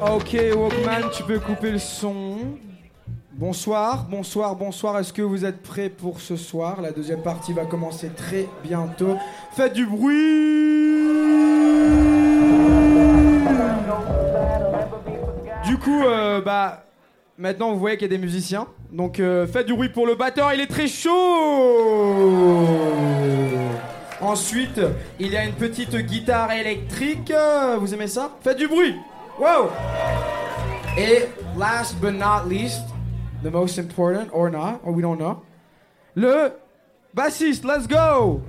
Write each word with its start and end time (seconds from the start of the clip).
Ok, 0.00 0.36
Walkman, 0.54 1.10
tu 1.12 1.24
peux 1.24 1.40
couper 1.40 1.72
le 1.72 1.78
son. 1.80 2.36
Bonsoir, 3.32 4.06
bonsoir, 4.08 4.54
bonsoir. 4.54 4.96
Est-ce 4.96 5.12
que 5.12 5.22
vous 5.22 5.44
êtes 5.44 5.60
prêts 5.60 5.88
pour 5.88 6.20
ce 6.20 6.36
soir? 6.36 6.80
La 6.80 6.92
deuxième 6.92 7.20
partie 7.20 7.52
va 7.52 7.64
commencer 7.64 8.08
très 8.16 8.46
bientôt. 8.62 9.16
Faites 9.56 9.72
du 9.72 9.86
bruit 9.86 11.08
Du 15.66 15.76
coup, 15.78 16.04
euh, 16.04 16.40
bah, 16.42 16.84
maintenant 17.36 17.72
vous 17.72 17.80
voyez 17.80 17.96
qu'il 17.96 18.06
y 18.06 18.14
a 18.14 18.16
des 18.16 18.22
musiciens. 18.22 18.68
Donc 18.92 19.18
euh, 19.18 19.48
faites 19.48 19.66
du 19.66 19.74
bruit 19.74 19.88
pour 19.88 20.06
le 20.06 20.14
batteur, 20.14 20.54
il 20.54 20.60
est 20.60 20.68
très 20.68 20.86
chaud 20.86 21.10
Ensuite, 24.20 24.80
il 25.18 25.32
y 25.32 25.36
a 25.36 25.44
une 25.44 25.54
petite 25.54 25.96
guitare 25.96 26.52
électrique. 26.52 27.32
Vous 27.80 27.92
aimez 27.94 28.06
ça? 28.06 28.30
Faites 28.42 28.58
du 28.58 28.68
bruit 28.68 28.94
Wow 29.38 29.70
Et 30.96 31.28
last 31.56 32.00
but 32.00 32.14
not 32.14 32.48
least, 32.48 32.82
the 33.42 33.50
most 33.50 33.78
important, 33.78 34.30
or 34.32 34.50
not, 34.50 34.80
or 34.82 34.92
we 34.92 35.00
don't 35.00 35.18
know, 35.18 35.42
le 36.14 36.52
bassiste, 37.14 37.64
let's 37.64 37.86
go 37.86 38.42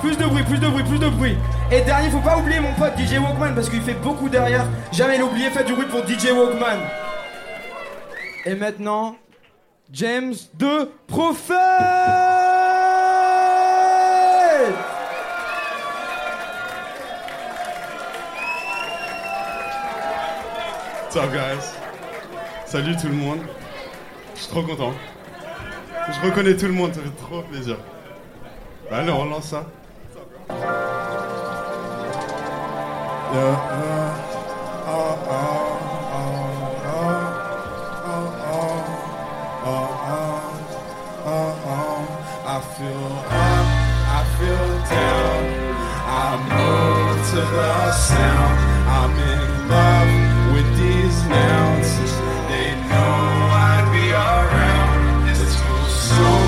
Plus 0.00 0.16
de 0.16 0.26
bruit, 0.26 0.42
plus 0.42 0.58
de 0.58 0.68
bruit, 0.68 0.82
plus 0.82 0.98
de 0.98 1.08
bruit. 1.08 1.36
Et 1.70 1.80
dernier, 1.82 2.10
faut 2.10 2.18
pas 2.18 2.36
oublier 2.36 2.60
mon 2.60 2.74
pote 2.74 2.98
DJ 2.98 3.18
Walkman 3.18 3.54
parce 3.54 3.70
qu'il 3.70 3.80
fait 3.80 3.94
beaucoup 4.02 4.28
derrière. 4.28 4.66
Jamais 4.90 5.16
l'oublier, 5.16 5.48
faites 5.48 5.66
du 5.66 5.74
bruit 5.74 5.86
pour 5.86 6.00
DJ 6.06 6.32
Walkman. 6.32 6.78
Et 8.44 8.56
maintenant, 8.56 9.14
James 9.92 10.34
de 10.58 10.90
Prophète 11.06 12.31
What's 21.14 21.26
up, 21.26 21.34
guys? 21.34 21.74
Salut 22.64 22.96
tout 22.96 23.08
le 23.08 23.12
monde. 23.12 23.40
Je 24.34 24.40
suis 24.40 24.48
trop 24.48 24.62
content. 24.62 24.94
Je 26.08 26.26
reconnais 26.26 26.56
tout 26.56 26.64
le 26.64 26.72
monde, 26.72 26.94
ça 26.94 27.02
fait 27.02 27.22
trop 27.22 27.42
plaisir. 27.42 27.76
Allez, 28.90 29.12
on 29.12 29.26
lance 29.26 29.48
ça. 29.48 29.66
They 52.50 52.68
know 52.90 53.16
I'd 53.70 53.88
be 53.92 54.06
around. 54.12 55.28
It's 55.30 55.56
too 55.56 55.84
soon, 56.08 56.46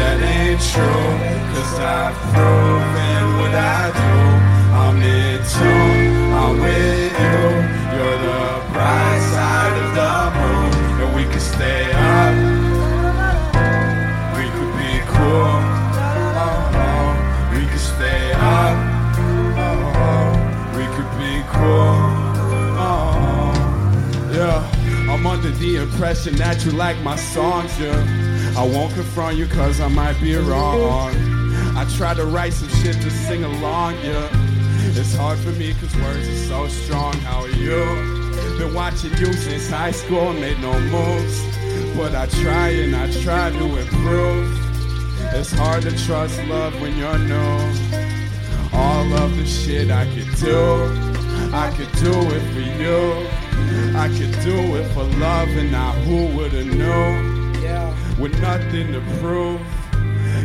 that 0.00 0.18
ain't 0.20 0.60
true. 0.72 1.10
Cause 1.52 1.74
I've 1.80 2.16
proven 2.32 3.24
what 3.38 3.54
I 3.54 3.90
do. 4.00 4.14
I'm 4.82 5.02
in 5.02 5.40
I'm 6.36 6.60
with 6.60 7.12
you. 7.24 7.38
You're 7.94 8.18
the 8.28 8.44
bright 8.72 9.20
side 9.32 9.76
of 9.84 9.90
the 9.98 10.14
moon. 10.38 11.00
And 11.02 11.16
we 11.16 11.24
can 11.24 11.40
stay 11.40 11.92
up. 11.92 12.15
Impression 25.96 26.36
that 26.36 26.62
you 26.62 26.72
like 26.72 26.98
my 26.98 27.16
songs, 27.16 27.72
yeah. 27.80 28.54
I 28.54 28.62
won't 28.62 28.92
confront 28.92 29.38
you 29.38 29.46
cause 29.46 29.80
I 29.80 29.88
might 29.88 30.20
be 30.20 30.36
wrong. 30.36 31.14
I 31.74 31.86
try 31.96 32.12
to 32.12 32.26
write 32.26 32.52
some 32.52 32.68
shit 32.68 32.96
to 32.96 33.10
sing 33.10 33.44
along, 33.44 33.94
yeah. 34.04 34.28
It's 34.92 35.14
hard 35.14 35.38
for 35.38 35.52
me 35.52 35.72
cause 35.80 35.96
words 35.96 36.28
are 36.28 36.36
so 36.36 36.68
strong. 36.68 37.14
How 37.20 37.44
are 37.44 37.48
you? 37.48 37.82
Been 38.58 38.74
watching 38.74 39.10
you 39.16 39.32
since 39.32 39.70
high 39.70 39.90
school, 39.90 40.34
made 40.34 40.60
no 40.60 40.78
moves. 40.78 41.40
But 41.96 42.14
I 42.14 42.26
try 42.26 42.68
and 42.68 42.94
I 42.94 43.10
try 43.22 43.48
to 43.48 43.76
improve. 43.78 44.52
It's 45.32 45.52
hard 45.52 45.84
to 45.84 45.96
trust 46.04 46.38
love 46.44 46.78
when 46.78 46.94
you're 46.98 47.18
new. 47.18 47.58
All 48.74 49.14
of 49.14 49.34
the 49.34 49.46
shit 49.46 49.90
I 49.90 50.04
could 50.14 50.30
do, 50.36 50.92
I 51.54 51.72
could 51.74 51.90
do 51.92 52.12
it 52.36 52.42
for 52.52 52.82
you. 52.82 53.25
I 53.96 54.08
could 54.08 54.32
do 54.44 54.76
it 54.76 54.84
for 54.92 55.04
love 55.04 55.48
and 55.48 55.72
now 55.72 55.92
who 56.04 56.26
would've 56.36 56.66
known? 56.66 57.34
With 58.20 58.38
nothing 58.40 58.92
to 58.92 59.00
prove. 59.20 59.60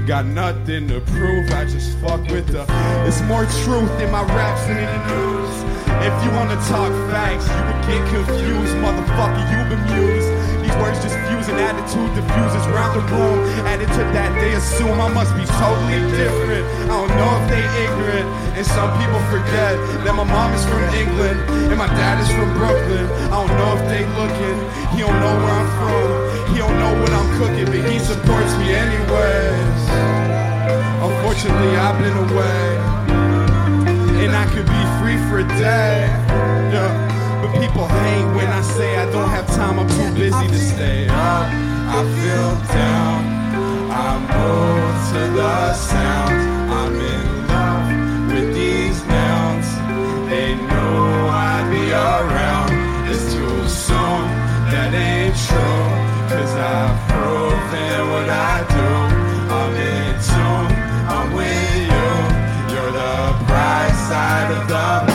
Got 0.07 0.25
nothing 0.25 0.87
to 0.87 0.99
prove, 1.01 1.51
I 1.51 1.65
just 1.65 1.97
fuck 1.99 2.21
with 2.29 2.47
the. 2.47 2.65
It's 3.07 3.21
more 3.23 3.45
truth 3.63 3.91
in 4.01 4.11
my 4.11 4.23
raps 4.23 4.65
than 4.67 4.77
in 4.77 4.85
the 4.85 5.01
news. 5.13 5.53
If 6.03 6.23
you 6.23 6.31
wanna 6.31 6.55
talk 6.67 6.91
facts, 7.11 7.47
you 7.47 7.61
would 7.67 7.81
get 7.87 8.01
confused, 8.09 8.75
motherfucker. 8.75 9.43
You 9.51 9.75
bemused. 9.75 10.40
Words 10.79 11.01
just 11.03 11.17
fuse 11.27 11.47
an 11.49 11.59
attitude 11.59 12.13
diffuses 12.15 12.65
round 12.71 12.95
the 12.95 13.03
room. 13.11 13.43
Added 13.67 13.89
to 13.97 14.03
that, 14.15 14.31
they 14.39 14.53
assume 14.53 14.99
I 15.01 15.09
must 15.09 15.35
be 15.35 15.45
totally 15.59 15.99
different. 16.15 16.63
I 16.87 16.95
don't 16.95 17.13
know 17.17 17.31
if 17.41 17.45
they 17.51 17.63
ignorant, 17.83 18.27
and 18.55 18.65
some 18.65 18.89
people 19.01 19.19
forget 19.27 19.75
that 20.05 20.13
my 20.15 20.23
mom 20.23 20.53
is 20.53 20.63
from 20.65 20.83
England 20.93 21.39
and 21.69 21.77
my 21.77 21.87
dad 21.87 22.21
is 22.21 22.29
from 22.31 22.49
Brooklyn. 22.57 23.05
I 23.29 23.35
don't 23.41 23.53
know 23.57 23.71
if 23.77 23.83
they 23.89 24.03
looking. 24.15 24.57
He 24.95 25.03
don't 25.03 25.19
know 25.19 25.35
where 25.41 25.55
I'm 25.59 25.69
from. 25.79 26.53
He 26.53 26.57
don't 26.57 26.77
know 26.77 26.93
what 27.01 27.11
I'm 27.11 27.29
cooking, 27.39 27.65
but 27.65 27.81
he 27.89 27.97
supports 27.99 28.53
me 28.61 28.73
anyways. 28.73 29.81
Unfortunately, 31.01 31.73
I've 31.77 31.97
been 31.97 32.17
away, 32.29 32.65
and 34.23 34.31
I 34.35 34.45
could 34.53 34.67
be 34.67 34.81
free 34.99 35.17
for 35.29 35.39
a 35.39 35.47
day. 35.57 36.05
Yeah. 36.73 37.00
People 37.59 37.87
hate 37.87 38.25
when 38.35 38.47
I 38.47 38.61
say 38.61 38.97
I 38.97 39.05
don't 39.11 39.29
have 39.29 39.47
time. 39.47 39.79
I'm 39.79 39.87
too 39.89 40.13
busy 40.15 40.47
to 40.47 40.59
stay 40.59 41.07
up. 41.09 41.47
I 41.97 41.99
feel 42.15 42.51
down. 42.73 43.19
I 43.91 44.09
move 44.31 44.95
to 45.11 45.21
the 45.35 45.73
sound. 45.73 46.33
I'm 46.71 46.95
in 46.95 47.47
love 47.47 47.87
with 48.31 48.55
these 48.55 49.03
nouns. 49.05 49.67
They 50.29 50.55
know 50.55 51.27
I'd 51.29 51.67
be 51.69 51.91
around. 51.91 52.71
It's 53.11 53.33
too 53.33 53.67
soon. 53.67 54.23
That 54.71 54.93
ain't 54.93 55.35
true. 55.47 55.87
Cause 56.31 56.53
I've 56.55 56.95
proven 57.11 57.99
what 58.11 58.29
I 58.29 58.63
do. 58.75 58.89
I'm 59.59 59.73
in 59.75 60.15
tune. 60.29 60.71
I'm 61.11 61.27
with 61.33 61.75
you. 61.91 62.11
You're 62.73 62.93
the 62.93 63.15
bright 63.45 63.95
side 64.07 64.49
of 64.57 64.67
the 64.69 65.10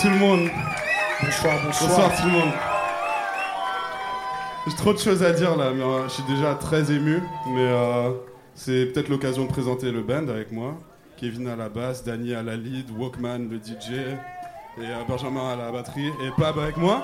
tout 0.00 0.08
le 0.08 0.16
monde. 0.16 0.48
Bonsoir, 1.22 1.62
Bonsoir 1.62 2.16
tout 2.16 2.26
le 2.26 2.32
monde. 2.32 2.52
J'ai 4.66 4.76
trop 4.76 4.92
de 4.94 4.98
choses 4.98 5.22
à 5.22 5.32
dire 5.32 5.56
là, 5.56 5.72
mais 5.74 5.82
euh, 5.82 6.04
je 6.04 6.14
suis 6.14 6.22
déjà 6.22 6.54
très 6.54 6.90
ému. 6.90 7.22
Mais 7.48 7.66
euh, 7.66 8.12
c'est 8.54 8.86
peut-être 8.86 9.10
l'occasion 9.10 9.44
de 9.44 9.50
présenter 9.50 9.90
le 9.90 10.02
band 10.02 10.28
avec 10.28 10.52
moi. 10.52 10.78
Kevin 11.18 11.48
à 11.48 11.56
la 11.56 11.68
basse, 11.68 12.02
Danny 12.02 12.34
à 12.34 12.42
la 12.42 12.56
lead, 12.56 12.90
Walkman 12.96 13.50
le 13.50 13.58
DJ 13.58 13.90
et 14.78 14.86
euh, 14.86 15.04
Benjamin 15.06 15.52
à 15.52 15.56
la 15.56 15.70
batterie 15.70 16.08
et 16.08 16.30
Pab 16.38 16.58
avec 16.58 16.78
moi. 16.78 17.02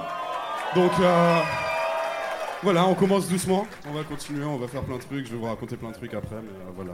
Donc 0.75 0.93
voilà, 2.62 2.87
on 2.87 2.94
commence 2.94 3.28
doucement. 3.28 3.66
On 3.90 3.93
va 3.93 4.04
continuer, 4.04 4.44
on 4.44 4.56
va 4.56 4.69
faire 4.69 4.82
plein 4.82 4.96
de 4.96 5.02
trucs. 5.02 5.26
Je 5.26 5.32
vais 5.32 5.38
vous 5.38 5.46
raconter 5.46 5.76
plein 5.76 5.90
de 5.90 5.96
trucs 5.96 6.14
après, 6.14 6.37
mais 6.37 6.72
voilà. 6.75 6.93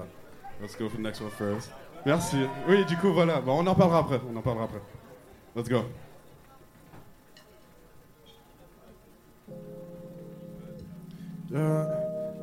Let's 0.60 0.76
go 0.76 0.88
for 0.88 0.98
the 0.98 1.02
next 1.02 1.20
one 1.20 1.30
first. 1.30 1.70
Merci. 2.04 2.38
Oui, 2.68 2.84
du 2.86 2.96
coup, 2.96 3.12
voilà. 3.12 3.40
Bon, 3.40 3.62
on 3.62 3.66
en 3.68 3.74
parlera 3.74 4.00
après. 4.00 4.20
On 4.32 4.36
en 4.36 4.42
parlera 4.42 4.64
après. 4.64 4.80
Let's 5.54 5.68
go. 5.68 5.84
Yeah, 11.50 11.84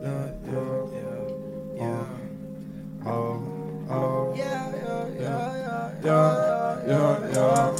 yeah, 0.03 0.27
yeah, 0.45 0.85
yeah. 1.75 2.05
Oh, 3.07 3.41
oh, 3.89 4.33
Yeah, 4.37 4.69
yeah, 4.75 5.07
yeah, 5.19 5.91
yeah, 6.05 6.87
yeah, 6.87 7.31
yeah. 7.33 7.77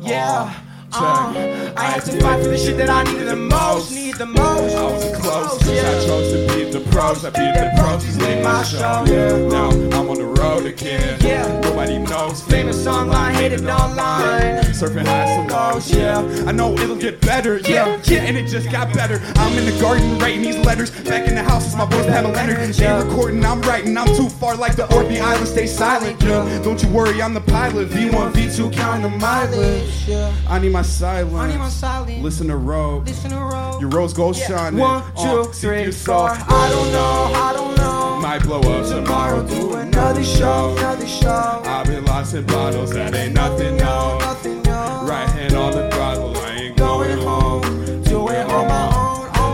Yeah. 0.00 0.54
Oh. 0.54 0.73
Uh, 0.96 1.72
I 1.76 1.84
had 1.84 2.04
to 2.04 2.20
fight 2.20 2.42
for 2.42 2.48
the 2.50 2.56
shit 2.58 2.76
that 2.76 2.88
I 2.88 3.02
needed 3.04 3.26
the 3.28 3.36
most, 3.36 3.90
need 3.92 4.14
the 4.14 4.26
most. 4.26 4.76
I 4.76 4.82
wasn't 4.84 5.14
close, 5.16 5.58
cause 5.58 5.68
I 5.68 6.06
chose 6.06 6.32
to 6.32 6.54
beat 6.54 6.72
the 6.72 6.80
pros. 6.90 7.24
I 7.24 7.30
beat 7.30 7.54
the 7.54 7.72
pros, 7.76 8.04
just 8.04 8.20
leave 8.20 8.44
my 8.44 8.62
show. 8.62 9.04
Yeah. 9.06 9.36
Now 9.48 9.70
I'm 9.70 10.08
on 10.08 10.16
the 10.18 10.24
road 10.24 10.66
again. 10.66 11.18
Yeah. 11.20 11.60
Nobody 11.60 11.98
knows. 11.98 12.42
Famous 12.42 12.82
song 12.82 13.08
line, 13.08 13.34
hated 13.34 13.66
online. 13.66 14.62
Surfing 14.74 15.06
highs 15.06 15.30
and 15.38 15.50
lows, 15.50 15.90
yeah. 15.90 16.44
I 16.46 16.52
know 16.52 16.72
it'll 16.74 16.96
get 16.96 17.20
better, 17.20 17.58
yeah. 17.58 18.00
Yeah. 18.04 18.22
And 18.22 18.36
it 18.36 18.46
just 18.46 18.70
got 18.70 18.92
better. 18.94 19.20
I'm 19.36 19.56
in 19.58 19.64
the 19.64 19.80
garden 19.80 20.18
writing 20.20 20.42
these 20.42 20.58
letters. 20.58 20.90
Back 20.90 21.26
in 21.26 21.34
the 21.34 21.42
house, 21.42 21.66
it's 21.66 21.74
my 21.76 21.86
boys 21.86 22.06
Pamela 22.06 22.32
Leonard. 22.32 22.72
They 22.72 22.84
Yeah. 22.84 23.02
recording, 23.02 23.44
I'm 23.44 23.60
writing. 23.62 23.96
I'm 23.98 24.06
too 24.14 24.28
far 24.28 24.56
like 24.56 24.76
the 24.76 24.84
Orby 24.94 25.20
Island. 25.20 25.48
Stay 25.48 25.66
silent, 25.66 26.22
yeah. 26.22 26.44
Don't 26.62 26.80
you 26.82 26.88
worry, 26.90 27.20
I'm 27.20 27.34
the 27.34 27.40
pilot. 27.40 27.88
V1, 27.90 28.32
V2, 28.32 28.70
counting 28.70 29.02
the 29.10 29.18
mileage. 29.18 29.90
Yeah. 30.06 30.32
I 30.48 30.58
need 30.60 30.72
my 30.72 30.82
silence. 30.84 31.34
I 31.34 31.48
need 31.48 31.58
my 31.58 31.68
silence. 31.68 32.22
Listen 32.22 32.48
to 32.48 32.56
Rogue. 32.56 33.06
Listen 33.06 33.30
to 33.30 33.36
roll. 33.38 33.80
Your 33.80 33.90
rose 33.90 34.12
gold 34.12 34.36
Yeah. 34.36 34.46
shining. 34.48 34.80
One, 34.80 35.02
Uh, 35.16 35.44
two, 35.44 35.52
see 35.52 35.66
three, 35.66 35.90
four. 35.90 36.30
I 36.30 36.68
don't 36.70 36.92
know, 36.92 37.32
I 37.34 37.52
don't 37.52 37.76
know. 37.76 38.18
Might 38.20 38.42
blow 38.42 38.60
up 38.60 38.86
Tomorrow 38.88 39.42
do 39.42 39.74
another 39.74 40.24
show, 40.24 40.74
another 40.78 41.06
show. 41.06 41.62
I've 41.64 41.86
been 41.86 42.04
lost 42.06 42.34
in 42.34 42.44
bottles, 42.46 42.90
that 42.92 43.14
ain't 43.14 43.34
nothing, 43.34 43.76
no. 43.76 44.18
Nothing, 44.18 44.62
no. 44.62 45.04
Right 45.06 45.28
hand 45.28 45.54
on 45.54 45.72
the 45.72 45.90
throttle, 45.90 46.03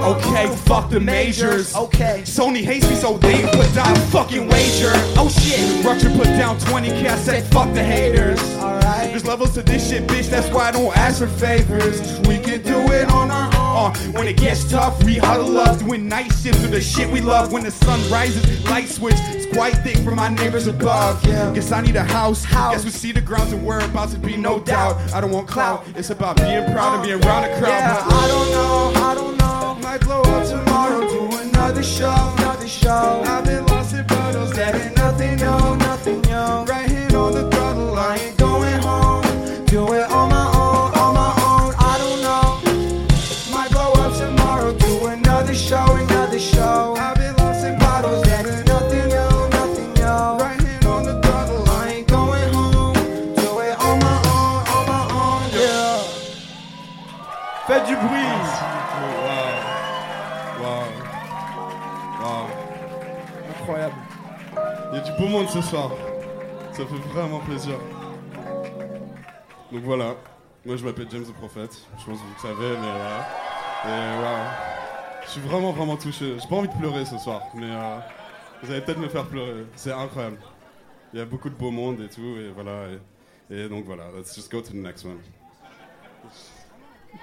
Okay, 0.02 0.49
fuck 0.64 0.91
the 0.91 0.99
majors. 0.99 1.75
Okay. 1.76 2.23
Sony 2.25 2.64
hates 2.64 2.88
me, 2.88 2.97
so 2.97 3.19
they 3.19 3.43
put 3.52 3.73
down 3.75 3.94
a 3.97 4.00
fucking 4.06 4.49
wager. 4.49 4.93
Oh 5.17 5.29
shit. 5.29 5.85
Rupture 5.85 6.11
put 6.11 6.25
down 6.25 6.58
20k, 6.58 7.06
I 7.06 7.19
said 7.19 7.44
fuck 7.52 7.73
the 7.75 7.85
haters. 7.85 8.41
Alright. 8.56 9.11
There's 9.11 9.26
levels 9.26 9.52
to 9.55 9.62
this 9.62 9.91
shit, 9.91 10.06
bitch, 10.06 10.31
that's 10.31 10.49
why 10.50 10.69
I 10.69 10.73
don't 10.73 10.97
ask 10.97 11.19
for 11.19 11.26
favors. 11.26 12.00
We 12.20 12.38
can 12.38 12.62
do 12.62 12.79
it 12.93 13.11
on 13.11 13.31
our 13.31 13.47
own. 13.47 13.61
Uh, 13.70 13.94
when 14.12 14.26
it 14.26 14.37
gets 14.37 14.69
tough, 14.70 15.02
we 15.05 15.17
huddle 15.17 15.56
up, 15.58 15.79
doing 15.79 16.08
night 16.08 16.32
shifts 16.32 16.61
with 16.61 16.73
the 16.73 16.81
shit 16.81 17.11
we 17.11 17.20
love. 17.20 17.52
When 17.52 17.62
the 17.62 17.70
sun 17.70 18.00
rises, 18.11 18.69
light 18.69 18.88
switch, 18.88 19.14
it's 19.19 19.47
quite 19.55 19.73
thick 19.79 19.97
for 19.99 20.11
my 20.11 20.29
neighbors 20.29 20.67
above. 20.67 21.25
Yeah. 21.25 21.52
Guess 21.55 21.73
I 21.73 21.81
need 21.81 21.97
a 21.97 22.02
house. 22.02 22.44
House. 22.44 22.75
Guess 22.75 22.85
we 22.85 22.91
see 22.91 23.12
the 23.12 23.20
grounds 23.20 23.52
and 23.52 23.64
we're 23.64 23.85
about 23.85 24.11
to 24.11 24.19
be 24.19 24.37
no 24.37 24.61
doubt. 24.61 24.97
I 25.14 25.20
don't 25.20 25.31
want 25.31 25.47
clout, 25.49 25.85
it's 25.94 26.11
about 26.11 26.37
being 26.37 26.64
proud 26.73 26.94
and 26.94 27.02
being 27.05 27.25
around 27.25 27.44
a 27.44 27.58
crowd. 27.58 27.69
Yeah, 27.69 28.05
I 28.06 28.29
don't 28.29 28.50
know, 28.50 29.00
I 29.02 29.14
don't 29.14 29.37
know. 29.38 29.39
Another 31.61 31.83
show. 31.83 32.35
Another 32.39 32.69
show. 32.69 33.23
I've 33.27 33.45
been 33.45 33.67
lost 33.67 33.95
in 33.95 34.07
bottles, 34.07 34.53
that 34.55 34.75
ain't 34.75 34.97
nothing, 34.97 35.37
No, 35.37 35.59
no. 35.59 35.75
nothing, 35.75 36.25
yo. 36.25 36.65
Right 36.67 36.89
hand 36.89 37.15
on 37.15 37.33
the 37.35 37.60
beau 65.20 65.26
monde 65.26 65.49
ce 65.50 65.61
soir. 65.61 65.90
Ça 66.72 66.87
fait 66.87 67.08
vraiment 67.12 67.40
plaisir. 67.40 67.75
Donc 69.70 69.82
voilà. 69.82 70.14
Moi 70.64 70.76
je 70.76 70.84
m'appelle 70.84 71.08
James 71.11 71.25
the 71.25 71.34
Prophet. 71.34 71.69
Je 71.99 72.05
pense 72.05 72.19
que 72.19 72.25
vous 72.25 72.34
le 72.37 72.40
savez, 72.40 72.70
mais 72.70 72.90
voilà. 72.90 73.28
Et 73.84 74.17
voilà. 74.17 74.44
Je 75.25 75.31
suis 75.31 75.40
vraiment 75.43 75.72
vraiment 75.72 75.96
touché. 75.96 76.37
J'ai 76.40 76.49
pas 76.49 76.56
envie 76.56 76.69
de 76.69 76.75
pleurer 76.75 77.05
ce 77.05 77.19
soir, 77.19 77.43
mais 77.55 77.70
euh, 77.70 77.99
vous 78.62 78.70
allez 78.70 78.81
peut-être 78.81 78.99
me 78.99 79.08
faire 79.08 79.26
pleurer. 79.26 79.67
C'est 79.76 79.93
incroyable. 79.93 80.38
Il 81.12 81.19
y 81.19 81.23
a 81.23 81.26
beaucoup 81.26 81.50
de 81.50 81.55
beau 81.55 81.70
monde 81.70 82.00
et 82.00 82.08
tout, 82.08 82.37
et 82.38 82.50
voilà. 82.55 82.87
Et, 83.50 83.69
donc 83.69 83.84
voilà. 83.84 84.05
Let's 84.16 84.34
just 84.34 84.50
go 84.50 84.62
to 84.62 84.70
the 84.70 84.75
next 84.75 85.05
one. 85.05 85.19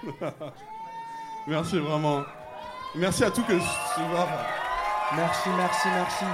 Merci 1.48 1.80
vraiment. 1.80 2.24
Merci 2.96 3.24
à 3.24 3.32
tous 3.32 3.44
que 3.44 3.58
je. 3.58 3.66
Merci, 5.16 5.50
merci, 5.58 5.88
merci. 5.88 6.26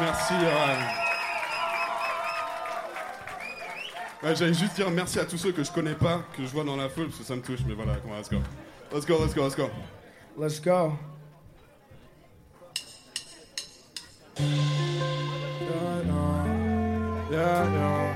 Merci. 0.00 0.34
euh, 0.34 0.76
ouais, 4.22 4.36
J'allais 4.36 4.54
juste 4.54 4.74
dire 4.76 4.90
merci 4.90 5.18
à 5.18 5.24
tous 5.24 5.38
ceux 5.38 5.52
que 5.52 5.64
je 5.64 5.72
connais 5.72 5.94
pas, 5.94 6.22
que 6.36 6.42
je 6.44 6.48
vois 6.48 6.64
dans 6.64 6.76
la 6.76 6.88
foule, 6.88 7.06
parce 7.06 7.18
que 7.18 7.24
ça 7.24 7.34
me 7.36 7.42
touche, 7.42 7.60
mais 7.66 7.74
voilà, 7.74 7.94
on, 8.08 8.16
let's 8.16 8.30
go. 8.30 8.38
Let's 8.92 9.06
go, 9.06 9.18
let's 9.22 9.34
go, 9.34 9.44
let's 9.44 9.56
go. 9.56 9.70
Let's 10.36 10.60
go. 10.60 10.92
Yeah, 17.30 17.64
yeah. 17.72 18.14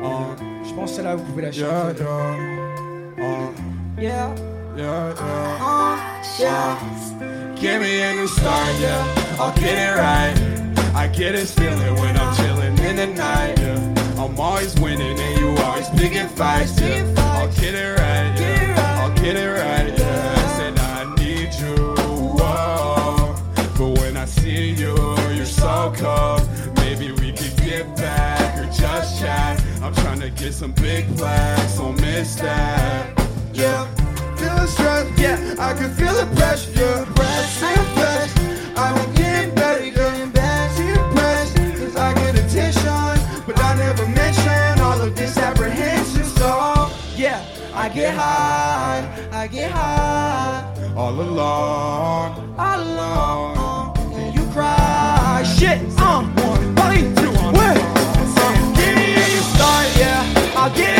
Uh, 0.00 0.36
Je 0.64 0.72
pense 0.74 0.90
que 0.90 0.96
c'est 0.96 1.02
là 1.02 1.14
où 1.16 1.18
vous 1.18 1.24
pouvez 1.24 1.42
la 1.42 1.50
yeah, 1.50 1.88
chanter. 1.88 2.04
yeah. 3.18 3.24
Uh, 3.24 4.00
Yeah. 4.00 4.34
yeah, 4.76 5.14
yeah. 5.16 5.58
Uh, 5.60 5.96
yeah. 6.38 6.78
Give 7.56 7.80
me 7.80 8.00
a 8.02 8.14
new 8.14 8.28
start, 8.28 8.68
yeah. 8.80 9.04
I'll 9.40 9.52
get 9.54 9.74
it 9.76 9.96
right. 9.98 10.47
I 10.98 11.06
get 11.06 11.30
this 11.30 11.54
feeling 11.54 11.94
when 12.00 12.16
I'm 12.16 12.34
chilling 12.34 12.76
in 12.78 12.96
the 12.96 13.06
night, 13.06 13.56
yeah. 13.60 13.94
I'm 14.18 14.38
always 14.40 14.74
winning 14.80 15.16
and 15.16 15.40
you 15.40 15.56
always 15.62 15.88
picking 15.90 16.26
fights, 16.26 16.78
yeah. 16.80 17.14
I'll 17.18 17.46
get 17.52 17.74
it 17.74 17.98
right, 18.00 18.36
yeah. 18.36 19.00
I'll 19.00 19.14
get 19.14 19.36
it 19.36 19.46
right, 19.46 19.96
yeah. 19.96 20.34
I 20.36 20.56
said 20.56 20.76
I 20.76 21.14
need 21.14 21.54
you, 21.54 21.94
whoa. 22.36 23.36
But 23.78 24.00
when 24.00 24.16
I 24.16 24.24
see 24.24 24.70
you, 24.70 24.96
you're 25.36 25.46
so 25.46 25.92
cold. 25.96 26.48
Maybe 26.78 27.12
we 27.12 27.30
could 27.30 27.56
get 27.58 27.96
back 27.96 28.58
or 28.58 28.64
just 28.72 29.20
chat. 29.20 29.64
I'm 29.80 29.94
trying 29.94 30.18
to 30.18 30.30
get 30.30 30.52
some 30.52 30.72
big 30.72 31.06
plaques, 31.16 31.74
so 31.74 31.92
miss 31.92 32.34
that. 32.40 33.16
Yeah, 33.52 33.86
feel 34.34 34.56
the 34.56 34.66
stress, 34.66 35.16
yeah. 35.16 35.54
I 35.60 35.74
can 35.74 35.94
feel 35.94 36.12
the 36.12 36.26
pressure. 36.34 37.06
Pressure, 37.14 37.97
I 47.88 47.94
get 47.94 48.14
high. 48.14 49.28
I 49.32 49.46
get 49.46 49.70
high. 49.70 50.92
all 50.94 51.18
along, 51.22 52.54
All 52.58 52.80
alone. 52.82 53.96
And 54.12 54.34
you 54.34 54.44
cry. 54.52 55.42
Shit. 55.56 55.78
Uh. 55.96 56.22
One, 56.36 57.14
two. 57.14 57.30
Uh, 57.32 57.52
give 58.76 58.94
me 58.94 59.14
a 59.14 59.40
start. 59.40 59.86
Yeah. 59.96 60.52
I'll 60.54 60.97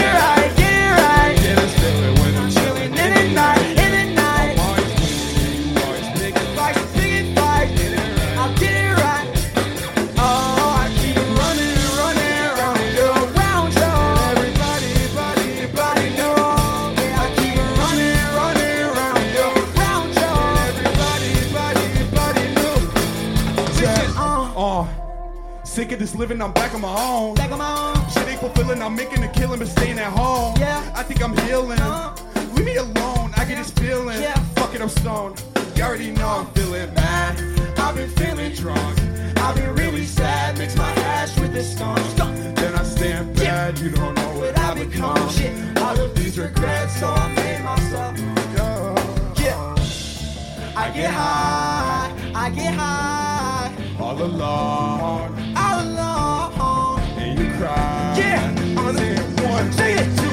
of 25.99 26.07
this 26.07 26.15
living, 26.15 26.41
I'm 26.41 26.53
back 26.53 26.75
on 26.75 26.81
my 26.81 26.95
own. 26.97 27.35
back 27.35 27.51
on 27.51 27.59
my 27.59 27.93
own. 27.95 28.11
Shit 28.11 28.29
ain't 28.29 28.41
fulfilling, 28.41 28.81
I'm 28.83 28.95
making 28.95 29.23
a 29.25 29.29
killing, 29.29 29.59
but 29.59 29.69
staying 29.69 29.99
at 29.99 30.13
home. 30.13 30.55
Yeah. 30.59 30.93
I 30.95 31.03
think 31.03 31.23
I'm 31.23 31.37
healing. 31.39 31.81
Uh. 31.81 32.15
Leave 32.55 32.67
me 32.67 32.77
alone, 32.77 33.33
I 33.37 33.45
get 33.45 33.57
this 33.57 33.71
feeling. 33.71 34.21
Yeah. 34.23 34.35
Fuck 34.57 34.75
it, 34.75 34.81
I'm 34.81 34.89
stoned. 34.89 35.43
You 35.75 35.83
already 35.83 36.13
know 36.13 36.29
I'm 36.29 36.47
feeling 36.55 36.93
mad. 36.95 37.35
I've 37.79 37.97
been 37.97 38.11
feeling 38.11 38.53
drunk. 38.53 38.99
I've 39.39 39.57
been 39.57 39.75
really 39.75 40.05
sad, 40.05 40.57
mix 40.59 40.77
my 40.77 40.91
ash 40.93 41.37
with 41.41 41.53
the 41.53 41.63
skunk. 41.65 41.99
Then 42.57 42.75
I 42.75 42.83
stand 42.85 43.35
bad, 43.35 43.79
you 43.81 43.91
don't 43.91 44.15
know 44.15 44.39
what 44.39 44.57
I've 44.59 44.77
become. 44.79 45.29
Shit, 45.31 45.79
all 45.79 45.99
of 45.99 46.15
these 46.15 46.39
regrets, 46.39 47.01
so 47.01 47.09
I 47.09 47.29
made 47.35 47.63
myself. 47.65 48.19
Yeah. 49.41 49.75
I 50.77 50.91
get 50.91 51.11
high, 51.11 52.13
I 52.35 52.51
get 52.51 52.75
high, 52.75 53.73
All 53.99 54.23
alone. 54.23 55.55
all 55.57 55.68
Yeah. 57.61 58.55
I'm 58.77 58.97
saying 58.97 59.19
one, 59.43 59.69
it. 59.79 60.28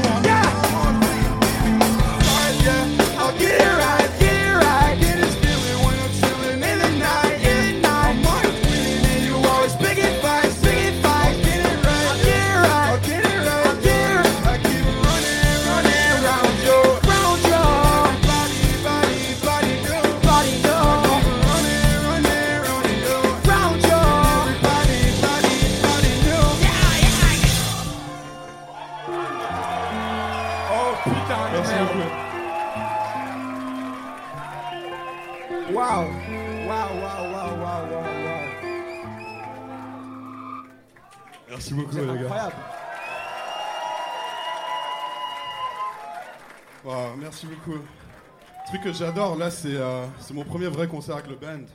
Merci 47.18 47.46
beaucoup. 47.48 47.74
Le 47.74 48.68
truc 48.68 48.82
que 48.84 48.94
j'adore 48.94 49.36
là, 49.36 49.52
c'est 49.52 49.76
euh, 49.76 50.06
c'est 50.20 50.34
mon 50.34 50.44
premier 50.44 50.68
vrai 50.68 50.88
concert 50.88 51.16
avec 51.16 51.28
le 51.28 51.36
band. 51.36 51.66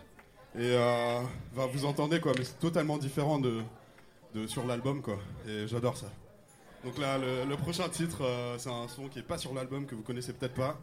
Et 0.57 0.75
euh, 0.75 1.21
bah, 1.55 1.67
vous 1.73 1.85
entendez 1.85 2.21
quoi, 2.21 2.33
mais 2.37 2.45
c'est 2.45 2.59
totalement 2.59 2.99
différent 2.99 3.39
de, 3.39 3.63
de 4.35 4.47
sur 4.47 4.67
l'album 4.67 5.01
quoi. 5.03 5.19
Et 5.47 5.67
j'adore 5.69 5.97
ça. 5.97 6.07
Donc 6.85 6.99
là, 6.99 7.19
le, 7.19 7.45
le 7.49 7.57
prochain 7.57 7.89
titre, 7.89 8.25
euh, 8.25 8.57
c'est 8.59 8.71
un 8.71 8.89
son 8.89 9.09
qui 9.09 9.19
est 9.19 9.23
pas 9.23 9.39
sur 9.39 9.53
l'album 9.55 9.87
que 9.87 9.95
vous 9.95 10.03
connaissez 10.03 10.33
peut-être 10.33 10.55
pas. 10.55 10.79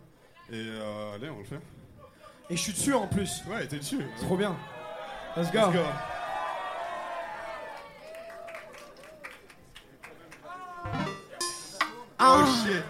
Et 0.52 0.56
euh, 0.56 1.16
allez, 1.16 1.30
on 1.30 1.40
le 1.40 1.44
fait. 1.44 1.60
Et 2.50 2.56
je 2.56 2.62
suis 2.62 2.72
dessus 2.74 2.94
en 2.94 3.08
plus. 3.08 3.44
Ouais, 3.50 3.68
t'es 3.68 3.80
dessus. 3.80 4.06
Trop 4.22 4.38
bien. 4.38 4.56
Let's 5.36 5.52
go. 5.52 5.60
Let's 5.60 5.74
go. 5.74 5.80
Ah, 12.20 12.40
Oh 12.40 12.46
shit. 12.66 12.84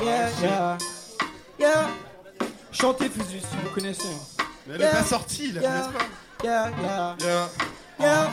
Yeah, 0.00 0.30
yeah, 0.42 0.78
yeah. 1.58 1.86
Chantez 2.72 3.08
Fusus 3.08 3.40
si 3.40 3.56
vous 3.62 3.70
connaissez. 3.74 4.08
Mais 4.66 4.74
elle 4.74 4.80
Yeah. 4.80 4.90
est 4.90 4.96
pas 4.96 5.04
sortie, 5.04 5.52
là, 5.52 5.60
Yeah. 5.62 5.70
n'est-ce 5.70 5.88
pas 5.92 6.04
Yeah, 6.44 6.70
yeah, 6.82 7.16
Yeah. 7.20 7.48
yeah. 7.98 8.30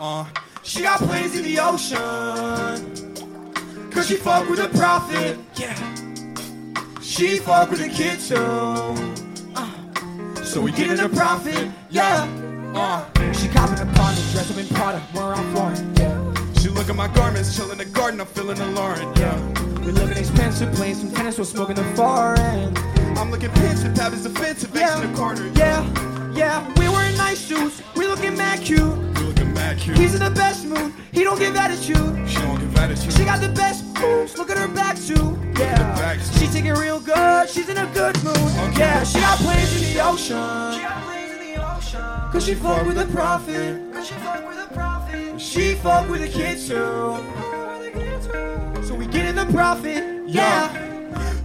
Uh, 0.00 0.24
She 0.64 0.80
got 0.82 0.98
planes 0.98 1.34
in 1.34 1.42
the 1.42 1.58
ocean. 1.58 2.00
Cause 3.90 4.06
she 4.06 4.16
fuck 4.16 4.48
with 4.48 4.60
a 4.60 4.68
prophet. 4.68 5.38
Yeah. 5.56 5.74
She 7.02 7.38
fuck 7.38 7.70
with 7.70 7.80
a 7.82 7.88
kid 7.88 8.18
too. 8.20 8.36
Uh, 9.56 10.44
so 10.44 10.60
we 10.62 10.70
get 10.72 10.88
in 10.90 11.00
a 11.00 11.08
profit. 11.08 11.68
Yeah. 11.90 12.26
uh. 12.74 13.02
She 13.34 13.48
copping 13.48 13.80
a 13.80 13.86
pond 13.96 14.16
and 14.16 14.32
dress 14.32 14.50
up 14.50 14.56
in 14.56 14.66
Prada. 14.68 15.02
We're 15.14 15.34
on 15.34 15.52
foreign. 15.54 15.94
Yeah. 15.96 16.16
She 16.60 16.68
look 16.68 16.88
at 16.88 16.96
my 16.96 17.08
garments, 17.08 17.54
chill 17.54 17.70
in 17.72 17.78
the 17.78 17.84
garden, 17.84 18.20
I'm 18.20 18.26
feeling 18.28 18.56
the 18.56 18.66
Lauren. 18.68 19.12
Yeah. 19.16 19.36
We 19.84 19.90
live 19.90 20.12
in 20.12 20.16
expensive, 20.16 20.72
playing 20.74 20.94
some 20.94 21.10
tennis 21.10 21.38
while 21.38 21.44
smoking 21.44 21.74
the 21.74 21.84
foreign. 21.96 22.76
I'm 23.18 23.32
looking 23.32 23.50
pensive, 23.50 23.94
tab 23.94 24.12
is 24.12 24.22
defensive, 24.22 24.70
Yeah. 24.74 25.02
In 25.02 25.10
the 25.10 25.18
corner. 25.18 25.50
Yeah. 25.56 26.32
Yeah. 26.34 26.72
We 26.78 26.88
wearing 26.88 27.16
nice 27.16 27.44
shoes. 27.44 27.82
We 27.96 28.06
looking 28.06 28.36
mad 28.36 28.60
cute. 28.60 28.78
You 28.78 29.26
looking 29.26 29.52
mad 29.52 29.78
cute. 29.78 29.98
He's 29.98 30.14
in 30.14 30.20
the 30.20 30.30
best 30.30 30.66
mood. 30.66 30.92
He 31.10 31.24
don't 31.24 31.38
give 31.38 31.56
attitude. 31.56 32.28
She 32.28 32.36
don't 32.36 32.60
give 32.60 32.76
attitude. 32.76 33.12
She 33.12 33.24
got 33.24 33.40
the 33.40 33.48
best 33.48 33.84
moves. 34.00 34.38
Look 34.38 34.50
at 34.50 34.56
her 34.58 34.68
back 34.68 34.96
too. 34.98 35.36
Yeah. 35.58 35.76
back, 35.96 36.18
too. 36.18 36.38
She 36.38 36.46
take 36.46 36.64
it 36.64 36.74
real 36.74 37.00
good. 37.00 37.50
She's 37.50 37.68
in 37.68 37.76
a 37.76 37.86
good 37.92 38.22
mood. 38.22 38.36
Okay. 38.36 38.78
Yeah. 38.78 39.02
She 39.02 39.18
got 39.18 39.38
planes 39.38 39.82
in 39.82 39.94
the 39.94 40.00
ocean. 40.00 40.72
She 40.74 40.80
got 40.80 41.02
planes 41.02 41.32
in 41.32 41.54
the 41.54 41.74
ocean. 41.74 42.30
Cause 42.32 42.46
she 42.46 42.54
fuck 42.54 42.86
with 42.86 42.98
a 42.98 43.06
prophet. 43.06 43.92
Cause 43.92 44.06
she 44.06 44.14
fuck 44.14 44.46
with 44.46 44.58
a 44.58 44.72
prophet. 44.72 45.40
She 45.40 45.74
fuck 45.74 46.08
with 46.08 46.22
a 46.22 46.28
kid 46.28 46.58
too. 46.60 47.51
So 48.84 48.94
we 48.94 49.06
get 49.06 49.26
in 49.26 49.36
the 49.36 49.46
profit. 49.46 50.04
Yeah. 50.26 50.88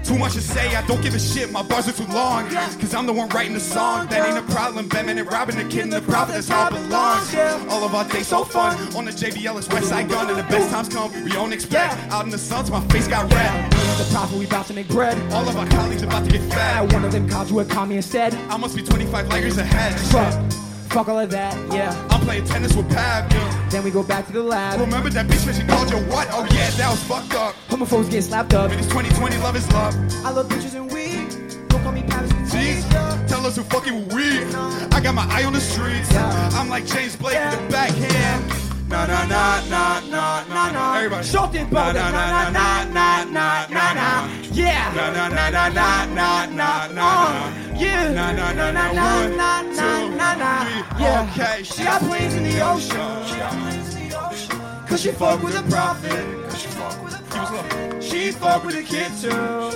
Too 0.07 0.17
much 0.17 0.35
to 0.35 0.41
say, 0.41 0.73
I 0.73 0.87
don't 0.87 1.01
give 1.01 1.13
a 1.15 1.19
shit, 1.19 1.51
my 1.51 1.61
bars 1.61 1.89
are 1.89 1.91
too 1.91 2.09
long. 2.13 2.49
Cause 2.49 2.93
I'm 2.93 3.05
the 3.05 3.11
one 3.11 3.27
writing 3.27 3.53
the 3.53 3.59
song. 3.59 4.07
That 4.07 4.25
ain't 4.25 4.37
a 4.37 4.53
problem, 4.53 4.87
Batman 4.87 5.17
and 5.17 5.29
robbing 5.29 5.57
the 5.57 5.65
kid 5.65 5.83
and 5.83 5.91
the 5.91 6.01
prophet, 6.01 6.31
that's 6.31 6.47
how 6.47 6.67
it 6.67 6.71
belongs. 6.71 7.35
All 7.69 7.83
of 7.83 7.93
our 7.93 8.07
days 8.07 8.27
so 8.27 8.45
fun. 8.45 8.77
On 8.95 9.03
the 9.03 9.11
JBL, 9.11 9.57
it's 9.57 9.67
Westside 9.67 10.07
Gunn, 10.07 10.29
and 10.29 10.39
the 10.39 10.43
best 10.43 10.71
times 10.71 10.87
come, 10.87 11.11
we 11.25 11.31
don't 11.31 11.51
expect. 11.51 11.95
Out 12.09 12.23
in 12.23 12.31
the 12.31 12.37
suns, 12.37 12.71
my 12.71 12.79
face 12.87 13.09
got 13.09 13.29
red. 13.33 13.69
The 13.71 14.07
profit, 14.13 14.37
we 14.37 14.45
about 14.45 14.67
to 14.67 14.73
make 14.73 14.87
bread. 14.87 15.17
All 15.33 15.47
of 15.49 15.57
our 15.57 15.67
colleagues 15.67 16.03
about 16.03 16.23
to 16.23 16.31
get 16.31 16.41
fat. 16.53 16.93
One 16.93 17.03
of 17.03 17.11
them 17.11 17.27
called 17.27 17.49
you 17.49 17.59
a 17.59 17.65
commie 17.65 17.97
instead. 17.97 18.33
I 18.49 18.55
must 18.55 18.77
be 18.77 18.83
25 18.83 19.27
light 19.27 19.41
years 19.41 19.57
ahead. 19.57 19.99
Fuck. 19.99 20.66
Fuck 20.97 21.09
all 21.09 21.19
of 21.19 21.29
that, 21.29 21.53
yeah. 21.71 21.93
I'm 22.09 22.21
playing 22.21 22.45
tennis 22.45 22.75
with 22.75 22.89
Pav, 22.89 23.31
yeah. 23.31 23.69
Then 23.69 23.83
we 23.83 23.91
go 23.91 24.01
back 24.01 24.25
to 24.25 24.33
the 24.33 24.41
lab. 24.41 24.79
Remember 24.79 25.11
that 25.11 25.27
bitch 25.27 25.45
when 25.45 25.53
she 25.53 25.61
called 25.61 25.91
you 25.91 25.97
what? 26.11 26.27
Oh 26.31 26.41
yeah, 26.49 26.71
that 26.71 26.89
was 26.89 27.03
fucked 27.03 27.35
up. 27.35 27.53
Homophobes 27.69 28.09
get 28.09 28.23
slapped 28.23 28.55
up. 28.55 28.71
But 28.71 28.79
it's 28.79 28.87
2020, 28.87 29.37
love 29.37 29.55
is 29.55 29.71
love. 29.73 29.93
I 30.25 30.31
love 30.31 30.47
bitches 30.47 30.73
and 30.73 30.91
weed. 30.91 31.69
Don't 31.69 31.83
call 31.83 31.91
me 31.91 32.01
and 32.01 32.31
Jeez, 32.49 32.89
tell 33.27 33.45
us 33.45 33.57
who 33.57 33.61
fucking 33.61 34.07
we. 34.07 34.43
I 34.91 34.99
got 34.99 35.13
my 35.13 35.27
eye 35.29 35.43
on 35.43 35.53
the 35.53 35.61
streets. 35.61 36.11
I'm 36.15 36.67
like 36.67 36.87
James 36.87 37.15
Blake 37.15 37.37
with 37.37 37.61
the 37.61 37.71
backhand. 37.71 38.66
Nah, 38.89 39.05
nah, 39.05 39.25
nah, 39.25 39.59
nah, 39.69 39.99
nah, 40.09 40.43
nah, 40.47 40.71
nah. 40.71 40.95
Everybody. 40.95 41.27
Le 41.27 41.33
Nah, 41.33 41.69
bordel. 41.69 41.93
nah, 41.93 42.11
nah, 42.11 42.49
nah, 42.49 42.83
nah, 42.85 43.23
nah, 43.25 43.67
nah, 43.67 43.93
nah. 43.93 44.27
Yeah. 44.53 44.93
Nah, 44.95 45.09
nah, 45.11 45.27
nah, 45.27 45.49
nah, 45.49 45.69
nah, 45.69 46.05
nah, 46.05 46.45
nah, 46.45 46.87
nah. 46.87 47.51
Yeah. 47.75 48.11
Nah, 48.13 48.31
nah, 48.31 48.87
one, 48.93 49.37
nah, 49.37 49.61
two, 49.61 50.15
nah, 50.15 50.35
nah. 50.35 50.63
three. 50.63 51.03
Yeah. 51.03 51.27
Okay. 51.33 51.63
She 51.63 51.83
got 51.83 52.01
planes 52.01 52.33
in 52.35 52.43
the 52.43 52.61
ocean. 52.61 53.25
She 53.27 53.35
got 53.35 53.51
planes 53.51 53.95
in 53.95 54.09
the 54.09 54.15
ocean. 54.25 54.61
Cause 54.87 55.01
she 55.01 55.11
fuck 55.11 55.43
with 55.43 55.59
a 55.59 55.63
prophet. 55.69 56.25
Cause 56.49 56.61
she 56.61 56.67
fuck 56.69 57.03
with 57.03 57.19
a 57.19 57.23
prophet. 57.23 58.03
She 58.03 58.31
fuck 58.31 58.63
with 58.63 58.75
a 58.75 58.83
kid 58.83 59.11
too. 59.19 59.71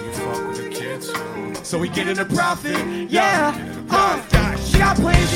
So 1.63 1.77
we 1.77 1.89
get 1.89 2.07
in 2.07 2.15
the 2.15 2.25
profit. 2.25 3.09
Yeah. 3.11 3.53
Uh, 3.53 3.53
she 3.53 3.70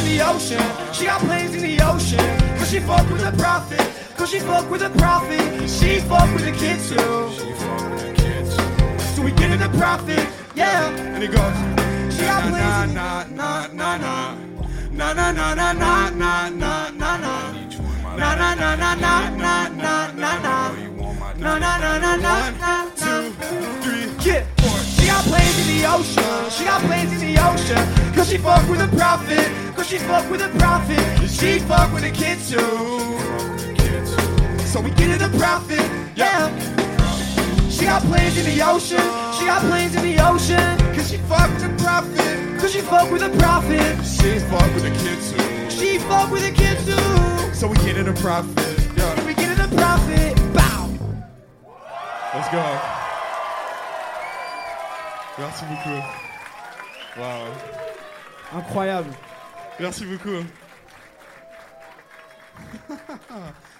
in 0.05 0.17
the 0.17 0.25
ocean. 0.25 0.93
She 0.93 1.05
got 1.05 1.21
planes 1.21 1.53
in 1.55 1.62
the 1.62 1.83
ocean. 1.83 2.19
Cause 2.57 2.69
she 2.69 2.79
fuck 2.79 3.09
with 3.09 3.25
a 3.25 3.31
prophet. 3.38 3.85
Cause 4.17 4.29
she 4.29 4.39
fuck 4.39 4.69
with 4.69 4.81
a 4.81 4.89
prophet. 4.91 5.69
She 5.69 6.00
fuck 6.00 6.31
with 6.33 6.47
a 6.47 6.51
kid 6.51 6.79
too. 6.79 7.31
She 7.38 7.51
fuck 7.53 7.91
with 7.91 8.09
a 8.09 8.13
kid 8.13 8.45
too. 8.45 9.00
So 9.15 9.21
we 9.24 9.31
get 9.31 9.51
in 9.51 9.59
the 9.59 9.69
profit. 9.77 10.27
Yeah. 10.55 10.89
And 10.89 11.24
he 11.24 11.27
goes. 11.27 12.15
She 12.15 12.21
got 12.21 12.41
planes 12.43 12.89
in 12.89 12.95
nah, 12.95 13.24
nah, 13.25 13.67
nah, 13.67 13.97
nah. 13.97 14.35
Nah, 14.91 15.13
nah, 15.13 15.31
nah, 15.31 15.53
nah, 15.53 15.74
nah, 15.74 16.09
nah, 16.09 16.50
nah, 16.50 16.89
nah, 16.89 17.17
nah. 17.17 17.51
Na 18.15 18.33
na 18.35 18.55
na 18.55 18.75
na 18.75 18.95
na 18.95 19.29
na 19.29 19.67
na 19.67 20.07
na 20.12 20.38
na 20.38 20.55
na 21.38 21.57
na 21.57 21.77
na 21.77 21.97
na 22.00 22.15
na 22.15 22.45
One, 22.55 22.91
two, 22.95 23.31
three. 23.81 24.31
Yeah. 24.31 24.54
Planes 25.25 25.58
in 25.67 25.77
the 25.77 25.86
ocean. 25.88 26.50
She 26.51 26.65
got 26.65 26.82
planes 26.82 27.12
in 27.13 27.34
the 27.34 27.41
ocean. 27.41 28.13
Cause 28.13 28.29
she 28.29 28.38
fuck 28.38 28.67
with 28.70 28.82
a 28.82 28.88
prophet. 28.96 29.75
Cause 29.75 29.88
she 29.88 29.98
fuck 29.98 30.29
with 30.29 30.41
a 30.41 30.50
prophet. 30.60 31.00
She 31.27 31.60
fuck 31.60 31.91
with 31.94 32.03
a 32.03 32.12
kid 32.12 32.38
too. 32.48 33.15
So 34.65 34.82
we 34.82 34.91
get 34.91 35.10
in 35.10 35.20
the 35.20 35.36
profit. 35.38 35.84
Yeah. 36.15 36.50
She 37.70 37.86
got 37.86 38.03
planes 38.03 38.38
in 38.38 38.46
the 38.46 38.62
ocean. 38.62 39.01
She 39.38 39.46
got 39.46 39.62
planes 39.63 39.96
in 39.96 40.03
the 40.03 40.20
ocean. 40.20 40.77
Cause 40.96 41.10
she 41.10 41.17
fuck 41.17 41.50
with 41.50 41.63
the 41.63 41.84
prophet. 41.84 42.60
Cause 42.60 42.72
she 42.72 42.82
fuck 42.82 43.10
with 43.12 43.24
a 43.24 43.29
prophet. 43.38 44.05
She 44.05 44.39
fuck 44.39 44.74
with 44.74 44.84
the 44.84 44.94
kid 45.01 45.20
too. 45.29 45.70
She 45.70 45.98
fuck 45.98 46.29
with 46.29 46.46
a 46.46 46.51
kid 46.51 46.77
too. 46.86 47.53
So 47.53 47.67
we 47.67 47.75
get 47.77 47.98
in 47.98 48.05
the 48.05 48.13
profit. 48.13 48.79
Yeah. 48.96 49.25
We 49.25 49.34
get 49.34 49.50
in 49.50 49.70
the 49.70 49.75
profit. 49.75 50.36
Bow. 50.53 50.89
Let's 52.34 52.50
go. 52.50 53.04
Merci 55.38 55.65
beaucoup. 55.65 56.01
Wow. 57.18 58.58
Incroyable. 58.58 59.12
Merci 59.80 60.06
beaucoup. 60.06 60.46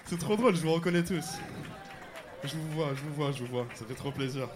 C'est 0.06 0.18
trop 0.18 0.36
drôle, 0.36 0.54
je 0.54 0.62
vous 0.62 0.72
reconnais 0.72 1.02
tous. 1.02 1.38
Je 2.44 2.56
vous 2.56 2.70
vois, 2.72 2.88
je 2.94 3.02
vous 3.02 3.14
vois, 3.14 3.32
je 3.32 3.42
vous 3.42 3.50
vois. 3.50 3.66
Ça 3.74 3.84
fait 3.86 3.94
trop 3.94 4.10
plaisir. 4.10 4.48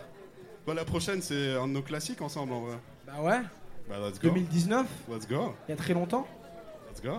Bon, 0.67 0.75
la 0.75 0.85
prochaine, 0.85 1.23
c'est 1.23 1.57
un 1.57 1.67
de 1.67 1.73
nos 1.73 1.83
classiques 1.83 2.21
ensemble 2.21 2.53
en 2.53 2.61
vrai. 2.61 2.77
Bah 3.07 3.21
ouais. 3.21 3.41
Bah, 3.89 3.97
let's 3.99 4.21
go. 4.21 4.29
2019. 4.29 4.87
Let's 5.09 5.27
go. 5.27 5.55
Il 5.67 5.71
y 5.71 5.75
a 5.75 5.77
très 5.77 5.95
longtemps. 5.95 6.27
Let's 6.89 7.03
go. 7.03 7.17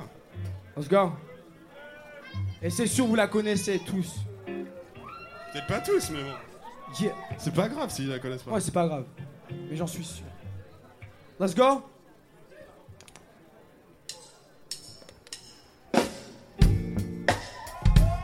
Let's 0.77 0.87
go. 0.87 1.11
Et 2.61 2.69
c'est 2.69 2.87
sûr, 2.87 3.07
vous 3.07 3.15
la 3.15 3.27
connaissez 3.27 3.79
tous. 3.79 4.19
Peut-être 4.45 5.67
pas 5.67 5.81
tous, 5.81 6.11
mais 6.11 6.23
bon. 6.23 6.35
Yeah. 6.99 7.15
C'est 7.37 7.53
pas 7.53 7.67
grave 7.67 7.89
s'ils 7.89 8.09
la 8.09 8.19
connaissent 8.19 8.43
pas. 8.43 8.51
Ouais, 8.51 8.61
c'est 8.61 8.73
pas 8.73 8.87
grave. 8.87 9.05
Mais 9.69 9.75
j'en 9.75 9.87
suis 9.87 10.03
sûr. 10.03 10.25
Let's 11.39 11.55
go. 11.55 11.83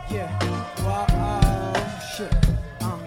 Yeah. 0.09 0.27
Shit. 2.15 2.33
Uh, 2.81 2.97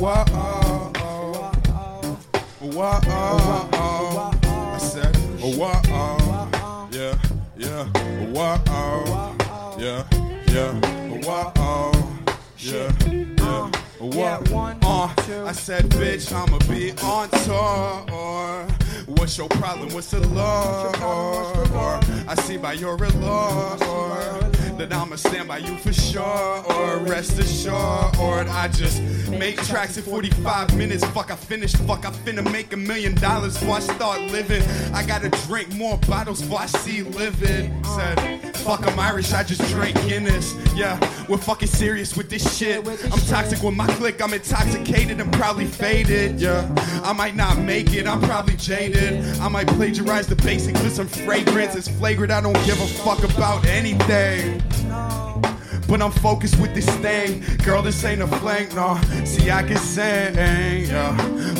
oh, 0.00 0.24
oh, 0.34 0.92
oh, 0.98 1.52
oh. 1.68 2.18
Oh, 2.62 3.00
oh, 3.06 3.68
oh, 3.72 4.34
yeah, 14.12 14.40
Yeah, 14.44 14.52
one, 14.52 14.78
Uh, 14.82 15.08
two. 15.26 15.44
I 15.46 15.52
said, 15.52 15.84
bitch, 15.90 16.32
I'ma 16.32 16.58
be 16.70 16.92
on 17.02 17.28
tour. 17.44 18.66
What's 19.06 19.36
your 19.36 19.48
problem? 19.48 19.92
What's 19.92 20.10
the 20.10 20.20
law? 20.28 20.92
I 22.26 22.34
see 22.36 22.56
by 22.56 22.72
your 22.72 22.94
allure 22.96 23.78
that 24.78 24.92
I'ma 24.92 25.16
stand 25.16 25.46
by 25.48 25.58
you 25.58 25.76
for 25.78 25.92
sure. 25.92 26.64
Or 26.72 26.98
rest 26.98 27.38
assured, 27.38 28.16
or 28.18 28.40
I 28.48 28.68
just 28.68 29.00
make 29.30 29.56
tracks 29.64 29.96
in 29.96 30.02
45 30.04 30.76
minutes. 30.76 31.04
Fuck, 31.06 31.30
I 31.30 31.36
finished. 31.36 31.76
Fuck, 31.78 32.06
I 32.06 32.10
finna 32.10 32.50
make 32.50 32.72
a 32.72 32.76
million 32.76 33.14
dollars 33.16 33.58
before 33.58 33.76
I 33.76 33.80
start 33.80 34.20
living. 34.22 34.62
I 34.94 35.04
gotta 35.04 35.28
drink 35.46 35.72
more 35.74 35.98
bottles 36.08 36.40
before 36.42 36.60
I 36.60 36.66
see 36.66 37.02
living. 37.02 37.84
Said, 37.84 38.43
fuck, 38.56 38.86
I'm 38.86 38.98
Irish. 38.98 39.32
I 39.32 39.42
just 39.42 39.60
drink 39.70 39.94
Guinness. 40.06 40.54
Yeah, 40.74 40.98
we're 41.28 41.38
fucking 41.38 41.68
serious 41.68 42.16
with 42.16 42.30
this 42.30 42.56
shit. 42.56 42.86
I'm 42.86 43.20
toxic 43.28 43.62
with 43.62 43.74
my 43.74 43.86
clique. 43.94 44.22
I'm 44.22 44.32
intoxicated 44.32 45.20
I'm 45.20 45.30
probably 45.32 45.66
faded. 45.66 46.40
Yeah, 46.40 46.68
I 47.04 47.12
might 47.12 47.36
not 47.36 47.58
make 47.58 47.94
it. 47.94 48.06
I'm 48.06 48.20
probably 48.20 48.56
jaded. 48.56 49.24
I 49.38 49.48
might 49.48 49.66
plagiarize 49.68 50.26
the 50.26 50.36
basics 50.36 50.82
with 50.82 50.94
some 50.94 51.08
fragrance. 51.08 51.74
It's 51.74 51.88
flagrant. 51.88 52.32
I 52.32 52.40
don't 52.40 52.64
give 52.64 52.80
a 52.80 52.86
fuck 52.86 53.22
about 53.24 53.64
anything. 53.66 54.62
But 55.86 56.00
I'm 56.00 56.12
focused 56.12 56.58
with 56.60 56.74
this 56.74 56.88
thing. 56.96 57.44
Girl, 57.58 57.82
this 57.82 58.02
ain't 58.04 58.22
a 58.22 58.26
flank, 58.26 58.74
nah. 58.74 58.98
See, 59.24 59.50
I 59.50 59.62
can 59.62 59.76
sing, 59.76 60.34
yeah. 60.34 61.14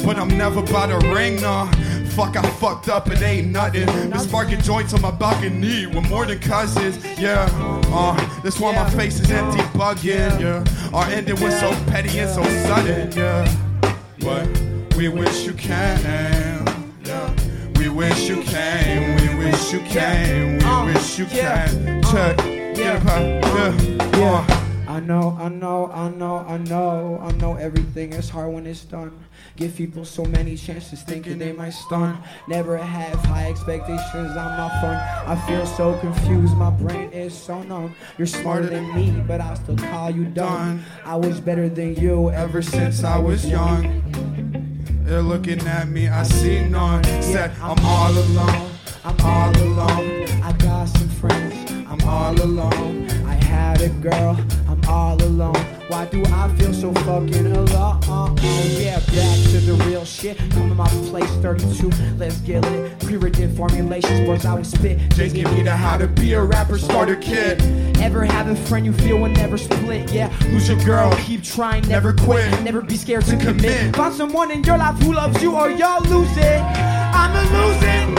But 0.04 0.16
I'm 0.16 0.28
never 0.28 0.60
about 0.60 0.90
a 0.90 1.14
ring, 1.14 1.42
nah. 1.42 1.70
Fuck, 2.14 2.36
I 2.36 2.48
fucked 2.48 2.88
up, 2.88 3.10
it 3.10 3.20
ain't 3.22 3.48
nothing. 3.50 3.86
Been 3.86 4.16
sparking 4.20 4.60
joints 4.60 4.94
on 4.94 5.00
my 5.00 5.10
balcony 5.10 5.86
with 5.86 6.08
more 6.08 6.24
than 6.24 6.38
cousins, 6.38 6.96
yeah. 7.18 7.48
Uh, 7.88 8.40
that's 8.40 8.60
why 8.60 8.72
my 8.72 8.88
face 8.90 9.18
is 9.18 9.28
empty, 9.32 9.58
bugging, 9.76 10.40
yeah. 10.40 10.64
Our 10.96 11.06
ending 11.06 11.40
was 11.40 11.58
so 11.58 11.72
petty 11.86 12.20
and 12.20 12.30
so 12.30 12.44
sudden, 12.44 13.10
yeah. 13.18 13.52
But 14.20 14.46
we 14.96 15.08
wish 15.08 15.44
you 15.44 15.54
came, 15.54 15.98
yeah. 17.04 17.34
We 17.78 17.88
wish 17.88 18.28
you 18.28 18.42
came, 18.44 19.16
we 19.16 19.44
wish 19.44 19.72
you 19.72 19.80
came, 19.80 20.58
we 20.58 20.92
wish 20.92 21.18
you 21.18 21.26
came. 21.26 22.00
Check, 22.04 22.36
get 22.76 23.04
up, 23.06 23.42
yeah. 23.42 23.94
Yeah. 24.18 24.63
I 24.94 25.00
know, 25.00 25.36
I 25.40 25.48
know, 25.48 25.90
I 25.90 26.08
know, 26.08 26.36
I 26.46 26.56
know, 26.56 27.18
I 27.20 27.32
know 27.32 27.56
everything 27.56 28.12
is 28.12 28.30
hard 28.30 28.52
when 28.52 28.64
it's 28.64 28.84
done. 28.84 29.24
Give 29.56 29.74
people 29.74 30.04
so 30.04 30.24
many 30.24 30.56
chances 30.56 31.02
thinking 31.02 31.36
they 31.36 31.50
might 31.50 31.70
stun. 31.70 32.16
Never 32.46 32.76
have 32.76 33.18
high 33.24 33.50
expectations, 33.50 34.36
I'm 34.36 34.56
not 34.56 34.70
fun. 34.80 34.94
I 35.26 35.34
feel 35.48 35.66
so 35.66 35.98
confused, 35.98 36.56
my 36.56 36.70
brain 36.70 37.10
is 37.10 37.36
so 37.36 37.60
numb. 37.64 37.96
You're 38.18 38.28
smarter 38.28 38.68
than 38.68 38.94
me, 38.94 39.10
but 39.26 39.40
I'll 39.40 39.56
still 39.56 39.76
call 39.76 40.10
you 40.10 40.26
dumb. 40.26 40.84
I 41.04 41.16
was 41.16 41.40
better 41.40 41.68
than 41.68 41.96
you 41.96 42.30
Ever 42.30 42.62
since 42.62 43.02
I 43.02 43.18
was 43.18 43.44
young, 43.44 44.00
they're 45.02 45.22
looking 45.22 45.58
at 45.66 45.88
me, 45.88 46.06
I 46.06 46.22
see 46.22 46.68
none. 46.68 47.02
Said 47.20 47.50
I'm 47.60 47.84
all 47.84 48.12
alone, 48.12 48.70
I'm 49.04 49.20
all 49.22 49.56
alone. 49.60 50.28
I 50.40 50.52
got 50.52 50.84
some 50.86 51.08
friends. 51.08 51.72
I'm 51.88 52.00
all 52.08 52.40
alone. 52.40 53.10
I 53.26 53.34
had 53.34 53.80
a 53.80 53.88
girl. 53.88 54.36
All 54.88 55.22
alone. 55.22 55.54
Why 55.88 56.06
do 56.06 56.22
I 56.26 56.48
feel 56.56 56.72
so 56.72 56.92
fucking 56.92 57.46
alone? 57.46 58.00
Oh, 58.06 58.34
yeah, 58.78 58.98
back 58.98 59.38
to 59.50 59.60
the 59.60 59.74
real 59.86 60.04
shit. 60.04 60.38
Come 60.50 60.70
in 60.70 60.76
my 60.76 60.88
place 61.10 61.30
32. 61.42 61.90
Let's 62.16 62.38
get 62.38 62.62
lit. 62.62 62.98
Pre-written 63.00 63.54
formulations, 63.54 64.26
words 64.26 64.46
I 64.46 64.54
would 64.54 64.66
spit. 64.66 64.98
Just 65.10 65.34
give 65.34 65.52
me 65.52 65.62
the 65.62 65.76
how 65.76 65.98
to 65.98 66.06
be 66.06 66.32
a 66.32 66.42
rapper 66.42 66.78
starter 66.78 67.16
kit. 67.16 67.62
Ever 68.00 68.24
have 68.24 68.48
a 68.48 68.56
friend 68.56 68.84
you 68.86 68.92
feel 68.92 69.18
will 69.18 69.28
never 69.28 69.58
split? 69.58 70.12
Yeah. 70.12 70.32
lose 70.46 70.68
your 70.68 70.82
girl? 70.84 71.14
Keep 71.24 71.42
trying, 71.42 71.86
never 71.88 72.12
quit. 72.12 72.62
Never 72.62 72.80
be 72.80 72.96
scared 72.96 73.24
to 73.26 73.36
commit. 73.36 73.94
Find 73.94 74.14
someone 74.14 74.50
in 74.50 74.64
your 74.64 74.78
life 74.78 74.98
who 75.02 75.12
loves 75.12 75.42
you 75.42 75.54
or 75.54 75.70
you'll 75.70 76.00
lose 76.02 76.36
it. 76.36 76.60
I'm 76.60 77.30
a 77.36 77.42
losing. 77.52 78.14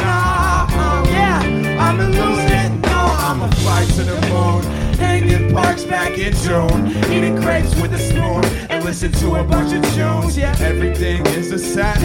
Yeah, 1.12 1.42
I'm 1.80 2.00
a 2.00 2.08
losing, 2.08 2.82
no. 2.82 2.90
I'm 2.90 3.42
a 3.42 3.52
fly 3.56 3.86
to 3.86 4.04
the 4.04 4.22
moon. 4.30 4.85
Hanging 4.98 5.54
parks 5.54 5.84
back 5.84 6.18
in 6.18 6.34
June. 6.34 6.88
Eating 7.12 7.36
grapes 7.36 7.76
with 7.82 7.94
a 7.94 8.00
spoon 8.00 8.44
and 8.70 8.84
listen 8.84 9.12
to 9.14 9.36
a 9.36 9.44
bunch 9.44 9.74
of 9.74 9.84
tunes. 9.94 10.38
Yeah. 10.38 10.56
Everything 10.60 11.26
is 11.28 11.50
the 11.50 11.60
same. 11.60 12.04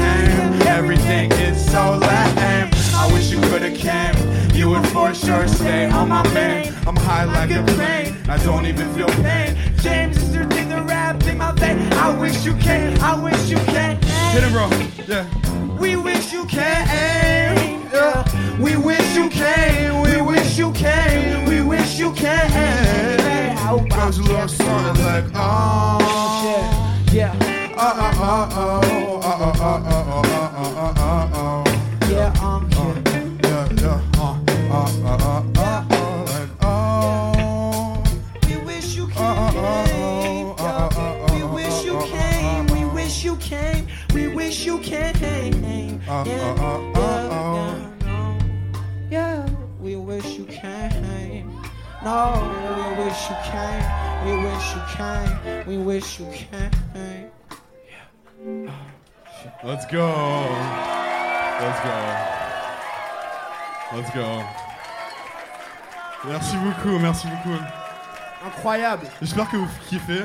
Everything 0.66 1.32
is 1.32 1.64
so 1.70 1.92
lame. 1.92 2.70
I 2.94 3.10
wish 3.12 3.30
you 3.30 3.40
could've 3.40 3.76
came. 3.76 4.14
You 4.54 4.70
would 4.70 4.86
for 4.88 5.14
sure 5.14 5.48
stay 5.48 5.86
on 5.90 6.08
my 6.08 6.22
man. 6.34 6.74
I'm 6.86 6.96
high 6.96 7.24
like 7.24 7.50
a 7.50 7.62
plane. 7.74 8.16
I 8.28 8.36
don't 8.44 8.66
even 8.66 8.92
feel 8.94 9.08
pain. 9.24 9.56
James 9.78 10.16
is 10.18 10.34
your 10.34 10.44
thing, 10.50 10.68
the 10.68 10.82
rap 10.82 11.22
in 11.24 11.38
my 11.38 11.52
vein. 11.52 11.92
I 11.94 12.14
wish 12.18 12.44
you 12.44 12.54
came, 12.56 12.98
I 13.00 13.18
wish 13.18 13.48
you 13.48 13.56
came. 13.74 13.96
Hit 14.32 14.42
him, 14.42 14.52
bro. 14.52 14.68
Yeah. 15.08 15.26
We 15.78 15.96
wish 15.96 16.32
you 16.32 16.44
came. 16.46 16.86
Yeah. 17.92 18.58
We 18.58 18.76
wish 18.76 19.16
you 19.16 19.30
came. 19.30 20.02
We 20.02 20.20
wish 20.20 20.58
you 20.58 20.72
came 20.72 21.09
can. 22.20 23.90
Cause 23.90 24.18
you 24.18 24.24
love 24.24 24.50
something 24.50 25.04
like, 25.04 25.24
oh. 25.34 25.98
Shit. 26.42 27.14
Yeah. 27.14 27.32
Uh 27.76 27.80
uh 27.80 28.22
uh 28.22 28.50
oh. 28.54 29.20
Uh 29.20 29.28
uh 29.30 29.60
uh 29.60 29.84
oh. 29.90 30.22
Uh 30.22 30.58
uh 30.76 30.98
uh 30.98 31.30
oh. 31.34 31.64
Yeah, 32.10 32.32
um, 32.42 32.68
yeah. 32.72 32.94
Yeah, 33.42 33.68
yeah. 33.82 34.02
Uh 34.14 34.36
uh 34.70 35.16
uh 35.16 35.56
uh. 35.56 36.00
you 43.24 43.36
came. 43.36 43.86
We 44.14 44.28
wish 44.28 44.64
you 44.64 44.78
came. 44.78 46.00
Uh, 46.08 46.22
uh, 46.22 46.59
No, 52.02 52.32
we 52.96 53.04
wish 53.04 53.28
you 53.28 53.36
came. 53.44 53.84
We 54.24 54.32
wish 54.42 54.74
you 54.74 54.82
came. 54.96 55.66
We 55.66 55.76
wish 55.76 56.18
you 56.18 56.26
came. 56.32 57.30
Let's 59.62 59.84
go. 59.84 60.08
Let's 61.60 61.80
go. 61.84 61.96
Let's 63.92 64.10
go. 64.14 64.42
Merci 66.24 66.56
beaucoup, 66.56 66.98
merci 66.98 67.26
beaucoup. 67.28 67.58
Incroyable. 68.46 69.06
J'espère 69.20 69.50
que 69.50 69.58
vous 69.58 69.68
kiffez. 69.88 70.24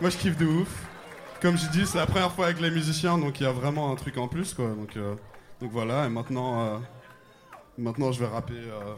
Moi, 0.00 0.10
je 0.10 0.16
kiffe 0.16 0.36
de 0.36 0.46
ouf. 0.46 0.68
Comme 1.42 1.56
j'ai 1.58 1.68
dit, 1.68 1.84
c'est 1.84 1.98
la 1.98 2.06
première 2.06 2.30
fois 2.30 2.46
avec 2.46 2.60
les 2.60 2.70
musiciens, 2.70 3.18
donc 3.18 3.40
il 3.40 3.42
y 3.42 3.46
a 3.46 3.52
vraiment 3.52 3.90
un 3.90 3.96
truc 3.96 4.18
en 4.18 4.28
plus, 4.28 4.54
quoi. 4.54 4.68
Donc, 4.68 4.96
euh, 4.96 5.16
donc 5.60 5.72
voilà, 5.72 6.06
et 6.06 6.08
maintenant, 6.08 6.60
euh, 6.60 6.78
maintenant, 7.76 8.12
je 8.12 8.20
vais 8.20 8.26
rapper 8.26 8.54
euh, 8.54 8.94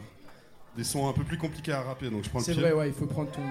des 0.75 0.83
sons 0.83 1.07
un 1.09 1.13
peu 1.13 1.23
plus 1.23 1.37
compliqués 1.37 1.73
à 1.73 1.81
rapper, 1.81 2.09
donc 2.09 2.23
je 2.23 2.29
prends 2.29 2.39
le 2.39 2.45
C'est 2.45 2.53
pied. 2.53 2.61
vrai, 2.61 2.71
ouais, 2.73 2.87
il 2.87 2.93
faut 2.93 3.05
prendre 3.05 3.31
ton. 3.31 3.41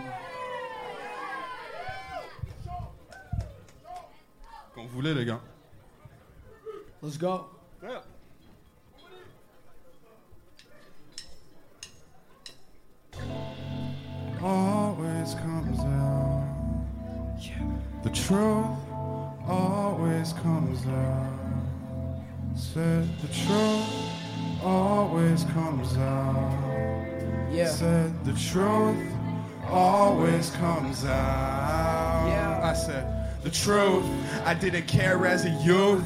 Quand 4.74 4.82
vous 4.82 4.88
voulez, 4.88 5.14
les 5.14 5.24
gars. 5.24 5.40
Let's 7.02 7.18
go. 7.18 7.46
always 14.42 15.34
comes 15.34 15.80
out. 15.80 16.46
The 18.02 18.10
truth 18.10 18.66
always 19.46 20.32
comes 20.32 20.86
out. 20.86 21.38
Said 22.56 23.06
the 23.20 23.28
truth 23.28 24.64
always 24.64 25.44
comes 25.44 25.96
out. 25.98 26.89
Yeah. 27.50 27.68
Said 27.68 28.24
the 28.24 28.32
truth 28.32 28.96
always 29.68 30.50
comes 30.50 31.04
out. 31.04 32.26
Yeah. 32.28 32.60
I 32.62 32.74
said 32.74 33.28
the 33.42 33.50
truth. 33.50 34.04
I 34.44 34.54
didn't 34.54 34.86
care 34.86 35.26
as 35.26 35.44
a 35.44 35.50
youth. 35.64 36.04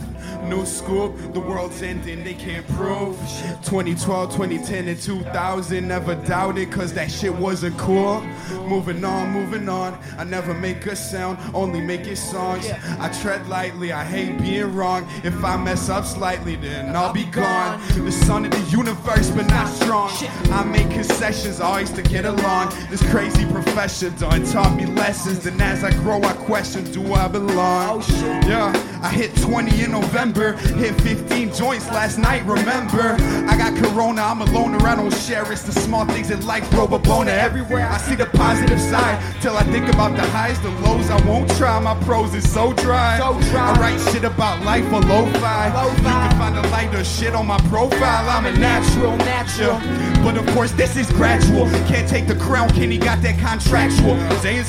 New 0.48 0.66
scoop, 0.66 1.16
the 1.32 1.40
world's 1.40 1.82
ending, 1.82 2.22
they 2.22 2.34
can't 2.34 2.66
prove. 2.68 3.16
2012, 3.64 4.32
2010, 4.32 4.88
and 4.88 5.00
2000, 5.00 5.88
never 5.88 6.14
doubted, 6.14 6.70
cause 6.70 6.92
that 6.94 7.10
shit 7.10 7.34
wasn't 7.34 7.76
cool. 7.78 8.20
Moving 8.68 9.04
on, 9.04 9.30
moving 9.30 9.68
on. 9.68 9.98
I 10.18 10.24
never 10.24 10.54
make 10.54 10.84
a 10.86 10.96
sound, 10.96 11.38
only 11.54 11.80
making 11.80 12.16
songs. 12.16 12.70
I 12.98 13.08
tread 13.20 13.46
lightly, 13.48 13.92
I 13.92 14.04
hate 14.04 14.38
being 14.40 14.74
wrong. 14.74 15.08
If 15.22 15.42
I 15.44 15.56
mess 15.56 15.88
up 15.88 16.04
slightly, 16.04 16.56
then 16.56 16.94
I'll 16.94 17.12
be 17.12 17.24
gone. 17.24 17.80
The 17.94 18.12
son 18.12 18.44
of 18.44 18.50
the 18.50 18.70
universe, 18.70 19.30
but 19.30 19.48
not 19.48 19.68
strong. 19.68 20.10
I 20.50 20.64
make 20.64 20.90
concessions, 20.90 21.60
always 21.60 21.90
to 21.92 22.02
get 22.02 22.24
along. 22.24 22.74
This 22.90 23.02
crazy 23.10 23.44
profession 23.46 24.14
done 24.16 24.44
taught 24.46 24.76
me 24.76 24.86
lessons. 24.86 25.46
and 25.46 25.60
as 25.62 25.84
I 25.84 25.90
grow, 26.02 26.22
I 26.22 26.32
question, 26.34 26.84
do 26.92 27.12
I 27.14 27.28
belong? 27.28 28.02
Oh, 28.02 28.42
yeah, 28.46 28.72
I 29.04 29.10
hit 29.10 29.36
20 29.36 29.84
in 29.84 29.90
November, 29.90 30.54
hit 30.54 30.98
15 31.02 31.52
joints 31.52 31.86
last 31.90 32.16
night, 32.16 32.42
remember? 32.46 33.16
I 33.46 33.54
got 33.54 33.76
corona, 33.76 34.22
I'm 34.22 34.40
a 34.40 34.46
loner, 34.46 34.78
I 34.88 34.96
don't 34.96 35.12
share. 35.12 35.52
It's 35.52 35.62
the 35.62 35.72
small 35.72 36.06
things 36.06 36.30
in 36.30 36.46
life, 36.46 36.68
bro, 36.70 36.86
but 36.86 37.02
bona 37.02 37.30
everywhere. 37.30 37.86
I 37.86 37.98
see 37.98 38.14
the 38.14 38.24
positive 38.44 38.80
side 38.80 39.16
till 39.40 39.56
I 39.56 39.62
think 39.72 39.88
about 39.88 40.12
the 40.16 40.26
highs, 40.36 40.60
the 40.60 40.68
lows. 40.84 41.08
I 41.08 41.18
won't 41.26 41.48
try, 41.56 41.78
my 41.80 41.94
prose 42.04 42.34
is 42.34 42.44
so 42.58 42.72
dry. 42.74 43.18
So 43.18 43.32
dry. 43.50 43.70
I 43.70 43.80
write 43.80 44.00
shit 44.12 44.24
about 44.24 44.62
life 44.64 44.84
or 44.92 45.00
lo-fi. 45.00 45.64
Lo-fi. 45.72 46.24
You 46.24 46.28
can 46.28 46.38
find 46.38 46.56
a 46.58 46.64
lighter 46.68 47.04
shit 47.04 47.34
on 47.34 47.46
my 47.46 47.58
profile. 47.72 48.24
I'm 48.28 48.44
a 48.44 48.52
natural, 48.58 49.16
natural. 49.34 49.76
But 50.24 50.36
of 50.36 50.46
course, 50.54 50.72
this 50.72 50.96
is 50.96 51.10
gradual. 51.12 51.64
Can't 51.92 52.08
take 52.08 52.26
the 52.26 52.36
crown, 52.36 52.68
Kenny 52.70 52.98
got 52.98 53.22
that 53.22 53.36
contractual. 53.38 54.14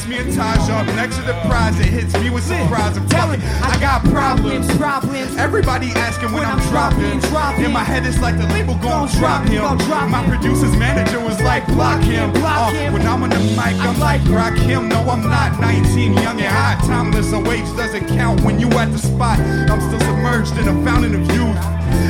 Me 0.07 0.17
and 0.17 0.31
Taj 0.33 0.69
up 0.69 0.85
next 0.95 1.15
to 1.17 1.23
the 1.23 1.33
prize. 1.47 1.77
It 1.79 1.87
hits 1.87 2.13
me 2.21 2.29
with 2.29 2.43
surprise. 2.43 2.97
I'm 2.97 3.07
telling, 3.09 3.41
I 3.71 3.75
got 3.79 4.03
problems. 4.05 4.67
problems. 4.77 5.35
Everybody 5.37 5.87
asking 6.07 6.31
when, 6.31 6.43
When 6.43 6.45
I'm, 6.45 6.59
I'm 6.59 6.69
dropping. 6.69 7.19
dropping. 7.31 7.65
In 7.65 7.71
my 7.71 7.83
head, 7.83 8.05
it's 8.05 8.19
like 8.21 8.37
the 8.37 8.47
label 8.55 8.75
gon' 8.75 9.07
drop 9.19 9.43
him. 9.47 9.61
drop 9.87 10.09
my 10.09 10.21
him. 10.23 10.29
producer's 10.31 10.75
manager 10.77 11.19
was 11.19 11.39
like, 11.41 11.65
block 11.67 12.01
him. 12.03 12.31
Block 12.33 12.71
Uh, 12.71 12.71
him. 12.77 12.93
When 12.93 13.01
I'm 13.07 13.23
on 13.23 13.29
the 13.29 13.39
mic, 13.57 13.64
I'm, 13.73 13.99
like, 13.99 14.21
rock 14.29 14.55
him. 14.55 14.89
No, 14.89 14.99
I'm 15.09 15.23
not 15.23 15.59
19, 15.59 16.13
young 16.13 16.39
and 16.39 16.41
hot. 16.41 16.83
Timeless, 16.85 17.29
so 17.29 17.39
age 17.51 17.65
doesn't 17.75 18.07
count 18.09 18.41
when 18.41 18.59
you 18.59 18.69
at 18.77 18.91
the 18.91 18.99
spot. 18.99 19.39
I'm 19.39 19.81
still 19.81 19.99
submerged 20.01 20.57
in 20.57 20.67
a 20.67 20.85
fountain 20.85 21.15
of 21.15 21.21
youth. 21.33 21.57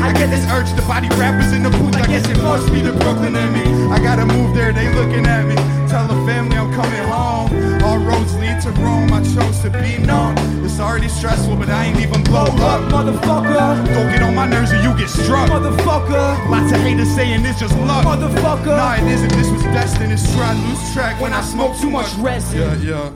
I 0.03 0.11
get 0.13 0.29
this 0.29 0.45
urge 0.51 0.69
to 0.75 0.81
body 0.87 1.07
rappers 1.15 1.53
in 1.53 1.63
the 1.63 1.69
booth. 1.69 1.95
I 1.95 2.05
guess 2.07 2.27
it 2.27 2.37
must 2.41 2.71
be 2.73 2.81
the 2.81 2.91
Brooklyn 2.91 3.35
in 3.35 3.53
me. 3.53 3.63
I 3.91 3.99
gotta 3.99 4.25
move 4.25 4.55
there, 4.55 4.73
they 4.73 4.93
looking 4.93 5.25
at 5.25 5.45
me. 5.45 5.55
Tell 5.87 6.07
the 6.07 6.15
family 6.25 6.57
I'm 6.57 6.73
coming 6.73 7.03
home. 7.07 7.64
All 7.95 8.01
roads 8.01 8.35
lead 8.35 8.59
to 8.63 8.71
Rome. 8.71 9.13
I 9.13 9.23
chose 9.23 9.59
to 9.61 9.69
be 9.69 9.97
known. 9.99 10.35
It's 10.65 10.81
already 10.81 11.07
stressful, 11.07 11.55
but 11.55 11.69
I 11.69 11.85
ain't 11.85 11.99
even 12.01 12.23
blow 12.23 12.43
up. 12.43 12.81
Motherfucker. 12.91 13.85
Don't 13.93 14.11
get 14.11 14.21
on 14.21 14.35
my 14.35 14.45
nerves 14.45 14.73
or 14.73 14.81
you 14.81 14.93
get 14.97 15.07
struck. 15.07 15.49
Motherfucker. 15.49 16.49
Lots 16.49 16.73
of 16.73 16.79
haters 16.79 17.15
saying 17.15 17.45
it's 17.45 17.57
just 17.57 17.73
luck. 17.79 18.05
Motherfucker. 18.05 18.75
Nah, 18.75 18.95
it 18.95 19.09
isn't. 19.09 19.31
This 19.31 19.49
was 19.49 19.63
destined. 19.63 20.11
It's 20.11 20.29
true. 20.33 20.43
I 20.43 20.53
lose 20.67 20.93
track 20.93 21.21
when 21.21 21.31
I 21.31 21.41
smoke 21.41 21.77
too 21.77 21.89
much. 21.89 22.13
resin. 22.15 22.59
Yeah, 22.59 22.75
yeah. 22.75 23.11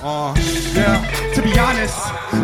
Uh, 0.00 0.34
yeah, 0.74 1.00
to 1.34 1.40
be 1.42 1.52
honest, 1.58 1.96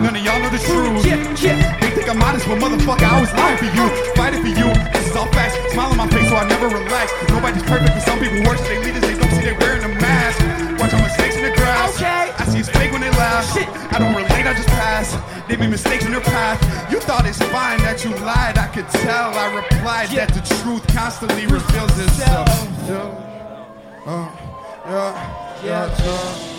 none 0.02 0.16
of 0.16 0.22
y'all 0.24 0.40
know 0.40 0.50
the 0.50 0.58
truth. 0.58 1.04
Yeah, 1.06 1.20
yeah. 1.40 1.78
They 1.80 1.90
think 1.90 2.08
I'm 2.08 2.22
honest, 2.22 2.46
but 2.46 2.58
motherfucker, 2.58 3.04
I 3.08 3.20
was 3.20 3.32
lying 3.34 3.58
for 3.58 3.70
you, 3.70 3.84
fighting 4.14 4.42
for 4.42 4.48
you. 4.52 4.68
This 4.92 5.10
is 5.10 5.16
all 5.16 5.28
facts. 5.32 5.54
Smile 5.72 5.90
on 5.90 5.96
my 5.98 6.08
face, 6.08 6.28
so 6.28 6.36
I 6.36 6.46
never 6.48 6.68
relax. 6.68 7.12
Nobody's 7.28 7.62
perfect, 7.64 7.92
but 7.94 8.02
some 8.02 8.18
people 8.18 8.42
worse. 8.48 8.60
They 8.68 8.78
leaders, 8.84 9.02
they 9.02 9.14
don't 9.18 9.30
see 9.30 9.42
they're 9.44 9.58
wearing 9.58 9.84
a 9.84 9.88
mask. 10.00 10.38
Watch 10.80 10.94
all 10.94 11.02
mistakes 11.02 11.36
in 11.36 11.42
the 11.44 11.54
grass. 11.56 11.96
Okay. 11.96 12.32
I 12.38 12.44
see 12.46 12.58
it's 12.60 12.68
fake 12.70 12.92
when 12.92 13.00
they 13.00 13.10
laugh. 13.10 13.44
Shit. 13.52 13.68
I 13.92 13.98
don't 13.98 14.14
relate, 14.14 14.46
I 14.46 14.54
just 14.54 14.68
pass. 14.68 15.14
They 15.48 15.56
made 15.56 15.70
mistakes 15.70 16.04
in 16.06 16.12
their 16.12 16.20
path. 16.20 16.58
You 16.90 17.00
thought 17.00 17.26
it's 17.26 17.38
fine 17.38 17.78
that 17.80 18.02
you 18.04 18.10
lied. 18.24 18.56
I 18.58 18.66
could 18.68 18.88
tell. 18.88 19.34
I 19.34 19.54
replied 19.54 20.10
Yeah. 20.10 20.26
that 20.26 20.34
the 20.34 20.42
truth 20.62 20.86
constantly 20.94 21.46
reveals 21.46 21.92
itself. 21.98 22.48
Yeah. 22.88 23.22
Uh, 24.06 24.28
yeah. 24.86 25.62
Yeah. 25.64 25.64
Yeah. 25.64 26.04
Yeah. 26.04 26.53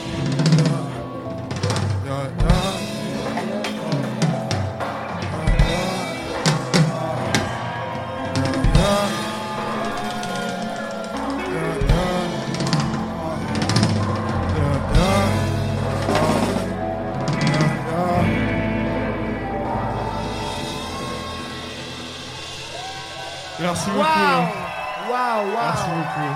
Merci 23.60 23.89
beaucoup. 23.89 24.04
Wow. 24.04 25.10
Wow, 25.10 25.52
Merci 25.60 25.89
beaucoup. 25.89 26.36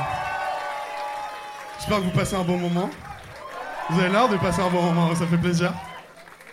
J'espère 1.78 1.98
que 1.98 2.04
vous 2.04 2.10
passez 2.12 2.36
un 2.36 2.44
bon 2.44 2.58
moment. 2.58 2.90
Vous 3.90 4.00
avez 4.00 4.10
l'air 4.10 4.30
de 4.30 4.38
passer 4.38 4.62
un 4.62 4.70
bon 4.70 4.82
moment, 4.84 5.14
ça 5.16 5.26
fait 5.26 5.38
plaisir. 5.38 5.74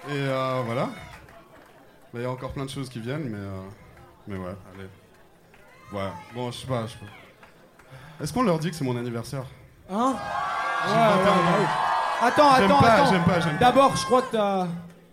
Et 0.09 0.13
euh, 0.13 0.63
voilà. 0.65 0.89
Mais 2.15 2.21
Il 2.21 2.23
y 2.23 2.27
a 2.27 2.31
encore 2.31 2.53
plein 2.53 2.65
de 2.65 2.71
choses 2.71 2.89
qui 2.89 3.01
viennent, 3.01 3.29
mais, 3.29 3.39
euh, 3.39 3.61
mais 4.27 4.37
ouais, 4.37 4.55
allez. 4.75 4.89
Ouais, 5.93 6.11
bon, 6.35 6.51
je 6.51 6.59
sais 6.59 6.67
pas. 6.67 6.87
je 6.87 6.93
sais 6.93 6.99
pas. 6.99 8.23
Est-ce 8.25 8.33
qu'on 8.33 8.43
leur 8.43 8.59
dit 8.59 8.71
que 8.71 8.77
c'est 8.77 8.85
mon 8.85 8.97
anniversaire? 8.97 9.45
Hein? 9.91 10.17
J'ai 10.87 10.93
Ouais, 10.93 10.97
21 10.97 11.17
ouais, 11.17 11.59
ouais. 11.61 11.67
Attends, 12.23 12.57
J'aime 12.57 12.65
attends, 12.71 12.81
pas, 12.81 12.93
attends. 12.93 13.13
j'aime 13.13 13.25
pas, 13.25 13.41
j'aime 13.41 13.53
pas. 13.59 13.65
D'abord, 13.67 13.97
je 13.97 14.05
crois 14.07 14.23
que 14.23 14.33
t'as 14.33 14.67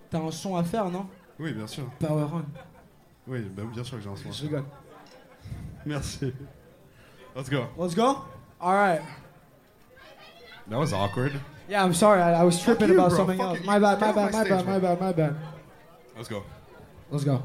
t'as 0.09 0.19
un 0.19 0.31
son 0.31 0.55
à 0.55 0.63
faire, 0.63 0.85
non? 0.85 1.07
Oui, 1.39 1.51
bien 1.51 1.67
sûr. 1.67 1.83
Power 1.99 2.27
on. 2.33 2.45
Oui, 3.27 3.41
ben, 3.41 3.65
bien 3.65 3.83
sûr 3.83 3.97
que 3.97 4.03
j'ai 4.03 4.09
un 4.09 4.15
son. 4.15 4.31
Je 4.31 4.43
rigole. 4.43 4.63
Merci. 5.85 6.33
Let's 7.35 7.49
go. 7.49 7.65
Let's 7.77 7.95
go. 7.95 8.19
All 8.61 8.73
right. 8.73 9.01
That 10.69 10.77
was 10.79 10.93
awkward. 10.93 11.33
Yeah, 11.67 11.83
I'm 11.83 11.93
sorry. 11.93 12.21
I, 12.21 12.41
I 12.41 12.43
was 12.43 12.61
tripping 12.61 12.89
you, 12.89 12.95
about 12.95 13.09
bro. 13.09 13.17
something 13.17 13.37
Fuck 13.37 13.47
else. 13.47 13.59
you. 13.59 13.65
My 13.65 13.79
bad. 13.79 13.99
Get 13.99 14.01
My 14.01 14.07
off 14.09 14.15
my 14.15 14.21
bad. 14.23 14.33
My 14.33 14.43
stage, 14.43 14.49
bad. 14.49 14.65
My 14.67 14.79
bad. 14.79 15.01
My 15.01 15.11
bad. 15.13 15.35
Let's 16.15 16.27
go. 16.27 16.43
Let's 17.09 17.23
go. 17.23 17.43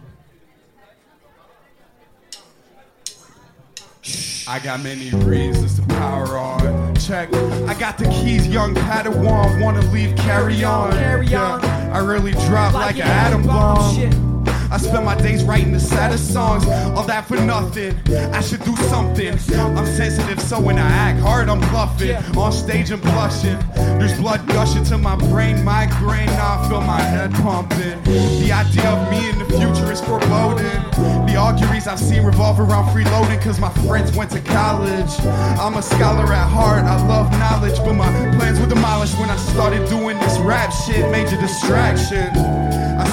I 4.47 4.59
got 4.61 4.81
many 4.83 5.11
reasons 5.25 5.79
to 5.79 5.87
power 5.89 6.39
on. 6.39 6.95
Check. 6.97 7.33
I 7.35 7.79
got 7.79 7.99
the 7.99 8.07
keys, 8.07 8.47
young 8.49 8.75
Padawan. 8.75 9.63
Wanna 9.63 9.83
leave, 9.93 10.17
carry 10.17 10.65
on. 10.65 10.93
Carry 10.93 11.35
on. 11.35 11.63
I 11.65 11.99
really 11.99 12.33
drop 12.33 12.73
like, 12.73 12.97
an 12.97 13.03
an 13.03 13.09
atom 13.09 13.47
bomb. 13.47 13.95
Shit. 13.95 14.28
I 14.71 14.77
spend 14.77 15.05
my 15.05 15.17
days 15.17 15.45
writing 15.45 15.73
the 15.73 15.81
saddest 15.81 16.33
songs. 16.33 16.67
All 16.67 17.05
that 17.05 17.27
for 17.27 17.37
nothing. 17.37 17.95
I 18.33 18.41
should 18.41 18.63
do 18.65 18.77
something. 18.93 19.33
I'm 19.57 19.87
sensitive, 19.87 20.41
so 20.41 20.61
when 20.61 20.79
I 20.79 20.89
act 20.89 21.21
hard, 21.21 21.49
I'm 21.49 21.61
bluffing. 21.71 22.17
On 22.37 22.53
stage 22.53 22.91
and 22.91 23.01
blushing. 23.01 23.59
There's 23.99 24.19
blood 24.19 24.47
gushing 24.49 24.85
to 24.85 24.99
my 24.99 25.17
brain, 25.17 25.65
migraine. 25.65 26.27
Now 26.27 26.61
I 26.61 26.69
feel 26.69 26.81
my 26.83 27.01
head 27.01 27.33
pumping. 27.35 28.03
The 28.05 28.53
idea 28.53 28.91
of 28.91 29.11
me 29.11 29.31
in 29.31 29.39
the 29.39 29.47
future 29.47 29.91
is 29.91 30.01
foreboding. 30.01 30.83
The 31.27 31.37
auguries 31.37 31.87
I've 31.87 31.99
seen 31.99 32.25
revolve 32.25 32.61
around 32.61 32.95
freeloading, 32.95 33.41
cause 33.41 33.59
my 33.59 33.71
friends 33.87 34.15
went 34.17 34.31
to 34.33 34.41
college. 34.41 35.13
I'm 35.59 35.75
a 35.75 35.83
scholar 35.83 36.33
at 36.33 36.49
heart, 36.49 36.85
I 36.85 36.97
love 37.07 37.31
knowledge, 37.33 37.79
but 37.79 37.95
my 37.95 38.11
plans 38.37 38.61
were 38.61 38.67
demolished 38.67 39.19
when 39.19 39.31
I 39.31 39.37
started 39.37 39.89
doing 39.89 40.19
this 40.19 40.39
rap 40.39 40.73
shit. 40.73 41.11
Major 41.11 41.41
distraction. 41.41 42.68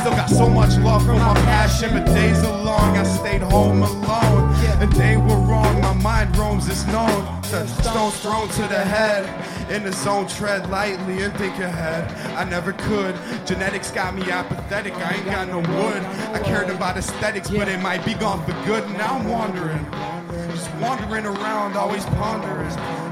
I 0.05 0.07
still 0.07 0.19
got 0.19 0.29
so 0.29 0.47
much 0.47 0.77
love 0.85 1.03
for 1.03 1.13
my 1.13 1.33
passion, 1.33 1.89
but 1.91 2.05
days 2.05 2.37
are 2.43 2.63
long. 2.63 2.95
I 2.95 3.03
stayed 3.03 3.41
home 3.41 3.81
alone, 3.81 4.53
and 4.79 4.91
they 4.93 5.17
were 5.17 5.39
wrong. 5.49 5.81
My 5.81 5.93
mind 5.93 6.37
roams, 6.37 6.69
it's 6.69 6.85
known. 6.85 7.41
The 7.49 7.65
stones 7.65 8.15
thrown 8.19 8.47
to 8.49 8.61
the 8.67 8.85
head. 8.85 9.25
In 9.71 9.81
the 9.81 9.91
zone, 9.91 10.27
tread 10.27 10.69
lightly 10.69 11.23
and 11.23 11.35
think 11.37 11.55
ahead. 11.55 12.13
I 12.37 12.43
never 12.43 12.73
could. 12.73 13.15
Genetics 13.47 13.89
got 13.89 14.13
me 14.13 14.29
apathetic. 14.29 14.93
I 14.93 15.15
ain't 15.15 15.25
got 15.25 15.47
no 15.47 15.57
wood. 15.57 16.03
I 16.35 16.39
cared 16.43 16.69
about 16.69 16.97
aesthetics, 16.97 17.49
but 17.49 17.67
it 17.67 17.81
might 17.81 18.05
be 18.05 18.13
gone 18.13 18.45
for 18.45 18.53
good. 18.63 18.87
Now 18.91 19.17
I'm 19.17 19.27
wandering. 19.27 20.14
Just 20.55 20.73
wandering 20.75 21.25
around, 21.25 21.75
always 21.75 22.05
pondering. 22.05 22.69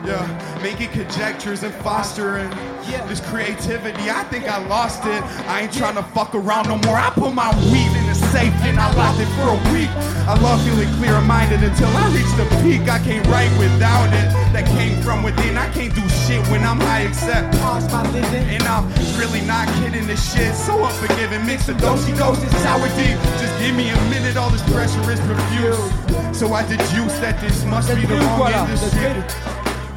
Yeah, 0.07 0.59
making 0.63 0.87
conjectures 0.91 1.63
and 1.63 1.73
fostering. 1.83 2.49
Yeah. 2.89 3.05
This 3.05 3.19
creativity, 3.19 4.09
I 4.09 4.23
think 4.31 4.47
I 4.47 4.65
lost 4.67 5.03
it. 5.05 5.21
I 5.49 5.63
ain't 5.63 5.73
trying 5.73 5.95
to 5.95 6.03
fuck 6.03 6.33
around 6.35 6.69
no 6.69 6.77
more. 6.87 6.95
I 6.95 7.09
put 7.09 7.33
my 7.33 7.51
a 7.51 8.02
safe 8.33 8.53
and 8.65 8.79
I 8.79 8.89
locked 8.97 9.21
it 9.21 9.29
for 9.37 9.47
a 9.53 9.59
week. 9.71 9.93
I 10.25 10.33
love 10.41 10.57
feeling 10.65 10.89
clear 10.97 11.21
minded 11.21 11.61
until 11.61 11.91
I 11.93 12.05
reach 12.17 12.33
the 12.33 12.45
peak. 12.65 12.89
I 12.89 12.97
can't 12.97 13.25
write 13.27 13.53
without 13.59 14.09
it. 14.09 14.27
That 14.53 14.65
came 14.65 14.99
from 15.03 15.21
within. 15.21 15.55
I 15.55 15.69
can't 15.69 15.93
do 15.93 16.01
shit 16.25 16.41
when 16.49 16.63
I'm 16.63 16.79
high, 16.79 17.03
except 17.05 17.53
pause 17.61 17.85
my 17.93 18.01
living. 18.09 18.45
and 18.55 18.63
I'm 18.63 18.89
really 19.21 19.41
not 19.45 19.67
kidding. 19.77 20.07
This 20.07 20.21
shit 20.33 20.55
so 20.55 20.83
unforgiving. 20.83 21.45
Mix 21.45 21.67
the 21.67 21.73
dosey 21.73 22.13
doses, 22.17 22.51
sour 22.65 22.89
deep. 22.97 23.17
Just 23.37 23.53
give 23.61 23.75
me 23.75 23.89
a 23.89 24.01
minute. 24.09 24.35
All 24.35 24.49
this 24.49 24.65
pressure 24.73 25.05
is 25.11 25.19
profuse. 25.29 25.83
So 26.33 26.53
I 26.53 26.63
deduce 26.65 27.15
that 27.21 27.39
this 27.39 27.63
must 27.65 27.93
be 27.93 28.05
the 28.05 28.17
wrong 28.17 28.51
industry. 28.65 29.13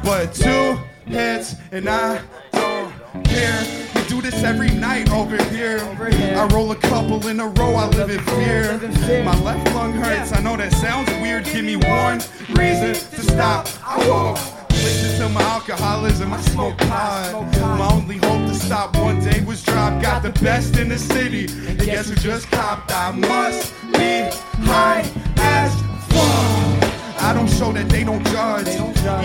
But 0.03 0.33
two 0.33 0.77
heads 1.07 1.55
and 1.71 1.89
I 1.89 2.21
don't 2.53 3.25
care. 3.25 3.86
Do 4.07 4.21
this 4.21 4.41
every 4.43 4.69
night 4.69 5.11
over 5.11 5.41
here. 5.45 5.79
Over 5.79 6.09
here. 6.09 6.37
I 6.37 6.45
roll 6.47 6.71
a 6.71 6.75
couple 6.75 7.27
in 7.27 7.41
a 7.41 7.47
row. 7.47 7.75
I 7.75 7.87
live 7.87 8.09
in 8.09 8.21
fear. 8.21 8.71
Live 8.71 8.83
in 8.83 8.91
fear. 8.93 9.23
My 9.23 9.37
left 9.41 9.73
lung 9.75 9.91
hurts. 9.91 10.31
I 10.31 10.41
know 10.41 10.55
that 10.55 10.71
sounds 10.71 11.09
weird. 11.21 11.43
Give 11.43 11.65
me 11.65 11.75
one 11.75 12.19
reason 12.55 12.93
to 12.93 13.21
stop. 13.21 13.67
I 13.85 13.97
won't 14.07 14.39
listen 14.69 15.19
to 15.19 15.29
my 15.29 15.41
alcoholism. 15.41 16.31
I 16.31 16.39
smoke 16.41 16.77
pot. 16.77 17.33
My 17.59 17.91
only 17.91 18.17
hope 18.17 18.47
to 18.47 18.55
stop 18.55 18.95
one 18.95 19.19
day 19.19 19.41
was 19.41 19.61
drop. 19.61 20.01
Got 20.01 20.23
the 20.23 20.31
best 20.41 20.77
in 20.77 20.87
the 20.87 20.97
city. 20.97 21.47
And 21.67 21.77
guess 21.77 22.07
who 22.07 22.15
just 22.15 22.49
copped? 22.49 22.91
I 22.93 23.11
must 23.11 23.73
be 23.91 24.29
high 24.63 25.01
as 25.37 25.73
fuck. 26.07 26.93
I 27.19 27.33
don't 27.33 27.49
show 27.49 27.73
that 27.73 27.89
they 27.89 28.05
don't 28.05 28.25
judge. 28.27 28.69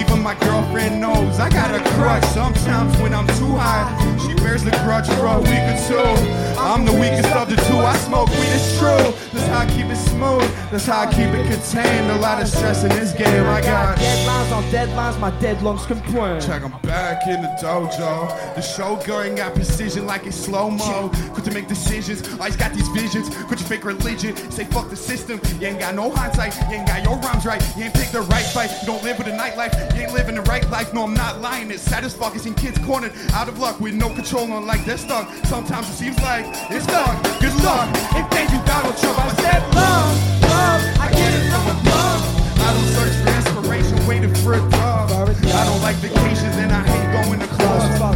Even 0.00 0.22
my 0.22 0.34
girlfriend 0.40 1.00
knows 1.00 1.38
I 1.38 1.48
got 1.50 1.72
a 1.72 1.78
crush. 1.90 2.24
Sometimes 2.34 2.96
when 2.98 3.14
I'm 3.14 3.28
too 3.38 3.54
high, 3.54 3.86
bears 4.42 4.64
the 4.64 4.70
grudge 4.84 5.08
for 5.08 5.26
a 5.26 5.38
week 5.40 5.64
or 5.70 5.78
two. 5.88 6.52
I'm 6.58 6.84
the 6.84 6.92
weakest 6.92 7.32
of 7.34 7.48
the 7.48 7.56
two. 7.56 7.78
I 7.78 7.96
smoke 7.98 8.28
weed, 8.30 8.52
it's 8.54 8.78
true. 8.78 9.12
That's 9.32 9.48
how 9.48 9.60
I 9.60 9.66
keep 9.66 9.86
it 9.86 9.96
smooth. 9.96 10.48
That's 10.70 10.86
how 10.86 11.00
I 11.00 11.06
keep 11.06 11.32
it 11.34 11.46
contained. 11.50 12.10
A 12.10 12.18
lot 12.18 12.40
of 12.40 12.48
stress 12.48 12.84
in 12.84 12.90
this 12.90 13.12
game. 13.12 13.44
I 13.46 13.60
got. 13.60 13.98
Deadlines 13.98 14.52
on 14.52 14.62
deadlines, 14.64 15.18
my 15.18 15.30
dead 15.40 15.62
lungs 15.62 15.86
can 15.86 16.00
point. 16.12 16.42
Check, 16.44 16.62
I'm 16.62 16.70
back 16.82 17.26
in 17.26 17.42
the 17.42 17.48
dojo. 17.60 18.54
The 18.54 18.60
show 18.60 18.96
going 19.06 19.36
got 19.36 19.54
precision 19.54 20.06
like 20.06 20.26
it's 20.26 20.36
slow 20.36 20.70
mo. 20.70 21.10
Quick 21.32 21.44
to 21.46 21.50
make 21.52 21.68
decisions, 21.68 22.22
always 22.34 22.56
got 22.56 22.72
these 22.72 22.88
visions. 22.88 23.28
Quit 23.46 23.60
your 23.60 23.68
fake 23.68 23.84
religion, 23.84 24.36
say 24.50 24.64
fuck 24.64 24.88
the 24.90 24.96
system. 24.96 25.40
You 25.60 25.68
ain't 25.68 25.80
got 25.80 25.94
no 25.94 26.10
hindsight, 26.10 26.54
you 26.70 26.76
ain't 26.76 26.86
got 26.86 27.02
your 27.02 27.16
rhymes 27.16 27.44
right. 27.44 27.62
You 27.76 27.84
ain't 27.84 27.94
picked 27.94 28.12
the 28.12 28.22
right 28.22 28.44
fight, 28.44 28.70
you 28.80 28.86
don't 28.86 29.02
live 29.02 29.18
with 29.18 29.26
a 29.28 29.32
nightlife. 29.32 29.72
You 29.94 30.02
ain't 30.02 30.12
living 30.12 30.34
the 30.36 30.42
right 30.42 30.68
life, 30.70 30.92
no, 30.94 31.04
I'm 31.04 31.14
not 31.14 31.40
lying. 31.40 31.70
It's 31.70 31.82
sad 31.82 32.04
as 32.04 32.14
fuck, 32.14 32.34
kids 32.56 32.78
cornered, 32.86 33.12
out 33.32 33.48
of 33.48 33.58
luck, 33.58 33.80
with 33.80 33.94
no 33.94 34.08
control 34.14 34.41
on 34.50 34.66
like 34.66 34.84
they're. 34.84 34.98
Sometimes 35.44 35.88
it 35.90 35.94
seems 35.94 36.18
like 36.22 36.46
it's 36.72 36.84
stuck. 36.84 37.14
Good 37.38 37.54
luck, 37.62 37.86
and 38.16 38.26
thank 38.32 38.50
you, 38.50 38.58
Donald 38.66 38.96
Trump. 38.98 39.18
I 39.18 39.30
said 39.38 39.62
love, 39.74 40.16
love, 40.42 40.82
I 40.98 41.06
get 41.14 41.30
it 41.30 41.44
from 41.52 41.64
above. 41.70 42.20
I 42.58 42.68
don't 42.74 42.90
search 42.96 43.14
for 43.22 43.30
inspiration, 43.30 44.06
waiting 44.06 44.34
for 44.42 44.54
a 44.54 44.60
drug. 44.70 45.10
I 45.12 45.64
don't 45.68 45.82
like 45.82 45.96
vacations 45.96 46.56
and 46.56 46.72
I 46.72 46.82
hate 46.82 47.22
going 47.22 47.38
to 47.38 47.46
clubs. 47.46 48.00
My. 48.00 48.10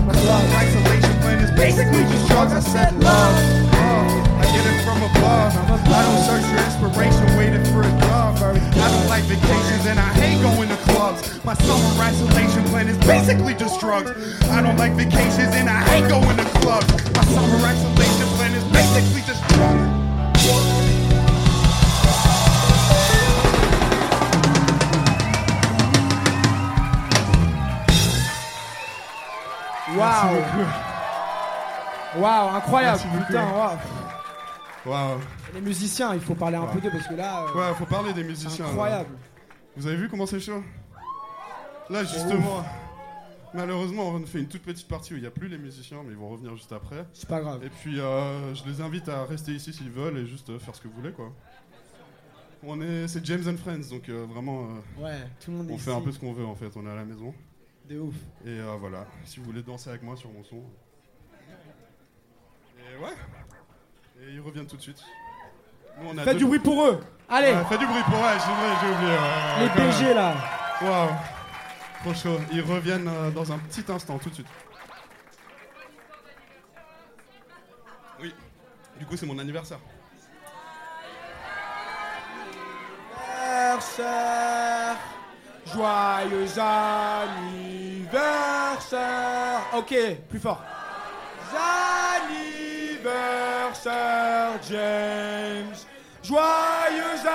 Isolation 0.57 1.15
plan 1.21 1.39
is 1.45 1.51
basically 1.53 2.03
just 2.11 2.27
drugs. 2.29 2.53
I 2.53 2.61
said 2.61 2.93
love, 2.99 3.37
love. 3.77 4.11
I 4.41 4.45
get 4.51 4.65
it 4.67 4.83
from 4.83 4.99
above. 4.99 5.53
I 5.53 6.03
don't 6.03 6.23
search 6.27 6.43
for 6.49 6.59
inspiration, 6.59 7.37
waiting 7.37 7.65
for 7.71 7.81
a 7.83 7.93
drug. 8.03 8.41
I 8.43 8.89
don't 8.91 9.09
like 9.09 9.25
vacations 9.25 9.87
and 9.87 9.99
I 9.99 10.11
hate 10.19 10.43
going 10.43 10.69
to 10.69 10.76
clubs. 11.23 11.45
My 11.45 11.55
summer 11.55 12.03
isolation 12.03 12.65
plan 12.65 12.89
is 12.89 12.99
basically 12.99 13.55
just 13.55 13.81
drugs. 13.81 14.11
I 14.51 14.63
don't 14.63 14.77
like 14.77 14.93
vacations 14.93 15.55
and 15.55 15.69
I 15.69 15.81
hate 15.91 16.09
going 16.09 16.37
to 16.37 16.45
clubs. 16.61 16.87
My 17.15 17.25
summer 17.25 17.59
isolation 17.67 18.29
plan 18.37 18.55
is 18.55 18.65
basically 18.73 19.23
just 19.23 19.43
drugs. 19.49 20.97
Waouh! 29.97 30.43
Waouh, 32.19 32.57
incroyable! 32.57 33.05
Putain, 33.27 33.47
waouh! 33.53 33.79
Waouh. 34.85 35.21
Les 35.55 35.61
musiciens, 35.61 36.15
il 36.15 36.21
faut 36.21 36.35
parler 36.35 36.57
un 36.57 36.67
peu 36.67 36.81
d'eux 36.81 36.91
parce 36.91 37.07
que 37.07 37.15
là, 37.15 37.43
euh, 37.43 37.59
Ouais, 37.59 37.75
faut 37.77 37.87
parler 37.87 38.13
des 38.13 38.23
c'est 38.23 38.29
musiciens. 38.29 38.67
là. 38.77 39.05
Vous 39.77 39.87
avez 39.87 39.97
vu 39.97 40.09
comment 40.09 40.27
c'est 40.27 40.41
chaud 40.41 40.63
Là, 41.91 42.03
justement, 42.05 42.65
malheureusement, 43.55 44.09
on 44.09 44.27
fait 44.27 44.41
une 44.41 44.49
toute 44.49 44.63
petite 44.63 44.89
partie 44.89 45.15
où 45.15 45.17
il 45.17 45.21
n'y 45.21 45.27
a 45.27 45.31
plus 45.31 45.49
les 45.49 45.59
musiciens, 45.59 46.03
mais 46.05 46.11
ils 46.13 46.17
vont 46.19 46.29
revenir 46.29 46.55
juste 46.57 46.73
après. 46.73 47.05
C'est 47.13 47.29
pas 47.29 47.41
grave. 47.41 47.63
Et 47.65 47.69
puis, 47.71 48.01
euh, 48.01 48.55
je 48.55 48.65
les 48.65 48.81
invite 48.81 49.09
à 49.09 49.25
rester 49.25 49.53
ici 49.53 49.73
s'ils 49.73 49.91
veulent 49.91 50.19
et 50.19 50.27
juste 50.27 50.51
euh, 50.51 50.59
faire 50.59 50.75
ce 50.75 50.81
que 50.81 50.89
vous 50.89 50.95
voulez, 50.95 51.13
quoi. 51.13 51.33
On 52.65 52.81
est, 52.81 53.07
c'est 53.07 53.25
James 53.25 53.43
and 53.47 53.57
Friends, 53.59 53.91
donc 53.91 54.09
euh, 54.09 54.27
vraiment, 54.29 54.63
euh, 54.99 55.03
Ouais, 55.05 55.19
tout 55.45 55.51
le 55.53 55.59
monde 55.59 55.71
est 55.71 55.75
on 55.75 55.79
fait 55.79 55.91
ici. 55.91 55.99
un 55.99 56.03
peu 56.03 56.11
ce 56.11 56.19
qu'on 56.19 56.33
veut 56.33 56.47
en 56.47 56.55
fait. 56.57 56.71
On 56.75 56.85
est 56.87 56.91
à 56.91 56.97
la 56.97 57.05
maison 57.05 57.33
De 57.89 58.01
ouf. 58.01 58.15
et 58.45 58.49
euh, 58.49 58.75
voilà. 58.81 59.07
Si 59.25 59.39
vous 59.39 59.45
voulez 59.47 59.63
danser 59.63 59.91
avec 59.91 60.03
moi 60.03 60.17
sur 60.17 60.31
mon 60.33 60.43
son. 60.43 60.63
Et 62.79 62.97
ouais. 63.05 63.13
Et 64.27 64.33
ils 64.35 64.41
reviennent 64.41 64.67
tout 64.67 64.77
de 64.79 64.83
suite. 64.83 65.01
Nous, 66.01 66.09
on 66.09 66.19
a 66.19 66.23
Faites 66.25 66.33
deux- 66.35 66.39
du 66.41 66.47
bruit 66.47 66.59
pour 66.59 66.83
eux! 66.87 66.99
Allez! 67.29 67.53
Ouais, 67.53 67.65
faites 67.69 67.79
du 67.79 67.87
bruit 67.87 68.03
pour 68.05 68.17
vrai, 68.17 68.35
j'ai 68.39 68.53
oublié. 68.53 69.11
ouais, 69.13 69.59
les 69.59 69.65
ouais, 69.67 69.71
quand 69.77 69.83
même. 69.85 69.91
BG 69.93 70.15
là! 70.15 70.35
Waouh, 70.83 71.11
Ils 72.53 72.63
reviennent 72.63 73.09
euh, 73.09 73.33
dans 73.33 73.51
un 73.51 73.59
petit 73.59 73.83
instant, 73.91 74.17
tout 74.19 74.31
de 74.31 74.35
suite. 74.35 74.47
Oui, 78.21 78.33
du 78.99 79.07
coup, 79.07 79.17
c'est 79.17 79.27
mon 79.27 79.41
anniversaire. 79.41 79.81
Anniversaire! 83.19 84.97
Joyeux 85.67 86.61
anniversaire! 86.61 88.07
Ok, 89.75 89.97
plus 90.29 90.39
fort. 90.39 90.63
Anniversaire, 93.03 94.61
James! 94.69 95.75
Joyeux 96.23 97.27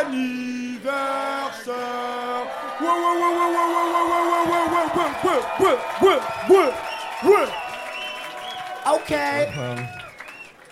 anniversaire! 0.00 2.49
Ok. 8.94 9.12
Euh, 9.12 9.76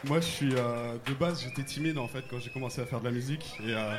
moi, 0.04 0.20
je 0.20 0.26
suis 0.26 0.54
euh, 0.54 0.96
de 1.06 1.14
base, 1.14 1.42
j'étais 1.42 1.62
timide 1.62 1.98
en 1.98 2.08
fait 2.08 2.24
quand 2.30 2.38
j'ai 2.40 2.50
commencé 2.50 2.80
à 2.80 2.86
faire 2.86 3.00
de 3.00 3.04
la 3.04 3.10
musique 3.10 3.58
et 3.64 3.74
euh, 3.74 3.94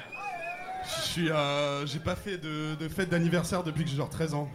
je 0.84 1.02
suis, 1.02 1.32
euh, 1.32 1.86
j'ai 1.86 2.00
pas 2.00 2.16
fait 2.16 2.38
de, 2.38 2.76
de 2.76 2.90
fête 2.90 3.10
d'anniversaire 3.10 3.64
depuis 3.64 3.84
que 3.84 3.90
j'ai 3.90 3.98
genre 3.98 4.10
13 4.10 4.34
ans. 4.34 4.50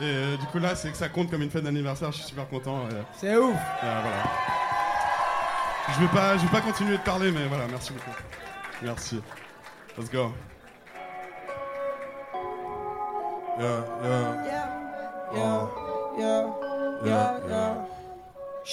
Et 0.00 0.36
du 0.38 0.46
coup 0.46 0.58
là, 0.58 0.76
c'est 0.76 0.90
que 0.90 0.96
ça 0.96 1.08
compte 1.08 1.30
comme 1.30 1.42
une 1.42 1.50
fête 1.50 1.64
d'anniversaire. 1.64 2.12
Je 2.12 2.18
suis 2.18 2.26
super 2.26 2.48
content. 2.48 2.86
C'est 3.16 3.36
ouf. 3.36 3.56
voilà. 3.80 4.22
Je 5.94 6.00
vais 6.00 6.08
pas, 6.08 6.36
je 6.36 6.44
vais 6.44 6.50
pas 6.52 6.60
continuer 6.60 6.96
de 6.96 7.02
parler, 7.02 7.32
mais 7.32 7.46
voilà, 7.46 7.66
merci 7.66 7.92
beaucoup. 7.92 8.16
Merci. 8.82 9.20
Let's 9.98 10.10
go. 10.10 10.32
Yeah, 13.60 13.84
yeah. 14.02 14.46
Yeah, 15.34 15.68
yeah, 16.18 16.52
Yeah, 17.04 17.40
yeah. 17.46 17.84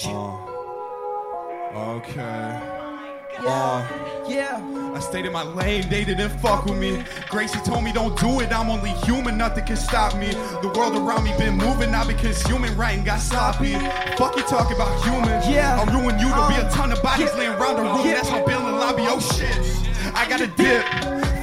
Uh, 0.08 1.94
okay. 1.96 2.60
Uh, 3.46 3.86
yeah. 4.26 4.92
I 4.94 4.98
stayed 5.00 5.26
in 5.26 5.32
my 5.32 5.42
lane, 5.42 5.86
they 5.90 6.04
didn't 6.04 6.30
fuck 6.40 6.64
with 6.64 6.78
me. 6.78 7.04
Gracie 7.28 7.60
told 7.66 7.84
me 7.84 7.92
don't 7.92 8.18
do 8.18 8.40
it, 8.40 8.50
I'm 8.50 8.70
only 8.70 8.90
human, 9.06 9.36
nothing 9.36 9.66
can 9.66 9.76
stop 9.76 10.16
me. 10.16 10.28
The 10.62 10.72
world 10.74 10.96
around 10.96 11.24
me 11.24 11.36
been 11.36 11.56
moving, 11.56 11.90
now 11.92 12.06
because 12.06 12.42
human 12.44 12.74
writing 12.76 13.04
got 13.04 13.20
sloppy. 13.20 13.74
Fuck 14.16 14.36
you 14.36 14.42
talk 14.44 14.72
about 14.74 15.04
humans. 15.04 15.46
Yeah. 15.48 15.78
I'll 15.78 15.86
ruin 16.00 16.18
you, 16.18 16.28
there'll 16.30 16.48
be 16.48 16.54
a 16.54 16.66
Uh, 16.66 16.70
ton 16.70 16.92
of 16.92 17.02
bodies 17.02 17.28
yeah. 17.32 17.38
laying 17.38 17.52
around 17.52 17.76
the 17.76 17.82
room, 17.82 18.06
Yeah. 18.06 18.14
that's 18.14 18.30
my 18.30 18.42
bill 18.42 18.66
and 18.66 18.76
lobby, 18.78 19.02
oh 19.06 19.20
shit. 19.20 19.54
I 20.14 20.26
got 20.28 20.40
a 20.40 20.46
dip. 20.48 20.84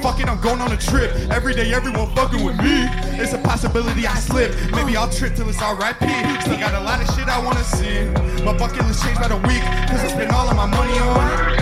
Fuck 0.02 0.20
it, 0.20 0.28
I'm 0.28 0.40
going 0.40 0.60
on 0.60 0.70
a 0.72 0.76
trip. 0.76 1.10
Every 1.30 1.54
day, 1.54 1.72
everyone 1.72 2.14
fucking 2.14 2.44
with 2.44 2.58
me. 2.58 2.84
It's 3.18 3.32
a 3.32 3.35
possibility 3.56 4.06
I 4.06 4.14
slip. 4.16 4.52
Maybe 4.72 4.96
I'll 4.96 5.08
trip 5.08 5.34
till 5.34 5.48
it's 5.48 5.60
RIP. 5.60 5.96
Still 6.42 6.60
got 6.60 6.74
a 6.74 6.80
lot 6.80 7.00
of 7.00 7.08
shit 7.16 7.26
I 7.26 7.42
wanna 7.42 7.64
see. 7.64 8.04
My 8.44 8.52
bucket 8.52 8.84
list 8.84 9.02
changed 9.02 9.20
by 9.20 9.28
the 9.28 9.40
week. 9.48 9.64
Cause 9.88 10.04
I 10.04 10.08
spend 10.08 10.30
all 10.32 10.46
of 10.46 10.56
my 10.56 10.66
money 10.66 10.98
on 11.00 11.56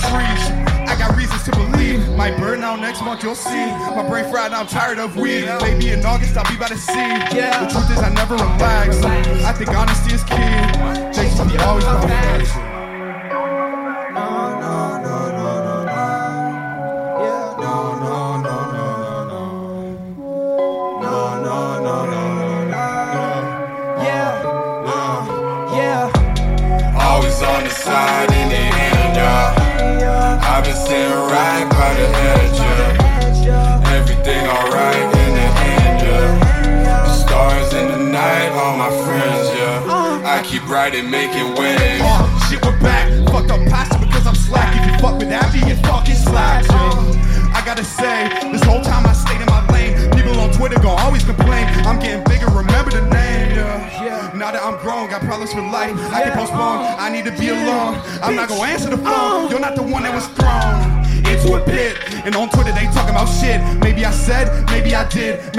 trees. 0.00 0.44
I 0.88 0.96
got 0.98 1.16
reasons 1.16 1.42
to 1.44 1.50
believe. 1.52 2.00
Might 2.16 2.38
burn 2.38 2.62
out 2.62 2.80
next 2.80 3.02
month, 3.02 3.22
you'll 3.22 3.34
see. 3.34 3.66
My 3.96 4.04
brain 4.08 4.24
fried, 4.30 4.52
I'm 4.52 4.66
tired 4.66 4.98
of 4.98 5.16
weed. 5.16 5.44
Maybe 5.60 5.90
in 5.90 6.04
August, 6.04 6.36
I'll 6.36 6.50
be 6.50 6.56
by 6.56 6.68
the 6.68 6.76
sea. 6.76 7.12
The 7.32 7.68
truth 7.68 7.90
is, 7.92 7.98
I 7.98 8.08
never 8.08 8.34
relax. 8.34 9.02
I 9.44 9.52
think 9.52 9.70
honesty 9.76 10.11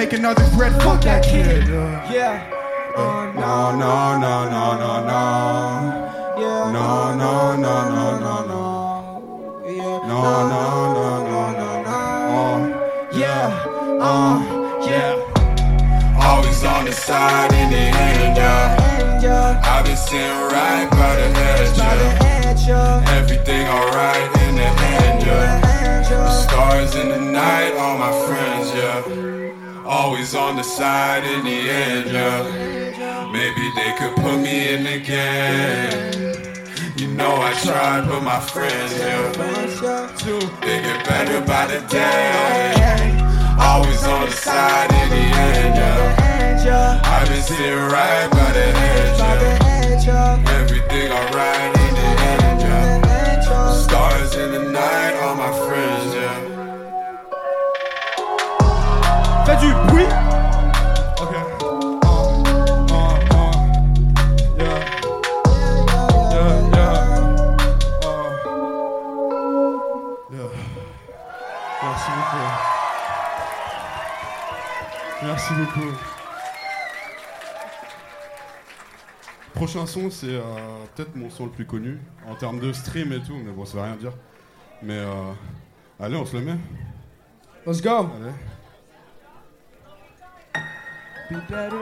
Make 0.04 0.12
another 0.12 0.44
thread, 0.48 0.74
fuck 0.84 1.02
that 1.04 1.24
kid. 1.24 1.66
Yeah. 1.66 2.62
By 41.54 41.68
the 41.68 41.82
day. 41.86 42.74
Always 43.60 44.04
on 44.06 44.26
the 44.26 44.32
side 44.32 44.92
in 45.02 45.10
the 45.16 45.26
end, 45.48 45.76
yeah. 46.66 47.00
I've 47.06 47.30
been 47.30 47.44
sitting 47.44 47.78
right 47.94 48.12
Prochain 79.84 80.02
son, 80.02 80.10
c'est 80.12 80.28
euh, 80.28 80.41
peut-être 80.96 81.13
mon 81.13 81.30
son 81.30 81.46
le 81.46 81.52
plus 81.52 81.65
connu 81.65 82.00
en 82.26 82.36
termes 82.36 82.60
de 82.62 82.72
stream 82.72 83.12
et 83.12 83.19
tout, 83.19 83.36
mais 83.36 83.52
bon, 83.52 83.65
ça 83.65 83.78
veut 83.78 83.84
rien 83.84 83.98
dire. 83.98 84.13
Mais 84.82 84.98
euh, 84.98 85.34
allez, 86.00 86.15
on 86.15 86.26
se 86.26 86.38
le 86.38 86.43
met. 86.43 86.56
Let's 87.65 87.82
go. 87.82 87.89
Allez. 87.89 88.32
Be 91.30 91.36
better. 91.50 91.76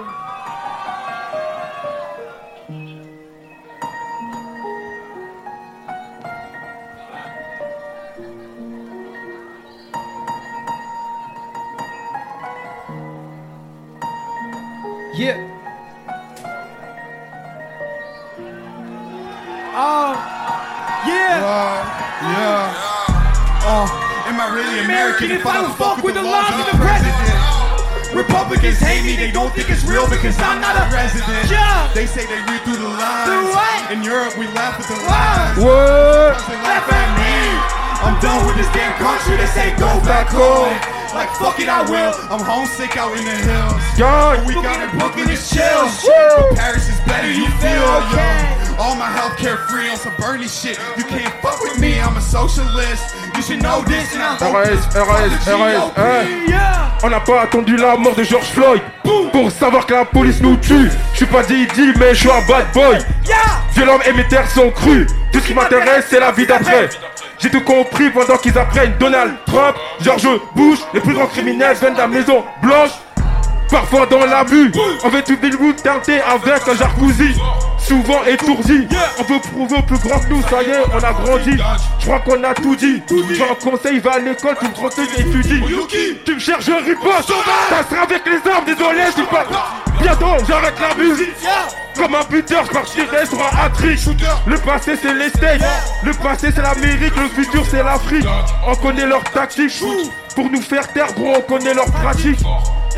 Yeah. 15.14 15.51
Oh. 19.72 20.12
Yeah. 21.08 21.40
yeah. 21.40 22.76
Uh, 23.64 23.88
oh, 23.88 24.28
am 24.28 24.36
I 24.36 24.52
really 24.52 24.84
American 24.84 25.32
if 25.32 25.48
I 25.48 25.64
don't 25.64 25.72
fuck 25.80 26.04
with 26.04 26.20
the 26.20 26.24
laws 26.24 26.52
of 26.60 26.68
the 26.68 26.76
president? 26.76 27.40
Republicans 28.12 28.84
hate 28.84 29.08
me, 29.08 29.16
they 29.16 29.32
don't 29.32 29.56
think 29.56 29.72
it's 29.72 29.88
real 29.88 30.04
because 30.12 30.36
I'm 30.44 30.60
not 30.60 30.76
a 30.76 30.92
resident. 30.92 31.48
Yeah. 31.48 31.88
They 31.96 32.04
say 32.04 32.28
they 32.28 32.44
read 32.52 32.60
through 32.68 32.84
the 32.84 32.92
lines. 32.92 33.32
Through 33.32 33.48
what? 33.56 33.80
In 33.96 34.04
Europe, 34.04 34.36
we 34.36 34.52
laugh 34.52 34.76
at 34.76 34.92
the 34.92 35.00
lines. 35.08 35.56
What? 35.64 36.36
They 36.52 36.60
laugh 36.60 36.84
at 36.92 37.10
me. 37.16 37.32
I'm 38.04 38.20
done 38.20 38.44
with 38.44 38.60
this 38.60 38.68
damn 38.76 38.92
country. 39.00 39.40
They 39.40 39.48
say 39.48 39.72
go 39.80 39.88
back 40.04 40.28
home. 40.28 40.76
Like 41.16 41.32
fuck 41.40 41.60
it, 41.64 41.72
I 41.72 41.88
will. 41.88 42.12
I'm 42.28 42.44
homesick 42.44 43.00
out 43.00 43.16
in 43.16 43.24
the 43.24 43.38
hills. 43.48 43.80
God. 43.96 44.44
We 44.44 44.56
got 44.60 44.84
it 44.84 44.92
Brooklyn 45.00 45.30
is 45.32 45.48
chill. 45.48 45.88
Woo. 46.04 46.56
Paris 46.60 46.92
is 46.92 47.00
better, 47.08 47.32
you 47.32 47.48
feel 47.64 47.84
Okay. 48.12 48.60
yo. 48.60 48.61
All 48.82 48.96
my 48.96 49.06
healthcare 49.06 49.60
free 49.70 49.88
on 49.92 49.98
some 49.98 50.16
Bernie 50.18 50.48
shit. 50.48 50.80
You 50.98 51.04
can't 51.04 51.32
fuck 51.44 51.62
with 51.62 51.80
me, 51.80 52.02
I'm 52.02 52.18
a 52.18 52.22
socialist. 52.22 53.16
You 53.36 53.44
should 53.44 53.62
know 53.62 53.84
this 53.84 54.16
and 54.16 54.24
I 54.24 54.38
RS, 54.42 54.88
RS, 54.96 55.34
RS, 55.46 55.92
hein? 55.98 56.26
On 57.04 57.10
n'a 57.10 57.20
pas 57.20 57.42
attendu 57.42 57.78
la 57.78 57.96
mort 57.96 58.16
de 58.16 58.24
George 58.24 58.48
Floyd 58.48 58.82
pour 59.32 59.52
savoir 59.52 59.86
que 59.86 59.94
la 59.94 60.06
police 60.06 60.42
nous 60.42 60.56
tue. 60.56 60.90
Je 61.12 61.18
suis 61.18 61.26
pas 61.28 61.44
Didi, 61.44 61.94
mais 62.00 62.16
je 62.16 62.22
suis 62.22 62.32
un 62.32 62.42
bad 62.48 62.72
boy. 62.74 62.98
Yeah. 63.28 63.38
Violent 63.76 64.00
et 64.04 64.14
mes 64.14 64.28
terres 64.28 64.50
sont 64.50 64.72
crues. 64.72 65.06
Tout 65.32 65.40
ce 65.42 65.46
qui 65.46 65.54
m'intéresse, 65.54 66.08
c'est 66.10 66.20
la 66.20 66.32
vie 66.32 66.48
d'après. 66.48 66.90
J'ai 67.38 67.52
tout 67.52 67.62
compris 67.62 68.10
pendant 68.10 68.38
qu'ils 68.38 68.58
apprennent 68.58 68.94
Donald 69.00 69.34
Trump, 69.46 69.76
George 70.00 70.28
Bush, 70.56 70.80
les 70.94 71.02
plus 71.02 71.14
grands 71.14 71.28
criminels 71.28 71.78
viennent 71.78 71.94
de 71.94 72.00
la 72.00 72.08
maison 72.08 72.44
blanche. 72.64 72.92
Parfois 73.72 74.06
dans 74.06 74.26
l'abus, 74.26 74.70
on 75.04 75.10
veut 75.10 75.24
tout 75.24 75.38
vous 75.58 75.74
teinter 75.74 76.20
avec 76.22 76.68
un 76.68 76.76
jacuzzi. 76.76 77.34
Souvent 77.78 78.24
étourdi, 78.26 78.88
on 79.18 79.24
veut 79.24 79.40
prouver 79.40 79.78
au 79.78 79.82
plus 79.82 79.98
grand 79.98 80.20
que 80.20 80.28
nous, 80.28 80.42
ça 80.44 80.62
y 80.62 80.70
est, 80.70 80.84
on 80.94 80.98
a 80.98 81.14
grandi. 81.14 81.58
Je 82.00 82.06
crois 82.06 82.20
qu'on 82.20 82.44
a 82.44 82.54
tout 82.54 82.76
dit. 82.76 83.02
J'ai 83.32 83.44
un 83.44 83.56
conseil, 83.56 84.00
va 84.00 84.14
à 84.14 84.20
l'école, 84.20 84.56
tu 84.60 84.68
me 84.68 84.74
trottais 84.74 85.04
étudie. 85.18 85.64
Tu 86.26 86.36
me 86.36 86.40
cherches, 86.40 86.66
je 86.66 86.72
riposte. 86.74 87.32
Ça 87.70 87.84
sera 87.90 88.04
avec 88.04 88.22
les 88.26 88.52
armes, 88.52 88.66
désolé, 88.66 89.04
je 89.18 89.24
pas. 89.24 89.46
Bientôt, 90.02 90.46
j'arrête 90.48 90.76
la 90.80 91.04
musique. 91.04 91.30
Comme 91.96 92.16
un 92.16 92.24
buteur, 92.30 92.66
je 92.66 92.72
partirai 92.72 93.26
sur 93.26 93.40
un 93.40 93.66
hat-trick. 93.66 94.00
Le 94.48 94.58
passé, 94.58 94.96
c'est 95.02 95.14
les 95.14 95.30
States. 95.30 95.62
Le 96.04 96.14
passé, 96.14 96.50
c'est 96.54 96.62
l'Amérique. 96.62 97.16
Le 97.16 97.30
futur, 97.30 97.64
c'est 97.70 97.84
l'Afrique. 97.84 98.26
On 98.68 98.76
connaît 98.76 99.06
leurs 99.06 99.24
tactiques. 99.24 99.82
Pour 100.36 100.50
nous 100.50 100.62
faire 100.62 100.92
taire, 100.92 101.14
gros, 101.14 101.36
on 101.38 101.42
connaît 101.42 101.74
leurs 101.74 101.92
pratiques. 101.92 102.40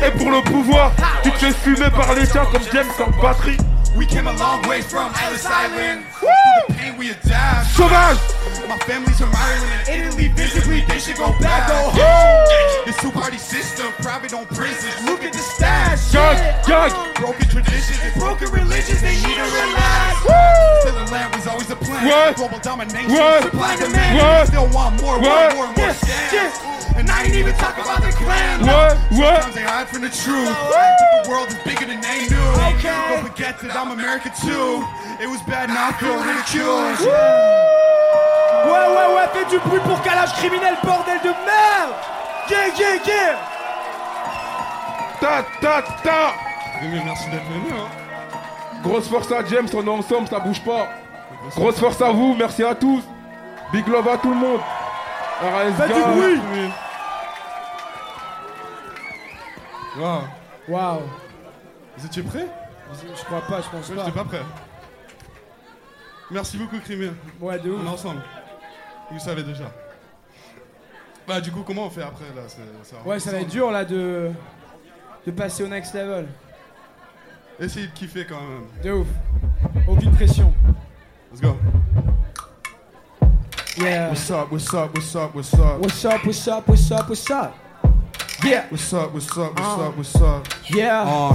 Et 0.02 0.10
pour 0.10 0.30
le 0.30 0.42
pouvoir, 0.42 0.92
tu 1.22 1.30
te 1.30 1.36
fais 1.36 1.52
fumer 1.52 1.90
par 1.90 2.14
les 2.14 2.26
tiens 2.26 2.44
comme 2.50 2.62
James 2.72 2.86
sans 2.96 3.10
batterie. 3.22 3.56
We 3.94 4.06
came 4.06 4.26
a 4.26 4.32
long 4.36 4.66
way 4.68 4.82
from 4.82 5.12
Ellis 5.22 5.46
Island. 5.46 6.04
Through 6.18 6.28
the 6.68 6.74
pain 6.74 6.96
we 6.96 7.10
adapt. 7.10 7.70
Sauvage! 7.70 8.18
My 8.68 8.76
family's 8.78 9.18
from 9.18 9.30
Ireland 9.34 9.70
and 9.70 9.88
Italy. 9.88 10.28
Physically, 10.34 10.80
they 10.88 10.98
should 10.98 11.16
go 11.16 11.30
back. 11.38 11.68
Go. 11.68 11.92
This 12.84 12.96
two-party 12.98 13.38
system, 13.38 13.92
private 14.02 14.34
on 14.34 14.46
prisons. 14.46 14.94
Look 15.04 15.22
at 15.22 15.32
the 15.32 15.38
stats. 15.38 16.12
Gang, 16.12 16.36
gang! 16.66 17.14
Broken 17.14 17.48
traditions 17.48 18.00
and 18.02 18.14
broken 18.20 18.50
religions. 18.50 19.00
They 19.00 19.14
need 19.14 19.36
to 19.38 19.46
relax. 19.46 20.18
Stealing 20.82 21.10
land 21.10 21.34
was 21.34 21.46
always 21.46 21.70
a 21.70 21.76
plan. 21.76 22.06
What? 22.06 22.36
Global 22.36 22.58
domination. 22.58 23.12
What? 23.12 23.44
Supply 23.44 23.72
and 23.74 23.80
demand. 23.80 24.18
What? 24.18 24.46
Still 24.48 24.68
want 24.74 25.00
more, 25.00 25.18
What? 25.20 25.54
want 25.54 25.54
more, 25.54 25.66
and 25.66 25.76
more 25.78 25.94
scams. 25.94 26.74
And 26.96 27.10
I 27.10 27.24
ain't 27.24 27.34
even 27.34 27.54
talk 27.54 27.74
about 27.78 28.02
the 28.02 28.12
clan. 28.12 28.60
What? 28.66 28.96
What? 29.18 29.42
Sometimes 29.42 29.54
they 29.54 29.62
hide 29.62 29.88
from 29.88 30.02
the 30.02 30.10
truth. 30.10 30.46
But 30.70 31.24
the 31.24 31.30
world 31.30 31.48
is 31.48 31.58
bigger 31.66 31.86
than 31.86 32.00
they 32.00 32.28
knew. 32.28 32.38
Don't 32.38 33.26
forget 33.26 33.58
that 33.60 33.74
I'm 33.74 33.83
American 33.92 34.32
too. 34.40 34.84
It 35.20 35.28
was 35.28 35.40
bad, 35.42 35.68
now 35.68 35.88
I 35.88 35.92
feel 35.92 36.16
ridiculed. 36.16 36.98
Ouais, 38.64 38.86
ouais, 38.88 39.14
ouais, 39.14 39.26
fais 39.32 39.44
du 39.50 39.58
bruit 39.58 39.80
pour 39.80 40.00
calage 40.02 40.32
criminel, 40.34 40.74
bordel 40.82 41.18
de 41.22 41.28
merde 41.28 41.92
Yeah, 42.50 42.68
yeah, 42.78 42.96
yeah 43.06 43.36
Ta, 45.20 45.42
ta, 45.60 45.82
ta! 46.02 46.34
Mais 46.82 47.02
merci 47.04 47.30
d'être 47.30 47.44
venu. 47.44 47.70
Hein. 47.72 47.88
Grosse 48.82 49.08
force 49.08 49.30
à 49.32 49.44
James, 49.44 49.68
on 49.72 49.86
est 49.86 49.90
ensemble, 49.90 50.28
ça 50.28 50.38
bouge 50.38 50.62
pas. 50.62 50.88
Grosse 51.56 51.78
force 51.78 52.00
à 52.02 52.10
vous, 52.10 52.34
merci 52.38 52.62
à 52.62 52.74
tous. 52.74 53.02
Big 53.72 53.86
love 53.88 54.08
à 54.08 54.18
tout 54.18 54.30
le 54.30 54.36
monde. 54.36 54.60
Du 55.42 56.02
bruit. 56.02 56.40
Wow. 59.96 60.22
Waouh 60.68 61.02
Vous 61.96 62.06
étiez 62.06 62.22
prêts? 62.22 62.48
Je 62.92 63.24
crois 63.24 63.40
pas, 63.42 63.60
je 63.60 63.68
pense 63.70 63.88
Moi, 63.90 63.96
pas. 63.96 64.04
j'étais 64.06 64.18
pas 64.18 64.24
prêt. 64.24 64.42
Merci 66.30 66.56
beaucoup, 66.56 66.78
Crimé. 66.80 67.10
Ouais, 67.40 67.58
de 67.58 67.70
ouf. 67.70 67.80
On 67.82 67.86
est 67.86 67.90
ensemble. 67.90 68.22
Vous 69.10 69.18
savez 69.18 69.42
déjà. 69.42 69.70
Bah, 71.26 71.40
du 71.40 71.50
coup, 71.50 71.62
comment 71.62 71.86
on 71.86 71.90
fait 71.90 72.02
après 72.02 72.24
là 72.34 72.42
Ouais, 73.04 73.18
ça 73.18 73.30
va 73.32 73.40
être 73.40 73.48
dur 73.48 73.70
là 73.70 73.84
de. 73.84 74.30
de 75.26 75.30
passer 75.30 75.62
au 75.62 75.68
next 75.68 75.94
level. 75.94 76.28
Essayez 77.58 77.86
de 77.86 77.92
kiffer 77.92 78.26
quand 78.26 78.40
même. 78.40 78.66
De 78.82 78.90
ouf. 78.92 79.06
Aucune 79.86 80.12
pression. 80.12 80.52
Let's 81.30 81.40
go. 81.40 81.56
Yeah. 83.76 84.08
What's 84.10 84.30
up, 84.30 84.50
what's 84.52 84.72
up, 84.74 84.94
what's 84.94 85.14
up, 85.16 85.34
what's 85.34 85.54
up? 85.54 85.78
What's 85.80 86.04
up, 86.04 86.24
what's 86.24 86.48
up, 86.48 86.68
what's 86.68 86.90
up, 86.92 87.08
what's 87.08 87.30
up? 87.30 87.54
Yeah. 88.44 88.66
What's 88.70 88.92
up, 88.92 89.12
what's 89.12 89.36
up, 89.36 89.58
what's 89.58 89.60
Uh. 89.60 89.88
up, 89.88 89.96
what's 89.96 90.14
up? 90.20 90.46
Yeah. 90.68 91.02
Uh, 91.02 91.34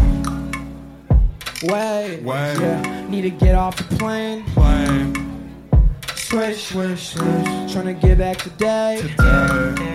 Way. 1.64 2.22
Way. 2.24 2.55
Yeah. 2.57 3.07
Need 3.10 3.22
to 3.22 3.30
get 3.32 3.55
off 3.55 3.76
the 3.76 3.95
plane. 3.97 4.45
playing 4.53 5.16
Swish, 6.16 6.70
swish, 6.70 7.10
swish. 7.10 7.74
Trying 7.74 7.86
to 7.88 7.93
get 7.95 8.18
back 8.18 8.38
today. 8.38 9.01
today. 9.01 9.89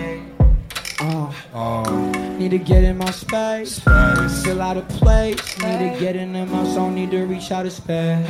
Uh, 1.05 1.31
Uh, 1.53 2.11
need 2.37 2.49
to 2.51 2.57
get 2.57 2.83
in 2.83 2.97
my 2.97 3.11
space. 3.11 3.75
space. 3.75 4.31
Still 4.41 4.61
out 4.61 4.75
of 4.77 4.87
place. 4.89 5.37
Need 5.61 5.93
to 5.93 5.99
get 5.99 6.15
in 6.15 6.31
my 6.33 6.63
zone. 6.65 6.95
Need 6.95 7.11
to 7.11 7.25
reach 7.25 7.51
out 7.51 7.65
of 7.65 7.71
space. 7.71 8.25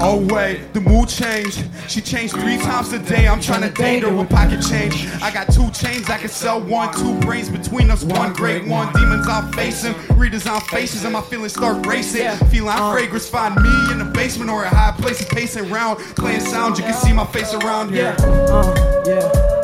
Oh 0.00 0.24
wait, 0.30 0.72
the 0.74 0.80
mood 0.80 1.08
changed. 1.08 1.64
She 1.88 2.00
changed 2.00 2.34
three 2.34 2.58
times 2.58 2.92
a 2.92 2.98
day. 2.98 3.26
I'm 3.26 3.40
trying 3.40 3.62
to 3.62 3.70
date 3.70 4.02
her 4.04 4.14
with 4.14 4.28
pocket 4.30 4.60
change. 4.62 5.08
I 5.22 5.30
got 5.32 5.50
two 5.52 5.70
chains, 5.70 6.08
I 6.08 6.18
can 6.18 6.28
sell 6.28 6.60
one. 6.60 6.92
Two 6.94 7.18
brains 7.20 7.48
between 7.48 7.90
us, 7.90 8.04
one 8.04 8.32
great 8.32 8.66
one. 8.66 8.92
Demons 8.92 9.26
I'm 9.26 9.50
facing, 9.52 9.94
redesign 10.20 10.62
faces, 10.68 11.04
and 11.04 11.12
my 11.14 11.22
feelings 11.22 11.52
start 11.54 11.84
racing. 11.86 12.22
Yeah. 12.22 12.36
Feline 12.50 12.78
Uh. 12.80 12.92
fragrance, 12.92 13.28
find 13.28 13.54
me 13.56 13.72
in 13.92 13.98
the 13.98 14.04
basement 14.04 14.50
or 14.50 14.64
a 14.64 14.68
high 14.68 14.92
place, 14.92 15.24
pacing 15.24 15.70
around, 15.72 15.96
playing 16.16 16.40
sound. 16.40 16.78
You 16.78 16.84
can 16.84 16.94
see 16.94 17.12
my 17.12 17.26
face 17.26 17.52
around 17.54 17.92
Yeah. 17.94 18.14
here. 18.16 18.28
Uh, 18.52 19.02
yeah. 19.06 19.57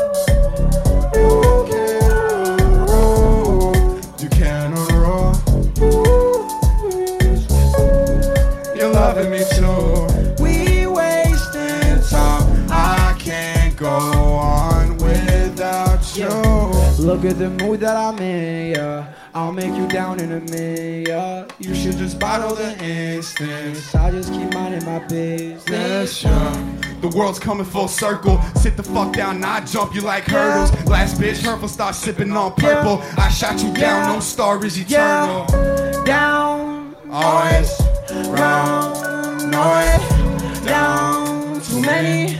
Loving 9.04 9.30
me 9.30 9.42
too. 9.52 10.42
We 10.42 10.86
wasting 10.86 12.00
time. 12.08 12.66
I 12.70 13.14
can't 13.18 13.76
go 13.76 13.88
on 13.88 14.96
without 14.96 16.16
you. 16.16 16.28
Look 17.04 17.24
at 17.26 17.38
the 17.38 17.50
mood 17.50 17.80
that 17.80 17.96
I'm 17.96 18.18
in, 18.18 18.74
yeah. 18.74 19.12
I'll 19.34 19.52
make 19.52 19.74
you 19.74 19.86
down 19.88 20.20
in 20.20 20.32
a 20.32 20.40
minute, 20.40 21.08
yeah. 21.08 21.46
You 21.58 21.74
should 21.74 21.98
just 21.98 22.18
bottle 22.18 22.54
the 22.54 22.70
instance. 22.82 23.94
I 23.94 24.10
just 24.10 24.32
keep 24.32 24.54
minding 24.54 24.86
my 24.86 25.00
business. 25.00 26.22
Yeah. 26.22 26.80
The 27.02 27.08
world's 27.08 27.38
coming 27.38 27.66
full 27.66 27.88
circle. 27.88 28.40
Sit 28.56 28.76
the 28.78 28.82
fuck 28.82 29.12
down, 29.12 29.36
and 29.36 29.44
I 29.44 29.64
jump 29.66 29.94
you 29.94 30.00
like 30.00 30.24
hurdles. 30.24 30.72
Last 30.86 31.20
bitch, 31.20 31.42
hurtful, 31.42 31.68
start 31.68 31.94
sipping 31.94 32.32
on 32.32 32.54
purple. 32.54 33.02
I 33.18 33.28
shot 33.28 33.62
you 33.62 33.74
down, 33.74 34.14
no 34.14 34.20
star 34.20 34.64
is 34.64 34.78
eternal. 34.78 35.44
Down, 36.04 36.96
Always 37.10 37.93
round, 38.10 39.50
noise. 39.50 40.64
down. 40.64 41.60
Too 41.60 41.80
many 41.80 42.36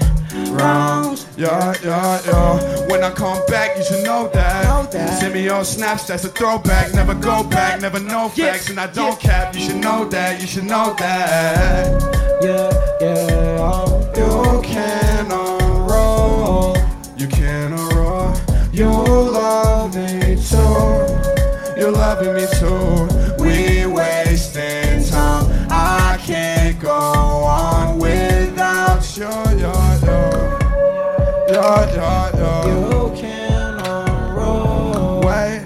rounds. 0.51 1.27
Yeah, 1.37 1.75
yeah, 1.83 2.21
yeah. 2.27 2.87
When 2.89 3.03
I 3.03 3.11
come 3.11 3.41
back, 3.49 3.77
you 3.77 3.85
should 3.85 4.05
know 4.05 4.29
that. 4.35 4.65
Know 4.65 4.91
that. 4.93 5.21
Send 5.21 5.35
me 5.35 5.45
your 5.45 5.65
snaps, 5.65 6.07
that's 6.07 6.25
a 6.25 6.29
throwback. 6.29 6.95
Never 6.95 7.15
go 7.15 7.43
back, 7.45 7.81
never 7.81 8.01
know 8.01 8.29
facts, 8.29 8.71
and 8.71 8.79
I 8.79 8.87
don't 8.89 9.19
cap. 9.19 9.55
You 9.55 9.61
should 9.61 9.77
know 9.77 10.05
that, 10.07 10.41
you 10.41 10.47
should 10.47 10.65
know 10.65 10.95
that. 10.99 12.03
Yeah, 12.43 12.71
yeah. 13.01 13.59
oh. 13.61 14.01
You 14.17 14.62
can 14.62 15.33
uh, 15.33 15.59
unroll, 15.61 16.77
you 17.17 17.27
can 17.27 17.73
uh, 17.73 17.79
unroll. 17.79 18.35
You 18.73 18.87
love 18.87 19.95
me 19.95 20.37
too, 20.37 21.81
you're 21.81 21.91
loving 21.91 22.35
me 22.35 22.47
too. 22.59 23.24
Yeah, 31.65 31.95
yeah, 31.95 32.37
yeah. 32.37 32.67
You 32.69 33.12
can 33.17 33.79
unroll. 33.81 35.21
Wait, 35.27 35.62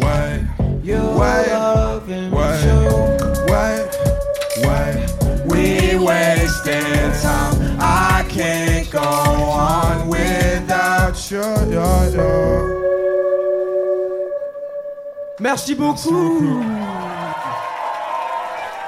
wait, 0.00 0.40
You 0.82 0.96
wait, 1.20 1.52
loving 1.52 2.30
me 2.30 2.36
wait, 2.36 2.62
too. 2.62 2.88
wait, 3.52 3.86
wait. 4.64 4.98
We 5.46 5.98
wasting 5.98 7.12
time. 7.22 7.76
I 7.80 8.24
can't 8.28 8.90
go 8.90 9.00
on 9.00 10.08
without 10.08 11.30
you. 11.30 11.40
Yeah, 11.40 12.08
yeah. 12.10 12.74
Merci 15.40 15.74
beaucoup. 15.74 16.62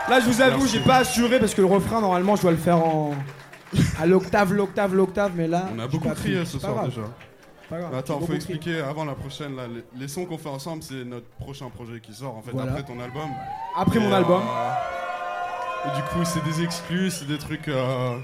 Là, 0.08 0.18
je 0.18 0.24
vous 0.26 0.40
avoue, 0.42 0.66
j'ai 0.66 0.80
pas 0.80 0.96
assuré 0.96 1.38
parce 1.38 1.54
que 1.54 1.60
le 1.60 1.68
refrain, 1.68 2.00
normalement, 2.00 2.34
je 2.34 2.42
dois 2.42 2.50
le 2.50 2.56
faire 2.56 2.78
en. 2.78 3.12
À 4.00 4.06
l'octave, 4.06 4.52
l'octave, 4.54 4.94
l'octave, 4.94 5.32
mais 5.34 5.46
là. 5.48 5.64
On 5.74 5.78
a 5.78 5.86
beaucoup 5.88 6.08
crié 6.10 6.44
ce 6.44 6.58
soir 6.58 6.84
déjà. 6.86 7.02
grave, 7.70 7.94
Attends, 7.94 8.20
faut 8.20 8.32
expliquer 8.34 8.80
avant 8.80 9.04
la 9.04 9.14
prochaine. 9.14 9.56
Là, 9.56 9.62
les, 9.66 9.84
les 10.00 10.08
sons 10.08 10.24
qu'on 10.26 10.38
fait 10.38 10.48
ensemble, 10.48 10.82
c'est 10.82 11.04
notre 11.04 11.26
prochain 11.38 11.68
projet 11.70 12.00
qui 12.00 12.12
sort 12.12 12.36
en 12.36 12.42
fait 12.42 12.50
Voilà. 12.52 12.72
après 12.72 12.84
ton 12.84 12.98
album. 13.00 13.28
Après 13.76 13.98
mon 14.00 14.12
album. 14.12 14.42
euh, 14.42 15.88
et 15.92 15.96
du 15.96 16.02
coup, 16.08 16.24
c'est 16.24 16.44
des 16.44 16.62
exclus, 16.62 17.10
c'est 17.10 17.26
des 17.26 17.38
trucs. 17.38 17.68
euh, 17.68 18.18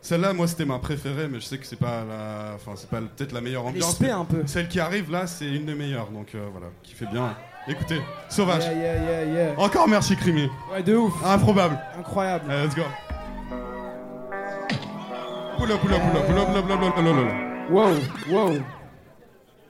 Celle-là, 0.00 0.32
moi, 0.32 0.46
c'était 0.46 0.64
ma 0.64 0.78
préférée, 0.78 1.28
mais 1.28 1.40
je 1.40 1.44
sais 1.46 1.58
que 1.58 1.66
c'est 1.66 1.76
pas 1.78 2.04
la. 2.08 2.54
Enfin, 2.54 2.72
c'est 2.76 2.88
pas 2.88 3.00
peut-être 3.00 3.32
la 3.32 3.40
meilleure 3.40 3.66
ambiance. 3.66 3.98
Mais 4.00 4.10
un 4.10 4.24
peu. 4.24 4.42
Celle 4.46 4.68
qui 4.68 4.80
arrive 4.80 5.10
là, 5.10 5.26
c'est 5.26 5.46
une 5.46 5.64
des 5.66 5.74
meilleures, 5.74 6.08
donc 6.10 6.28
euh, 6.34 6.46
voilà, 6.52 6.66
qui 6.82 6.94
fait 6.94 7.06
bien. 7.06 7.34
Écoutez, 7.66 8.00
sauvage. 8.28 8.64
Yeah, 8.64 8.74
yeah, 8.74 9.02
yeah, 9.02 9.24
yeah. 9.24 9.54
Encore 9.58 9.88
merci, 9.88 10.14
Crimi. 10.16 10.50
Ouais, 10.70 10.82
de 10.82 10.94
ouf. 10.96 11.14
Improbable. 11.24 11.78
Incroyable. 11.98 12.50
Allez, 12.50 12.64
let's 12.66 12.74
go. 12.74 12.82
Pull 15.56 15.72
up, 15.72 15.80
pull 15.80 15.94
up, 15.94 16.02
pull 16.02 16.16
up, 16.20 16.26
pull 16.26 16.38
up, 16.38 16.46
pull 16.48 16.56
up, 16.56 16.66
pull 16.66 16.72
up, 16.72 16.78
pull 16.78 16.88
up, 16.88 16.94
pull 16.94 17.18
up. 17.26 17.70
Wow, 17.70 18.00
wow. 18.28 18.64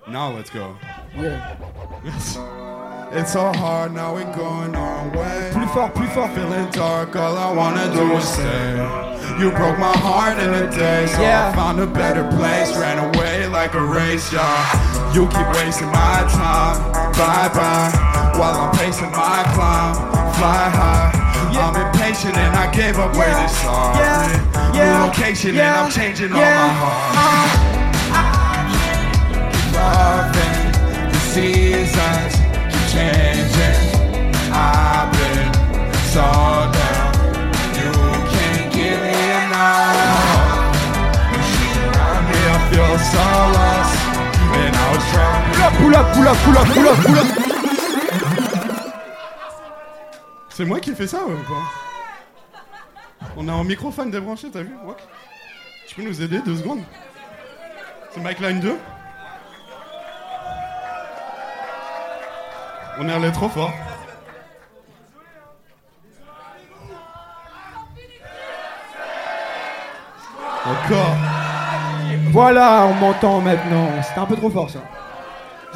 Now 0.08 0.32
let's 0.32 0.50
go. 0.50 0.76
Yeah. 1.16 1.56
It's 3.14 3.32
so 3.32 3.52
hard 3.52 3.92
now 3.92 4.12
we're 4.14 4.24
going 4.34 4.74
our 4.74 5.08
way. 5.16 5.50
Plus 5.52 5.72
fort, 5.72 5.94
plus 5.94 6.12
fort. 6.14 6.32
Feeling 6.34 6.68
dark, 6.72 7.14
all 7.14 7.36
I 7.38 7.52
wanna 7.52 7.86
do 7.94 8.10
is 8.16 8.24
stay. 8.26 8.74
You 9.38 9.50
broke 9.52 9.78
my 9.78 9.96
heart 9.96 10.36
in 10.40 10.52
a 10.52 10.68
day, 10.68 11.06
so 11.06 11.22
Yeah. 11.22 11.50
I 11.50 11.54
found 11.54 11.78
a 11.78 11.86
better 11.86 12.24
place. 12.36 12.76
Ran 12.76 12.98
away 12.98 13.46
like 13.46 13.74
a 13.74 13.84
race, 13.84 14.32
y'all. 14.32 15.14
You 15.14 15.28
keep 15.28 15.46
wasting 15.54 15.86
my 15.94 16.26
time. 16.26 16.76
Bye 17.12 17.50
bye. 17.54 18.34
While 18.36 18.56
I'm 18.62 18.74
pacing 18.76 19.12
my 19.12 19.44
climb, 19.54 19.94
fly 20.34 20.68
high. 20.74 21.10
Yeah. 21.52 21.68
I'm 21.70 21.76
impatient 21.86 22.36
and 22.36 22.56
I 22.56 22.66
gave 22.74 22.98
up 22.98 23.14
waiting 23.16 23.48
sorry. 23.62 23.98
Yeah. 23.98 24.63
New 24.74 24.80
Yeah. 24.80 25.04
location 25.04 25.54
Yeah. 25.54 25.62
and 25.68 25.76
I'm 25.86 25.90
changing 25.90 26.30
Yeah. 26.34 26.62
all 26.62 26.68
my 26.68 26.74
heart. 26.82 27.50
Loving 29.74 30.60
the 31.12 31.18
seasons 31.32 32.34
keep 32.70 32.86
changing. 32.94 33.80
I've 34.52 35.08
been 35.14 35.48
so 36.14 36.26
down. 36.78 37.12
You 37.78 37.90
can't 38.32 38.66
get 38.76 38.96
me 39.04 39.18
enough. 39.42 40.32
Around 41.86 42.24
here, 42.30 42.50
I 42.54 42.60
feel 42.70 42.94
so 43.12 43.26
lost. 43.56 43.94
And 44.58 44.74
I 44.74 44.86
was 44.92 45.04
trying. 45.12 45.44
Pull 45.80 45.94
up, 45.96 46.06
pull 46.14 46.28
up, 46.28 46.36
pull 46.44 46.58
up, 46.58 46.68
pull 46.74 46.88
up, 46.88 46.98
pull 47.04 47.18
up. 47.20 47.28
C'est 50.48 50.64
moi 50.64 50.78
qui 50.80 50.94
fais 50.94 51.06
ça 51.08 51.18
ou 51.26 51.30
pas? 51.52 51.64
On 53.36 53.48
a 53.48 53.52
un 53.52 53.64
microphone 53.64 54.10
débranché, 54.10 54.50
t'as 54.50 54.62
vu 54.62 54.74
Tu 55.88 55.94
peux 55.94 56.02
nous 56.02 56.22
aider 56.22 56.40
deux 56.40 56.56
secondes 56.56 56.82
C'est 58.10 58.20
Mike 58.20 58.40
Line 58.40 58.60
2 58.60 58.76
On 62.98 63.08
est 63.08 63.12
allé 63.12 63.32
trop 63.32 63.48
fort. 63.48 63.72
Encore. 70.64 71.16
Voilà, 72.30 72.86
on 72.86 72.94
m'entend 72.94 73.40
maintenant. 73.40 73.90
C'était 74.02 74.20
un 74.20 74.26
peu 74.26 74.36
trop 74.36 74.50
fort 74.50 74.70
ça. 74.70 74.78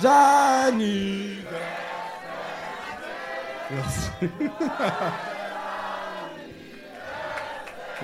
Zani. 0.01 1.39
Merci. 3.71 4.11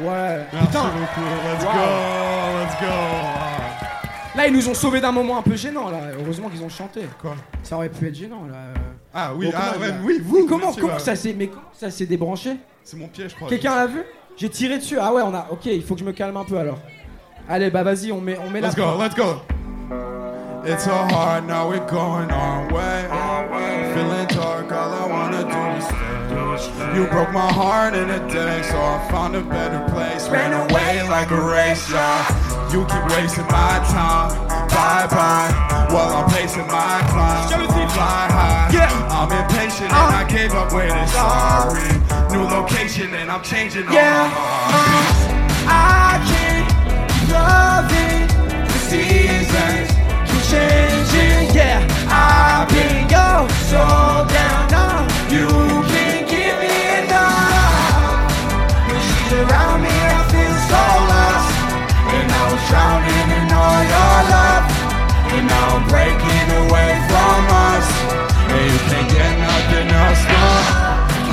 Ouais. 0.00 0.40
Merci 0.52 0.66
Putain. 0.66 0.82
beaucoup. 0.84 1.28
Let's 1.46 1.64
Wow. 1.64 1.72
go. 1.72 2.60
Let's 2.60 2.80
go. 2.80 4.36
Là, 4.36 4.46
ils 4.48 4.52
nous 4.52 4.68
ont 4.68 4.74
sauvés 4.74 5.00
d'un 5.00 5.12
moment 5.12 5.38
un 5.38 5.42
peu 5.42 5.54
gênant 5.54 5.90
là. 5.90 5.98
Heureusement 6.18 6.48
qu'ils 6.48 6.62
ont 6.62 6.68
chanté. 6.68 7.02
Quoi 7.22 7.36
Ça 7.62 7.76
aurait 7.76 7.88
pu 7.88 8.08
être 8.08 8.14
gênant 8.16 8.44
là. 8.50 8.56
Ah 9.14 9.32
oui, 9.36 9.48
ah, 9.54 9.78
ouais, 9.78 9.94
oui, 10.02 10.20
vous. 10.24 10.40
Mais 10.42 10.46
comment, 10.48 10.64
merci, 10.66 10.80
comment 10.80 10.94
ouais. 10.94 10.98
ça 10.98 11.14
s'est, 11.14 11.34
mais 11.38 11.46
comment 11.46 11.62
ça 11.72 11.88
s'est 11.90 12.06
débranché 12.06 12.56
C'est 12.82 12.96
mon 12.96 13.06
pied, 13.06 13.28
je 13.28 13.34
crois. 13.36 13.48
Quelqu'un 13.48 13.76
l'a 13.76 13.86
vu 13.86 14.02
J'ai 14.36 14.48
tiré 14.48 14.78
dessus. 14.78 14.98
Ah 15.00 15.12
ouais, 15.12 15.22
on 15.22 15.32
a. 15.32 15.46
Ok, 15.52 15.66
il 15.66 15.84
faut 15.84 15.94
que 15.94 16.00
je 16.00 16.04
me 16.04 16.10
calme 16.10 16.36
un 16.36 16.42
peu 16.44 16.58
alors. 16.58 16.78
Allez, 17.48 17.70
bah 17.70 17.84
vas-y, 17.84 18.10
on 18.10 18.20
met, 18.20 18.36
on 18.44 18.50
met 18.50 18.60
Let's 18.60 18.76
la. 18.76 18.84
go, 18.84 18.98
let's 18.98 19.14
go. 19.14 19.40
It's 20.66 20.82
so 20.82 20.90
hard 20.90 21.46
now 21.46 21.68
we're 21.68 21.78
going 21.86 22.30
our 22.32 22.66
way. 22.72 23.04
Feeling 23.94 24.26
dark, 24.28 24.72
all 24.72 24.92
I 24.92 25.06
wanna 25.08 25.42
do 25.44 25.78
is 25.78 25.84
stay. 25.84 26.13
You 26.94 27.06
broke 27.06 27.32
my 27.32 27.52
heart 27.52 27.94
in 27.94 28.10
a 28.10 28.20
day, 28.28 28.62
so 28.62 28.76
I 28.80 29.06
found 29.10 29.36
a 29.36 29.42
better 29.42 29.82
place. 29.92 30.28
Ran 30.28 30.52
away 30.52 31.02
like 31.08 31.30
a 31.30 31.40
race, 31.40 31.90
yeah. 31.90 32.70
You 32.72 32.84
keep 32.86 33.04
wasting 33.16 33.44
my 33.46 33.78
time. 33.90 34.30
Bye 34.68 35.06
bye. 35.10 35.88
While 35.92 36.16
I'm 36.16 36.30
pacing 36.30 36.66
my 36.66 37.02
climb. 37.10 37.64
Fly 37.94 38.26
high. 38.28 38.64
I'm 39.10 39.30
impatient 39.30 39.92
and 39.92 39.92
uh-huh. 39.92 40.24
I 40.24 40.28
gave 40.28 40.52
up 40.54 40.72
waiting. 40.72 41.06
Sorry. 41.06 41.94
New 42.32 42.44
location 42.48 43.14
and 43.14 43.30
I'm 43.30 43.42
changing 43.42 43.86
all 43.86 43.94
Yeah. 43.94 44.24
my 44.24 44.74
heartbeats. 44.74 45.44
I 45.66 46.18
can't 46.30 46.66
keep 47.10 47.32
loving 47.32 48.66
the 48.66 48.78
seasons 48.90 49.94
keep 50.26 50.42
changing. 50.50 51.54
Yeah, 51.54 51.86
I've 52.10 52.68
been 52.68 53.06
go 53.08 53.46
so 53.70 54.26
down. 54.34 54.70
No, 54.74 55.06
you 55.30 55.46
around 59.42 59.82
me, 59.82 59.90
I 59.90 60.20
feel 60.30 60.56
so 60.70 60.82
lost. 61.10 61.50
And 62.14 62.28
I 62.30 62.42
was 62.52 62.62
drowning 62.70 63.28
in 63.38 63.46
all 63.50 63.82
your 63.92 64.16
love. 64.34 64.64
And 65.34 65.46
now 65.46 65.76
I'm 65.76 65.84
breaking 65.88 66.48
away 66.62 66.90
from 67.10 67.42
us. 67.70 67.86
And 68.54 68.64
you 68.72 68.80
can't 68.90 69.10
get 69.10 69.32
nothing 69.38 69.88
else 69.90 70.22
done. 70.30 70.83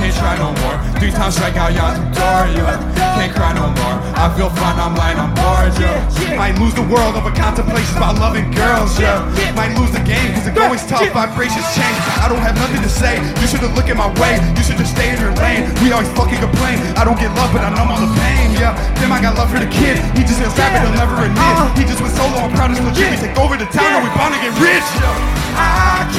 Can't 0.02 0.18
try 0.18 0.34
no 0.34 0.50
more. 0.66 0.82
Three 0.98 1.14
times 1.14 1.38
strike 1.38 1.62
out, 1.62 1.78
y'all 1.78 1.94
door 2.18 2.50
you. 2.50 2.66
Can't 2.98 3.30
cry 3.38 3.54
no 3.54 3.70
more. 3.70 3.98
I 4.18 4.34
feel 4.34 4.50
fine, 4.50 4.74
I'm 4.82 4.98
lying 4.98 5.22
on 5.22 5.30
board, 5.38 5.78
yeah. 5.78 6.02
Might 6.34 6.58
lose 6.58 6.74
the 6.74 6.82
world 6.90 7.14
over 7.14 7.30
contemplations 7.30 7.94
about 7.94 8.18
loving 8.18 8.50
girls, 8.50 8.98
yeah. 8.98 9.22
Might 9.54 9.78
lose 9.78 9.94
the 9.94 10.02
game, 10.02 10.34
cause 10.34 10.46
the 10.50 10.54
going's 10.58 10.82
tough, 10.90 11.06
vibrations 11.14 11.70
change. 11.78 11.98
I 12.18 12.26
don't 12.26 12.42
have 12.42 12.58
nothing 12.58 12.82
to 12.82 12.90
say. 12.90 13.22
You 13.42 13.46
should've 13.46 13.78
looked 13.78 13.94
at 13.94 13.98
my 13.98 14.10
way. 14.18 14.42
You 14.58 14.64
should 14.66 14.82
just 14.82 14.98
stay 14.98 15.14
in 15.14 15.22
your 15.22 15.38
lane. 15.38 15.70
We 15.86 15.94
always 15.94 16.10
fucking 16.18 16.42
complain. 16.42 16.82
I 16.98 17.06
don't 17.06 17.22
get 17.22 17.30
love, 17.38 17.54
but 17.54 17.62
I 17.62 17.70
numb 17.70 17.94
all 17.94 18.02
the 18.02 18.10
pain, 18.18 18.58
yeah. 18.58 18.74
Damn, 18.98 19.14
I 19.14 19.22
got 19.22 19.38
love 19.38 19.54
for 19.54 19.62
the 19.62 19.70
kid. 19.70 20.02
He 20.18 20.26
just 20.26 20.42
feels 20.42 20.58
but 20.58 20.82
he'll 20.82 20.98
never 20.98 21.14
admit. 21.22 21.78
He 21.78 21.86
just 21.86 22.02
went 22.02 22.18
solo, 22.18 22.42
I'm 22.42 22.54
proud 22.58 22.74
as 22.74 22.82
legit. 22.82 23.22
We 23.22 23.30
take 23.30 23.38
over 23.38 23.54
the 23.54 23.70
town 23.70 24.02
and 24.02 24.02
we 24.02 24.10
bound 24.18 24.34
to 24.34 24.42
get 24.42 24.54
rich, 24.58 24.88
yeah. 24.98 25.42
I 25.62 26.10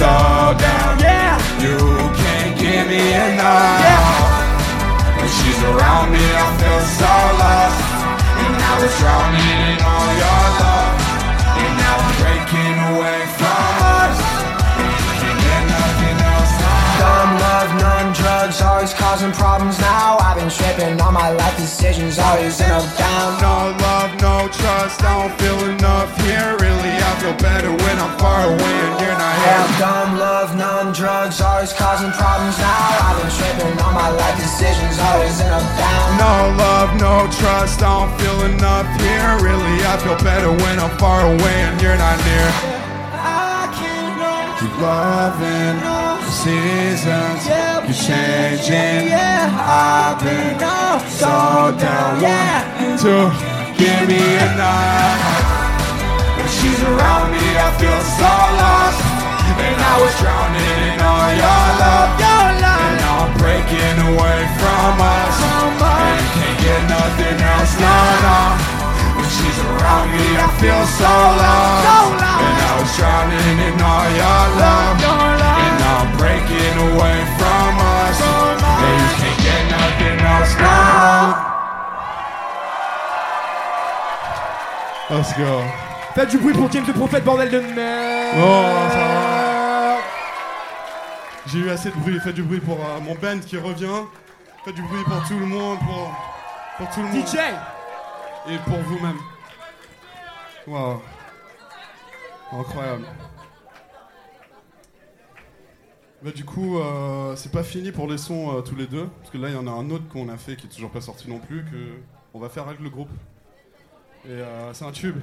no, 0.00 0.06
so 0.06 0.58
down. 0.58 0.98
yeah. 0.98 1.38
You 1.62 1.78
can't 2.18 2.58
give 2.58 2.86
me 2.90 3.14
enough. 3.14 3.78
Yeah. 3.78 5.18
When 5.18 5.28
she's 5.30 5.60
around 5.62 6.10
me, 6.10 6.24
I 6.24 6.46
feel 6.58 6.82
so 6.98 7.12
lost. 7.38 7.78
And 8.42 8.54
I 8.58 8.74
was 8.82 8.92
drowning 8.98 9.58
in 9.70 9.78
all 9.78 10.10
your 10.18 10.42
love. 10.62 10.94
And 11.62 11.72
now 11.78 11.96
I'm 12.02 12.14
breaking 12.18 12.76
away 12.90 13.20
from 13.38 13.70
us. 14.02 14.18
And 14.82 15.38
you 15.46 15.58
nothing 15.70 16.18
else 16.34 16.54
now. 16.58 16.98
Dumb 16.98 17.32
love, 17.38 17.70
none 17.78 18.12
drugs, 18.14 18.60
always 18.62 18.92
causing 18.94 19.32
problems 19.32 19.78
now. 19.78 20.18
I've 20.18 20.36
been 20.36 20.50
tripping 20.50 21.00
on 21.00 21.14
my 21.14 21.30
life 21.30 21.56
decisions, 21.56 22.18
always 22.18 22.60
in 22.60 22.66
a 22.66 22.82
down. 22.98 23.30
No 23.40 23.76
love, 23.78 24.10
no 24.20 24.48
trust. 24.50 25.02
I 25.04 25.28
don't 25.28 25.34
feel 25.38 25.70
enough 25.70 26.10
here. 26.22 26.63
I 27.14 27.20
feel 27.22 27.38
better 27.38 27.70
when 27.70 27.96
I'm 28.02 28.18
far 28.18 28.42
away 28.42 28.74
and 28.90 28.98
you're 28.98 29.14
not 29.14 29.38
here. 29.38 29.78
dumb 29.78 30.18
love, 30.18 30.58
none 30.58 30.92
drugs, 30.92 31.40
always 31.40 31.72
causing 31.72 32.10
problems 32.10 32.58
now. 32.58 33.06
I've 33.06 33.22
been 33.22 33.30
tripping 33.38 33.78
on 33.86 33.94
my 33.94 34.10
life 34.10 34.34
decisions, 34.34 34.98
always 34.98 35.38
in 35.38 35.46
a 35.46 35.62
down. 35.78 36.18
No 36.18 36.34
love, 36.58 36.90
no 36.98 37.30
trust, 37.38 37.86
I 37.86 38.02
don't 38.02 38.10
feel 38.18 38.42
enough 38.50 38.90
here. 38.98 39.30
Really, 39.46 39.78
I 39.86 39.94
feel 40.02 40.18
better 40.26 40.50
when 40.50 40.82
I'm 40.82 40.90
far 40.98 41.22
away 41.22 41.56
and 41.62 41.78
you're 41.80 41.94
not 41.94 42.18
near. 42.26 42.50
I 43.14 43.70
can't 43.78 44.58
Keep 44.58 44.74
loving 44.82 45.78
seasons, 46.34 47.46
Yeah. 47.46 47.78
keep 47.86 47.94
changing. 47.94 49.06
Yeah. 49.14 49.54
I've 49.54 50.18
been 50.18 50.58
so 51.06 51.78
down. 51.78 52.18
Yeah. 52.18 52.66
One, 52.82 52.98
two, 52.98 53.30
give 53.78 54.02
me 54.10 54.18
enough. 54.50 55.43
When 56.64 56.72
she's 56.72 56.84
around 56.88 57.28
me, 57.28 57.44
I 57.60 57.68
feel 57.76 58.00
so 58.16 58.24
lost. 58.24 58.96
And 59.52 59.76
I 59.84 59.94
was 60.00 60.16
drowning 60.16 60.80
in 60.88 60.96
all 60.96 61.28
your 61.36 61.64
love. 61.76 62.16
Your 62.16 62.40
And 62.56 62.96
now 63.04 63.28
I'm 63.28 63.36
breaking 63.36 64.00
away 64.08 64.48
from 64.56 64.96
us. 64.96 65.36
And 65.44 66.24
you 66.24 66.28
can't 66.40 66.56
get 66.64 66.80
nothing 66.88 67.36
else, 67.36 67.76
no, 67.76 67.92
no. 68.24 68.56
When 69.12 69.28
she's 69.28 69.60
around 69.60 70.08
me, 70.08 70.24
I 70.40 70.48
feel 70.56 70.84
so 70.88 71.04
lost. 71.04 71.84
So 71.84 72.00
lost. 72.16 72.48
And 72.48 72.56
I 72.56 72.72
was 72.80 72.90
drowning 72.96 73.60
in 73.60 73.76
all 73.84 74.08
your 74.16 74.44
love. 74.56 74.96
Your 75.04 75.20
love. 75.36 75.60
And 75.68 75.76
now 75.84 76.08
I'm 76.08 76.16
breaking 76.16 76.76
away 76.80 77.18
from 77.36 77.72
us. 77.76 78.16
From 78.24 78.56
And 78.56 79.04
you 79.04 79.12
can't 79.20 79.36
get 79.44 79.62
nothing 79.68 80.16
else, 80.16 80.56
no. 80.56 80.80
Let's 85.12 85.36
go. 85.36 85.92
Faites 86.14 86.30
du 86.30 86.38
bruit 86.38 86.54
pour 86.54 86.70
James 86.70 86.84
le 86.86 86.92
prophète, 86.92 87.24
bordel 87.24 87.50
de 87.50 87.58
merde. 87.58 88.38
Oh, 88.38 88.90
ça 88.90 89.98
J'ai 91.46 91.58
eu 91.58 91.70
assez 91.70 91.90
de 91.90 91.96
bruit, 91.96 92.20
faites 92.20 92.34
du 92.34 92.42
bruit 92.42 92.60
pour 92.60 92.78
euh, 92.78 93.00
mon 93.00 93.14
band 93.16 93.40
qui 93.40 93.56
revient. 93.56 94.04
Faites 94.64 94.74
du 94.74 94.82
bruit 94.82 95.02
pour 95.04 95.22
tout 95.26 95.38
le 95.38 95.46
monde, 95.46 95.78
pour, 95.80 96.14
pour 96.78 96.94
tout 96.94 97.00
le 97.00 97.08
monde. 97.08 97.26
DJ. 97.26 97.36
Et 98.48 98.58
pour 98.58 98.78
vous-même. 98.78 99.18
Waouh. 100.66 101.02
Incroyable. 102.52 103.06
Bah 106.22 106.30
du 106.30 106.44
coup, 106.44 106.78
euh, 106.78 107.36
c'est 107.36 107.52
pas 107.52 107.62
fini 107.62 107.92
pour 107.92 108.06
les 108.08 108.16
sons 108.16 108.56
euh, 108.56 108.62
tous 108.62 108.76
les 108.76 108.86
deux, 108.86 109.08
parce 109.18 109.30
que 109.30 109.36
là 109.36 109.48
il 109.48 109.54
y 109.54 109.58
en 109.58 109.66
a 109.66 109.70
un 109.70 109.90
autre 109.90 110.08
qu'on 110.08 110.30
a 110.30 110.38
fait 110.38 110.56
qui 110.56 110.66
est 110.66 110.70
toujours 110.70 110.90
pas 110.90 111.02
sorti 111.02 111.28
non 111.28 111.38
plus, 111.38 111.64
que 111.64 111.98
on 112.32 112.38
va 112.38 112.48
faire 112.48 112.66
avec 112.66 112.80
le 112.80 112.88
groupe. 112.88 113.10
Et 114.24 114.30
euh, 114.30 114.72
c'est 114.72 114.86
un 114.86 114.92
tube. 114.92 115.18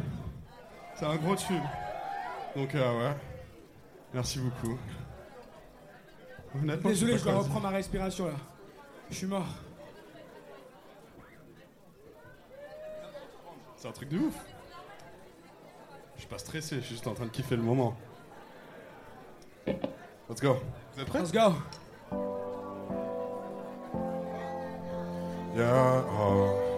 C'est 1.01 1.07
un 1.07 1.15
gros 1.15 1.35
tube. 1.35 1.63
Donc 2.55 2.75
euh, 2.75 2.99
ouais. 2.99 3.15
Merci 4.13 4.37
beaucoup. 4.37 4.77
Honnêtement, 6.53 6.89
Désolé, 6.91 7.17
je 7.17 7.23
dois 7.23 7.39
reprendre 7.39 7.61
ma 7.61 7.69
respiration 7.69 8.27
là. 8.27 8.35
Je 9.09 9.15
suis 9.15 9.25
mort. 9.25 9.47
C'est 13.77 13.87
un 13.87 13.91
truc 13.91 14.09
de 14.09 14.19
ouf. 14.19 14.35
Je 16.17 16.19
suis 16.19 16.29
pas 16.29 16.37
stressé, 16.37 16.75
je 16.75 16.81
suis 16.81 16.93
juste 16.93 17.07
en 17.07 17.15
train 17.15 17.25
de 17.25 17.31
kiffer 17.31 17.55
le 17.55 17.63
moment. 17.63 17.97
Let's 19.65 20.39
go. 20.39 20.57
Vous 20.93 21.01
êtes 21.01 21.07
prêts? 21.07 21.21
Let's 21.21 21.31
go. 21.31 21.55
Yeah. 25.55 26.05
Oh. 26.11 26.70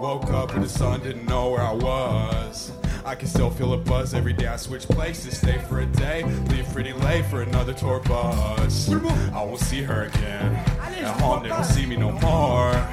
Woke 0.00 0.30
up 0.30 0.54
in 0.54 0.62
the 0.62 0.68
sun, 0.68 1.00
didn't 1.00 1.26
know 1.26 1.50
where 1.50 1.60
I 1.60 1.72
was. 1.72 2.70
I 3.04 3.16
can 3.16 3.26
still 3.26 3.50
feel 3.50 3.72
a 3.72 3.76
buzz 3.76 4.14
every 4.14 4.32
day. 4.32 4.46
I 4.46 4.54
switch 4.54 4.86
places, 4.86 5.38
stay 5.38 5.58
for 5.68 5.80
a 5.80 5.86
day, 5.86 6.22
leave 6.22 6.66
pretty 6.72 6.92
late 6.92 7.26
for 7.26 7.42
another 7.42 7.74
tour 7.74 7.98
bus. 8.00 8.88
I 8.88 9.42
won't 9.42 9.58
see 9.58 9.82
her 9.82 10.04
again. 10.04 10.54
At 10.54 11.20
home, 11.20 11.42
they 11.42 11.48
don't 11.48 11.64
see 11.64 11.84
me 11.84 11.96
no 11.96 12.12
more. 12.12 12.88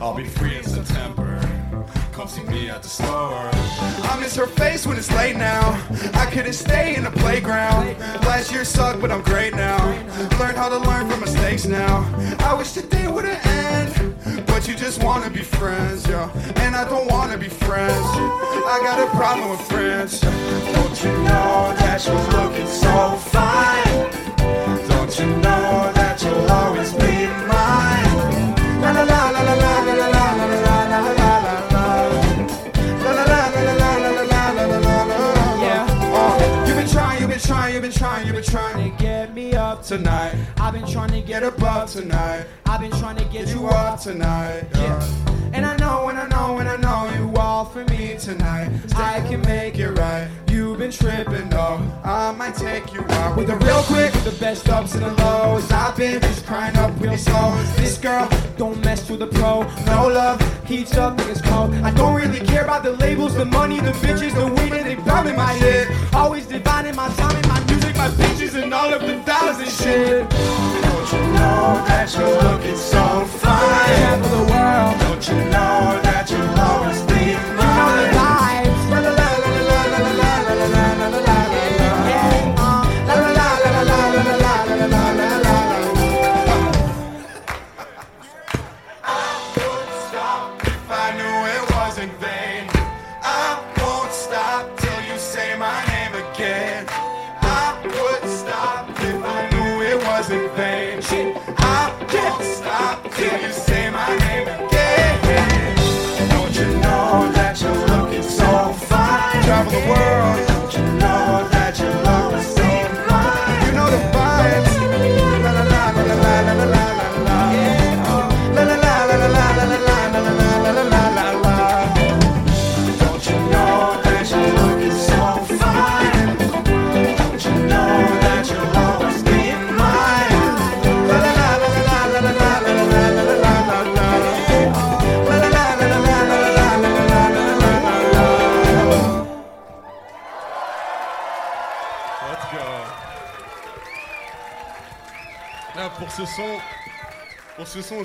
I'll 0.00 0.16
be 0.16 0.24
free 0.24 0.56
in 0.56 0.64
September. 0.64 1.40
Come 2.12 2.26
see 2.26 2.42
me 2.42 2.68
at 2.68 2.82
the 2.82 2.88
store. 2.88 3.50
I 4.10 4.18
miss 4.20 4.34
her 4.34 4.48
face 4.48 4.84
when 4.84 4.96
it's 4.96 5.12
late 5.12 5.36
now. 5.36 5.80
I 6.14 6.28
couldn't 6.32 6.54
stay 6.54 6.96
in 6.96 7.04
the 7.04 7.12
playground. 7.12 7.96
Last 8.26 8.50
year 8.50 8.64
sucked, 8.64 9.00
but 9.00 9.12
I'm 9.12 9.22
great 9.22 9.54
now. 9.54 9.78
Learn 10.40 10.56
how 10.56 10.68
to 10.68 10.78
learn 10.78 11.08
from 11.08 11.20
mistakes 11.20 11.66
now. 11.66 12.02
I 12.40 12.54
wish 12.54 12.72
today 12.72 13.06
would've 13.06 13.47
but 14.58 14.66
you 14.66 14.74
just 14.74 15.04
wanna 15.04 15.30
be 15.30 15.42
friends, 15.42 16.04
yeah. 16.08 16.28
And 16.56 16.74
I 16.74 16.82
don't 16.82 17.08
wanna 17.12 17.38
be 17.38 17.48
friends. 17.48 18.06
I 18.74 18.80
got 18.82 18.98
a 18.98 19.06
problem 19.16 19.50
with 19.50 19.60
friends. 19.60 20.18
Don't 20.18 21.04
you 21.04 21.12
know 21.28 21.72
that 21.78 22.04
you're 22.04 22.26
looking 22.36 22.66
so 22.66 23.14
fine? 23.30 23.94
Don't 24.88 25.16
you 25.16 25.26
know 25.46 25.92
that 25.94 26.20
you'll 26.24 26.50
always 26.50 26.92
be 26.92 27.28
mine? 27.46 28.10
La 28.82 28.90
la 28.90 29.04
la 29.04 29.30
la 29.30 29.42
la 29.48 29.54
la 29.54 29.74
la 29.86 29.94
la 29.94 30.08
la 30.08 30.46
la 30.46 30.58
la 30.58 30.90
la 30.90 30.98
la 30.98 31.34
la 31.46 31.56
la. 31.74 31.84
La 33.04 33.10
la 33.14 33.24
la 33.30 33.42
la 33.54 33.62
la 33.62 33.94
la 34.02 34.10
la 34.10 34.22
la 34.26 34.50
la 34.58 34.64
la 34.66 34.78
la 34.80 35.04
la. 35.06 35.62
Yeah. 35.62 35.86
Oh, 36.18 36.34
you've 36.66 36.76
been 36.76 36.88
trying, 36.88 37.20
you've 37.20 37.30
been 37.30 37.38
trying, 37.38 38.26
you've 38.26 38.34
been 38.34 38.42
trying, 38.42 38.87
tonight. 39.88 40.34
I've 40.58 40.74
been 40.74 40.86
trying 40.86 41.10
to 41.12 41.18
Get 41.28 41.42
above 41.42 41.90
tonight. 41.92 42.46
I've 42.64 42.80
been 42.80 42.90
trying 42.92 43.16
to 43.16 43.24
get 43.24 43.48
you 43.48 43.66
up 43.66 44.00
tonight. 44.00 44.64
Yeah. 44.72 45.28
And 45.52 45.66
I 45.66 45.76
know, 45.76 46.08
and 46.08 46.18
I 46.18 46.26
know, 46.28 46.58
and 46.58 46.66
I 46.66 46.76
know 46.76 47.12
you 47.18 47.36
all 47.36 47.66
for 47.66 47.84
me 47.84 48.16
tonight. 48.18 48.70
I 48.96 49.20
can 49.28 49.42
make 49.42 49.78
it 49.78 49.90
right. 49.90 50.28
You've 50.50 50.78
been 50.78 50.90
tripping, 50.90 51.50
though. 51.50 51.80
I 52.04 52.32
might 52.32 52.54
take 52.54 52.92
you 52.94 53.04
out 53.08 53.36
With 53.36 53.48
the 53.48 53.56
real 53.56 53.82
quick, 53.82 54.12
with 54.14 54.24
the 54.24 54.40
best 54.40 54.68
ups 54.68 54.94
and 54.94 55.04
the 55.04 55.12
lows. 55.22 55.70
I've 55.70 55.96
been 55.96 56.20
just 56.20 56.46
crying 56.46 56.76
up 56.76 56.98
real 56.98 57.16
slow. 57.16 57.54
This 57.76 57.98
girl 57.98 58.28
don't 58.56 58.82
mess 58.84 59.08
with 59.10 59.20
the 59.20 59.26
pro. 59.26 59.62
No 59.84 60.08
love, 60.08 60.40
heats 60.66 60.96
up, 60.96 61.16
niggas 61.18 61.42
cold. 61.44 61.74
I 61.84 61.90
don't 61.92 62.14
really 62.14 62.40
care 62.40 62.64
about 62.64 62.84
the 62.84 62.92
labels, 62.92 63.34
the 63.34 63.44
money, 63.44 63.80
the 63.80 63.92
bitches, 63.92 64.34
the 64.34 64.46
weed 64.46 64.72
that 64.72 64.84
they 64.84 64.96
dumb 64.96 65.26
in 65.26 65.36
my 65.36 65.52
head. 65.52 65.88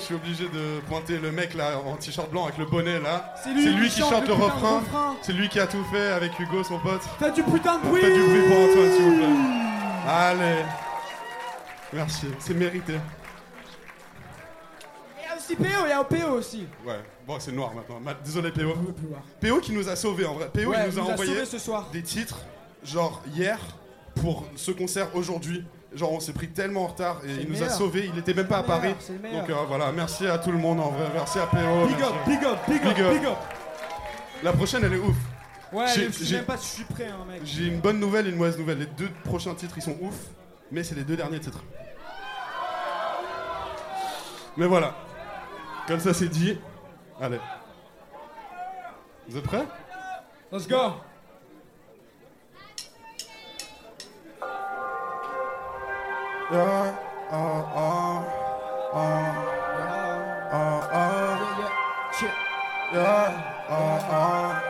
Je 0.04 0.08
suis 0.08 0.16
obligé 0.16 0.44
de 0.50 0.82
pointer 0.90 1.18
le 1.18 1.32
mec 1.32 1.54
là 1.54 1.80
en 1.80 1.96
t-shirt 1.96 2.30
blanc 2.30 2.44
avec 2.44 2.58
le 2.58 2.66
bonnet 2.66 3.00
là. 3.00 3.34
C'est 3.42 3.54
lui 3.54 3.88
qui 3.88 3.96
qui 3.96 4.02
chante 4.02 4.12
chante 4.12 4.28
le 4.28 4.34
refrain. 4.34 4.80
refrain. 4.80 5.16
C'est 5.22 5.32
lui 5.34 5.48
qui 5.48 5.60
a 5.60 5.66
tout 5.68 5.84
fait 5.86 6.12
avec 6.12 6.38
Hugo, 6.40 6.62
son 6.64 6.78
pote. 6.80 7.02
Faites 7.20 7.34
du 7.36 7.44
putain 7.44 7.80
de 7.80 7.88
bruit. 7.88 8.02
Faites 8.02 8.14
du 8.14 8.22
bruit 8.22 8.42
pour 8.48 8.58
Antoine, 8.58 8.92
s'il 8.92 9.04
vous 9.04 9.18
plaît. 9.18 10.10
Allez. 10.10 10.64
Merci, 11.94 12.28
c'est 12.40 12.54
mérité. 12.54 12.94
Il 15.20 15.24
y 15.26 15.32
a 15.32 15.38
aussi 15.38 15.56
PO, 15.56 15.86
il 15.86 15.90
y 15.90 15.92
a 15.94 16.04
PO 16.04 16.32
aussi. 16.34 16.68
Ouais, 16.86 17.00
bon, 17.26 17.38
c'est 17.40 17.52
noir 17.52 17.74
maintenant. 17.74 18.00
Ma- 18.02 18.14
Désolé, 18.14 18.52
PO. 18.52 18.74
PO 19.42 19.60
qui 19.62 19.72
nous 19.72 19.88
a 19.88 19.96
sauvés 19.96 20.26
en 20.26 20.34
vrai. 20.34 20.50
PO, 20.54 20.70
Ouais, 20.72 20.78
il 20.88 20.94
nous 20.94 21.00
a 21.00 21.04
envoyé 21.14 21.34
sauvés 21.34 21.46
ce 21.46 21.58
soir. 21.60 21.88
des 21.94 22.04
titres, 22.04 22.40
genre 22.84 23.22
hier, 23.34 23.60
pour 24.22 24.44
ce 24.56 24.72
concert 24.72 25.08
aujourd'hui. 25.16 25.64
Genre, 25.96 26.12
on 26.12 26.20
s'est 26.20 26.34
pris 26.34 26.48
tellement 26.50 26.84
en 26.86 26.88
retard 26.88 27.22
et 27.26 27.42
il 27.44 27.50
nous 27.50 27.62
a 27.62 27.70
sauvés. 27.70 28.10
Il 28.12 28.18
était 28.20 28.34
même 28.34 28.48
pas 28.48 28.58
à 28.60 28.64
Paris. 28.64 28.96
Donc 29.32 29.50
euh, 29.50 29.54
voilà, 29.68 29.92
merci 29.92 30.26
à 30.28 30.38
tout 30.40 30.52
le 30.52 30.58
monde 30.58 30.80
en 30.80 30.90
vrai. 30.90 31.06
Merci 31.14 31.40
à 31.40 31.46
PO. 31.46 31.58
Big 31.88 32.02
up, 32.02 32.14
big 32.26 32.44
up, 32.44 32.58
big 32.68 32.86
up, 33.02 33.14
Big 33.14 33.26
up. 33.26 33.38
La 34.42 34.52
prochaine, 34.54 34.84
elle 34.84 34.94
est 34.94 35.00
ouf. 35.00 35.16
Ouais, 35.72 35.86
J'ai- 35.96 36.06
je 36.12 36.24
sais 36.24 36.36
même 36.36 36.46
pas 36.46 36.58
si 36.58 36.68
je 36.68 36.74
suis 36.74 36.84
prêt, 36.84 37.08
hein, 37.08 37.26
mec. 37.28 37.42
J'ai 37.46 37.68
une 37.68 37.80
bonne 37.80 38.00
nouvelle 38.00 38.28
et 38.28 38.30
une 38.30 38.36
mauvaise 38.38 38.58
nouvelle. 38.58 38.80
Les 38.80 38.86
deux 38.86 39.10
prochains 39.24 39.56
titres, 39.56 39.74
ils 39.78 39.82
sont 39.82 39.98
ouf, 40.02 40.16
mais 40.72 40.84
c'est 40.84 40.96
les 40.96 41.04
deux 41.04 41.16
derniers 41.16 41.40
titres. 41.40 41.64
Mais 44.58 44.68
voilà. 44.68 44.94
Comme 45.88 46.00
ça, 46.00 46.14
c'est 46.14 46.28
dit. 46.30 46.60
Allez. 47.20 47.40
Vous 49.28 49.38
êtes 49.38 49.44
prêts? 49.46 49.66
Let's 50.52 50.68
go. 50.68 50.94
Yeah, 56.54 56.96
uh, 57.32 57.36
uh, 57.36 58.22
uh, 58.94 59.02
uh, 60.52 60.60
uh, 60.94 61.34
yeah, 62.94 63.66
uh, 63.70 63.74
uh, 63.74 64.62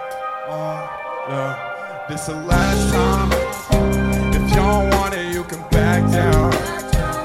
uh, 0.48 0.88
yeah. 1.28 2.06
This 2.08 2.28
the 2.28 2.36
last 2.36 2.94
time. 2.94 3.32
If 4.34 4.56
don't 4.56 4.92
want 4.92 5.14
it, 5.14 5.34
you 5.34 5.44
can 5.44 5.60
back 5.72 6.10
down. 6.10 6.54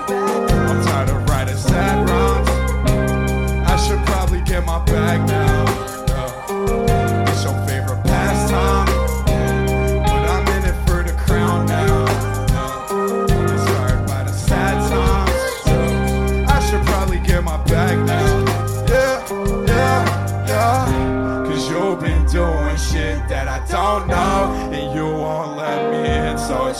I'm 0.09 0.85
tired 0.85 1.11
of 1.11 1.29
writing 1.29 1.57
sad 1.57 2.11
rhymes. 2.11 2.49
I 3.65 3.77
should 3.77 4.05
probably 4.07 4.41
get 4.41 4.65
my 4.65 4.85
bag 4.87 5.21
now. 5.29 5.67
Yeah. 6.09 7.29
It's 7.29 7.45
your 7.45 7.55
favorite 7.69 7.98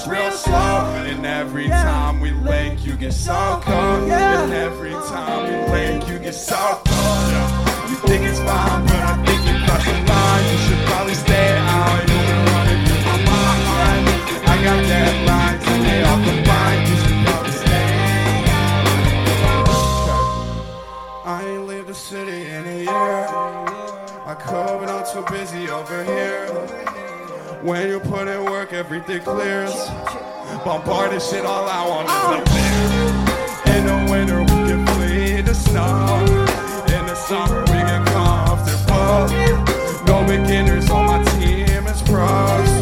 real 0.09 0.33
slow. 0.33 0.79
And 0.97 1.25
every 1.27 1.69
time 1.69 2.21
we 2.21 2.31
link, 2.31 2.85
you 2.87 2.97
get 2.97 3.13
so 3.13 3.61
cold. 3.63 4.11
And 4.11 4.53
every 4.53 4.93
time 4.93 5.45
we 5.45 5.73
link, 5.73 6.09
you 6.09 6.19
get 6.19 6.35
so 6.35 6.57
cold. 6.57 6.87
Yeah. 6.87 7.89
You 7.89 7.97
think 8.09 8.25
it's 8.25 8.39
fine, 8.39 8.87
but 8.87 9.03
I 9.13 9.15
think 9.25 9.41
you 9.49 9.55
crossed 9.67 9.87
the 9.87 9.93
line. 10.13 10.45
You 10.53 10.59
should 10.65 10.83
probably 10.87 11.15
stay 11.15 11.57
out. 11.57 12.01
You've 12.09 12.27
been 12.31 12.45
running 12.53 12.81
through 12.87 13.05
my 13.05 13.19
mind. 13.29 14.05
I 14.53 14.57
got 14.65 14.79
deadlines, 14.91 15.65
and 15.73 15.85
they 15.85 16.03
all 16.03 16.21
combined. 16.29 16.89
You 16.89 16.97
should 17.03 17.19
probably 17.27 17.53
stay 17.53 17.69
I 21.25 21.45
ain't 21.45 21.67
leave 21.69 21.87
the 21.87 21.95
city 21.95 22.51
in 22.51 22.67
a 22.67 22.79
year. 22.85 23.27
I 24.27 24.35
could, 24.35 24.81
but 24.81 24.89
I'm 24.89 25.05
too 25.13 25.25
busy 25.33 25.69
over 25.71 26.05
here. 26.05 26.88
When 27.63 27.89
you 27.89 27.99
put 27.99 28.29
in 28.29 28.45
work, 28.45 28.73
everything 28.73 29.21
clears. 29.23 29.75
Bombarded 30.65 31.21
shit, 31.21 31.45
all 31.45 31.69
I 31.69 31.89
want 31.89 32.09
is 32.09 32.15
oh. 32.15 32.39
a 32.39 32.45
beer. 32.55 33.77
In 33.77 33.87
the 33.87 34.13
winter, 34.13 34.41
we 34.43 34.47
can 34.47 34.87
flee 34.95 35.41
the 35.41 35.55
snow. 35.55 36.21
In 36.87 37.07
the 37.07 37.17
summer, 37.17 37.61
we 37.63 37.67
get 37.67 38.07
comfortable. 38.07 39.29
No 40.07 40.25
beginners 40.25 40.89
on 40.89 41.07
my 41.07 41.25
team 41.33 41.87
is 41.89 42.01
pros. 42.03 42.78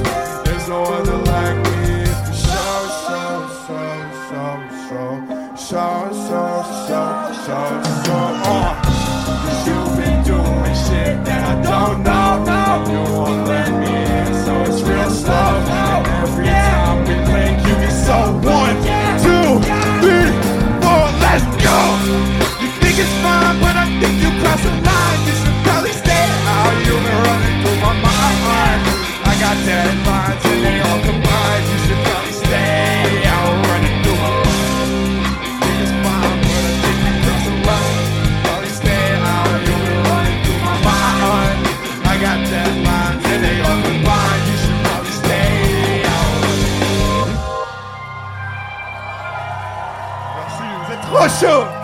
박수! 51.37 51.76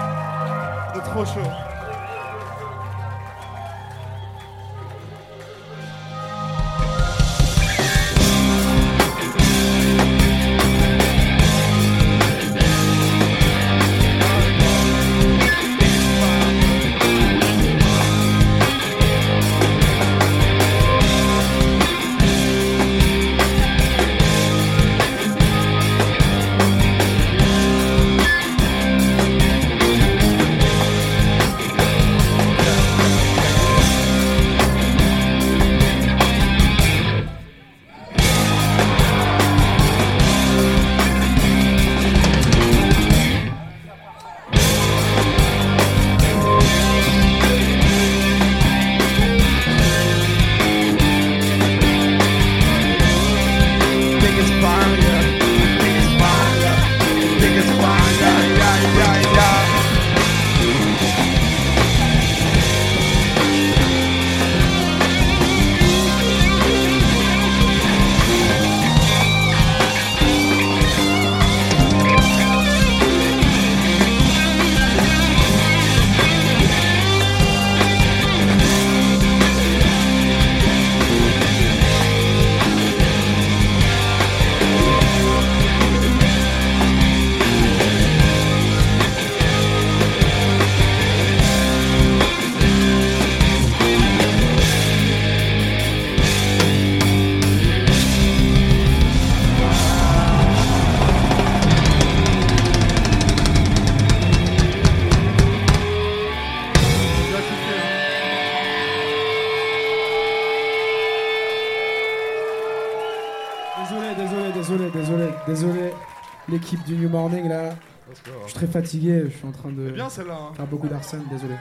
Morning 117.22 117.48
là, 117.48 117.76
je 118.10 118.48
suis 118.48 118.54
très 118.54 118.66
fatigué, 118.66 119.22
je 119.26 119.36
suis 119.36 119.46
en 119.46 119.52
train 119.52 119.70
de 119.70 119.92
bien 119.92 120.06
hein. 120.06 120.52
faire 120.56 120.66
beaucoup 120.66 120.88
d'arsène, 120.88 121.22
désolé. 121.30 121.54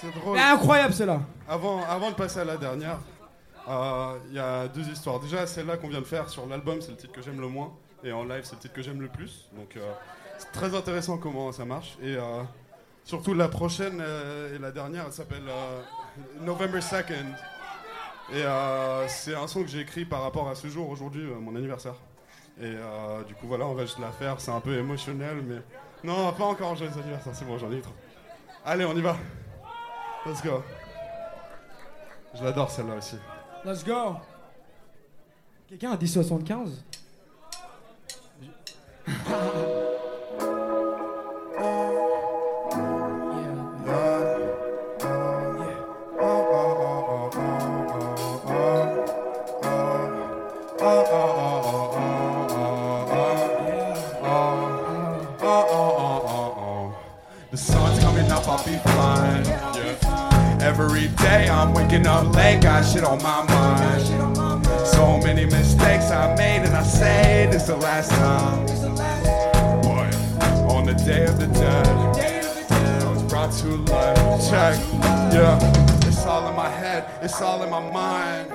C'est 0.00 0.10
drôle. 0.10 0.38
Mais 0.38 0.42
incroyable 0.42 0.94
celle-là 0.94 1.20
Avant, 1.46 1.84
avant 1.84 2.10
de 2.10 2.14
passer 2.14 2.38
à 2.38 2.46
la 2.46 2.56
dernière, 2.56 2.98
euh, 3.68 4.16
il 4.30 4.36
y 4.36 4.38
a 4.38 4.68
deux 4.68 4.88
histoires. 4.88 5.20
Déjà, 5.20 5.46
celle-là 5.46 5.76
qu'on 5.76 5.88
vient 5.88 6.00
de 6.00 6.06
faire 6.06 6.30
sur 6.30 6.46
l'album, 6.46 6.80
c'est 6.80 6.92
le 6.92 6.96
titre 6.96 7.12
que 7.12 7.20
j'aime 7.20 7.42
le 7.42 7.48
moins. 7.48 7.74
Et 8.02 8.10
en 8.10 8.24
live, 8.24 8.40
c'est 8.44 8.54
le 8.54 8.60
titre 8.62 8.72
que 8.72 8.80
j'aime 8.80 9.02
le 9.02 9.08
plus. 9.08 9.50
Donc, 9.54 9.76
euh, 9.76 9.92
c'est 10.38 10.50
très 10.50 10.74
intéressant 10.74 11.18
comment 11.18 11.52
ça 11.52 11.66
marche. 11.66 11.98
Et 12.02 12.16
euh, 12.16 12.42
surtout, 13.04 13.34
la 13.34 13.48
prochaine 13.48 14.02
et 14.54 14.58
la 14.58 14.70
dernière, 14.70 15.04
elle 15.08 15.12
s'appelle 15.12 15.44
November 16.40 16.78
2nd. 16.78 17.12
Et 18.32 18.44
c'est 19.08 19.34
un 19.34 19.46
son 19.46 19.62
que 19.62 19.68
j'ai 19.68 19.80
écrit 19.80 20.06
par 20.06 20.22
rapport 20.22 20.48
à 20.48 20.54
ce 20.54 20.68
jour, 20.68 20.88
aujourd'hui, 20.88 21.24
mon 21.38 21.54
anniversaire. 21.54 21.96
Et 22.62 22.66
euh, 22.66 23.24
du 23.24 23.34
coup, 23.34 23.48
voilà, 23.48 23.66
on 23.66 23.74
va 23.74 23.82
juste 23.84 23.98
la 23.98 24.12
faire. 24.12 24.40
C'est 24.40 24.52
un 24.52 24.60
peu 24.60 24.76
émotionnel, 24.78 25.42
mais. 25.42 25.62
Non, 26.04 26.32
pas 26.32 26.44
encore 26.44 26.76
joyeux 26.76 26.92
anniversaire, 26.92 27.34
c'est 27.34 27.44
bon, 27.44 27.58
j'en 27.58 27.70
ai 27.72 27.76
eu 27.76 27.80
trop. 27.80 27.92
Allez, 28.64 28.84
on 28.84 28.94
y 28.94 29.00
va. 29.00 29.16
Let's 30.24 30.42
go. 30.42 30.62
Je 32.34 32.44
l'adore 32.44 32.70
celle-là 32.70 32.94
aussi. 32.94 33.16
Let's 33.64 33.84
go 33.84 34.16
Quelqu'un 35.68 35.92
a 35.92 35.96
dit 35.96 36.08
75 36.08 36.84
The 38.40 39.10
day 61.22 61.48
I'm 61.48 61.72
waking 61.72 62.06
up 62.06 62.34
late, 62.34 62.60
got 62.62 62.84
shit 62.84 63.04
on 63.04 63.22
my 63.22 63.44
mind. 63.44 64.66
So 64.86 65.18
many 65.18 65.44
mistakes 65.44 66.10
I 66.10 66.34
made, 66.36 66.62
and 66.66 66.74
I 66.74 66.82
say 66.82 67.48
this 67.50 67.66
the 67.66 67.76
last 67.76 68.10
time. 68.10 68.66
But 69.82 70.14
on 70.70 70.86
the 70.86 70.94
day 70.94 71.24
of 71.24 71.38
the 71.38 71.46
dead, 71.46 71.86
I 73.02 73.10
was 73.10 73.22
brought 73.22 73.52
to 73.60 73.68
life. 73.92 74.50
Check, 74.50 74.78
yeah. 75.32 75.58
It's 76.06 76.26
all 76.26 76.48
in 76.48 76.56
my 76.56 76.68
it's 77.22 77.40
all 77.40 77.62
in 77.62 77.70
my 77.70 77.80
mind. 77.90 78.50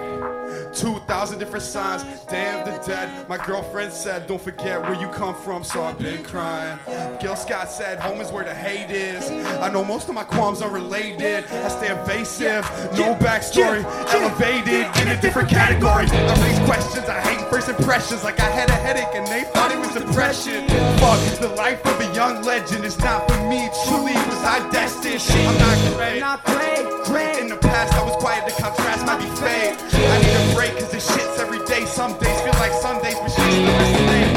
2,000 0.73 1.39
different 1.39 1.63
signs, 1.63 2.03
damn 2.25 2.65
the 2.65 2.77
Dead. 2.85 3.27
My 3.27 3.37
girlfriend 3.37 3.91
said, 3.91 4.27
Don't 4.27 4.41
forget 4.41 4.81
where 4.81 4.93
you 4.93 5.07
come 5.09 5.35
from, 5.35 5.63
so 5.63 5.83
I've 5.83 5.99
been 5.99 6.23
crying. 6.23 6.79
Gil 7.19 7.35
Scott 7.35 7.69
said, 7.69 7.99
Home 7.99 8.21
is 8.21 8.31
where 8.31 8.45
the 8.45 8.53
hate 8.53 8.91
is. 8.91 9.29
I 9.59 9.71
know 9.71 9.83
most 9.83 10.07
of 10.07 10.15
my 10.15 10.23
qualms 10.23 10.61
are 10.61 10.69
related. 10.69 11.45
I 11.45 11.67
stay 11.67 11.89
evasive, 11.89 12.63
no 12.93 13.15
backstory, 13.15 13.83
elevated 14.13 14.85
in 15.01 15.07
a 15.09 15.19
different 15.19 15.49
category. 15.49 16.05
I 16.11 16.33
raise 16.43 16.59
questions, 16.65 17.09
I 17.09 17.19
hate 17.21 17.45
first 17.49 17.69
impressions, 17.69 18.23
like 18.23 18.39
I 18.39 18.49
had 18.49 18.69
a 18.69 18.73
headache 18.73 19.13
and 19.13 19.27
they 19.27 19.43
thought 19.51 19.71
it 19.71 19.79
was 19.79 19.93
depression. 19.93 20.67
Fuck, 20.99 21.19
the 21.39 21.53
life 21.57 21.85
of 21.85 21.99
a 21.99 22.15
young 22.15 22.43
legend 22.43 22.85
is 22.85 22.97
not 22.99 23.29
for 23.29 23.37
me. 23.49 23.69
Truly 23.85 24.13
was 24.13 24.43
I 24.43 24.67
destined. 24.71 25.21
I'm 25.47 25.57
not 25.57 25.95
great. 25.95 26.19
Not 26.19 26.43
great, 26.45 26.85
great. 27.05 27.39
In 27.39 27.47
the 27.47 27.57
past, 27.57 27.93
I 27.93 28.03
was 28.03 28.15
quiet, 28.37 28.55
the 28.55 28.61
contrast 28.61 29.05
might 29.05 29.19
be 29.19 29.29
fade. 29.35 29.77
I 29.93 30.17
need 30.21 30.35
a 30.35 30.55
break, 30.55 30.73
cause 30.77 30.91
this 30.91 31.07
shit's 31.07 31.39
every 31.39 31.63
day. 31.65 31.85
Some 31.85 32.17
days 32.19 32.41
feel 32.41 32.53
like 32.53 32.73
Sundays, 32.73 33.15
but 33.15 33.29
shit's 33.29 33.53
still 33.53 33.77
the 33.77 33.85
same. 34.07 34.35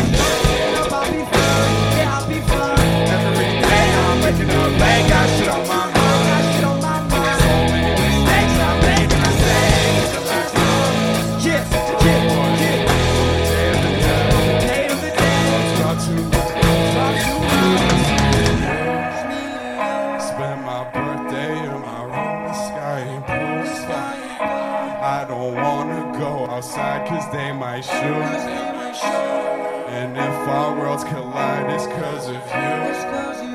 I'll 0.92 1.10
be 1.10 1.22
fine, 1.24 1.74
yeah, 1.96 2.16
I'll 2.16 2.28
be 2.28 2.40
fine. 2.40 2.78
Every 3.14 3.60
day, 3.60 3.86
I'm 4.04 4.22
waking 4.22 4.50
up 4.50 4.72
late, 4.80 5.09
might 27.70 27.84
shoot. 27.84 29.00
And 29.94 30.16
if 30.16 30.48
our 30.48 30.76
worlds 30.76 31.04
collide, 31.04 31.70
it's 31.72 31.86
cause 31.86 32.26
of 32.26 32.34
you. 32.34 33.50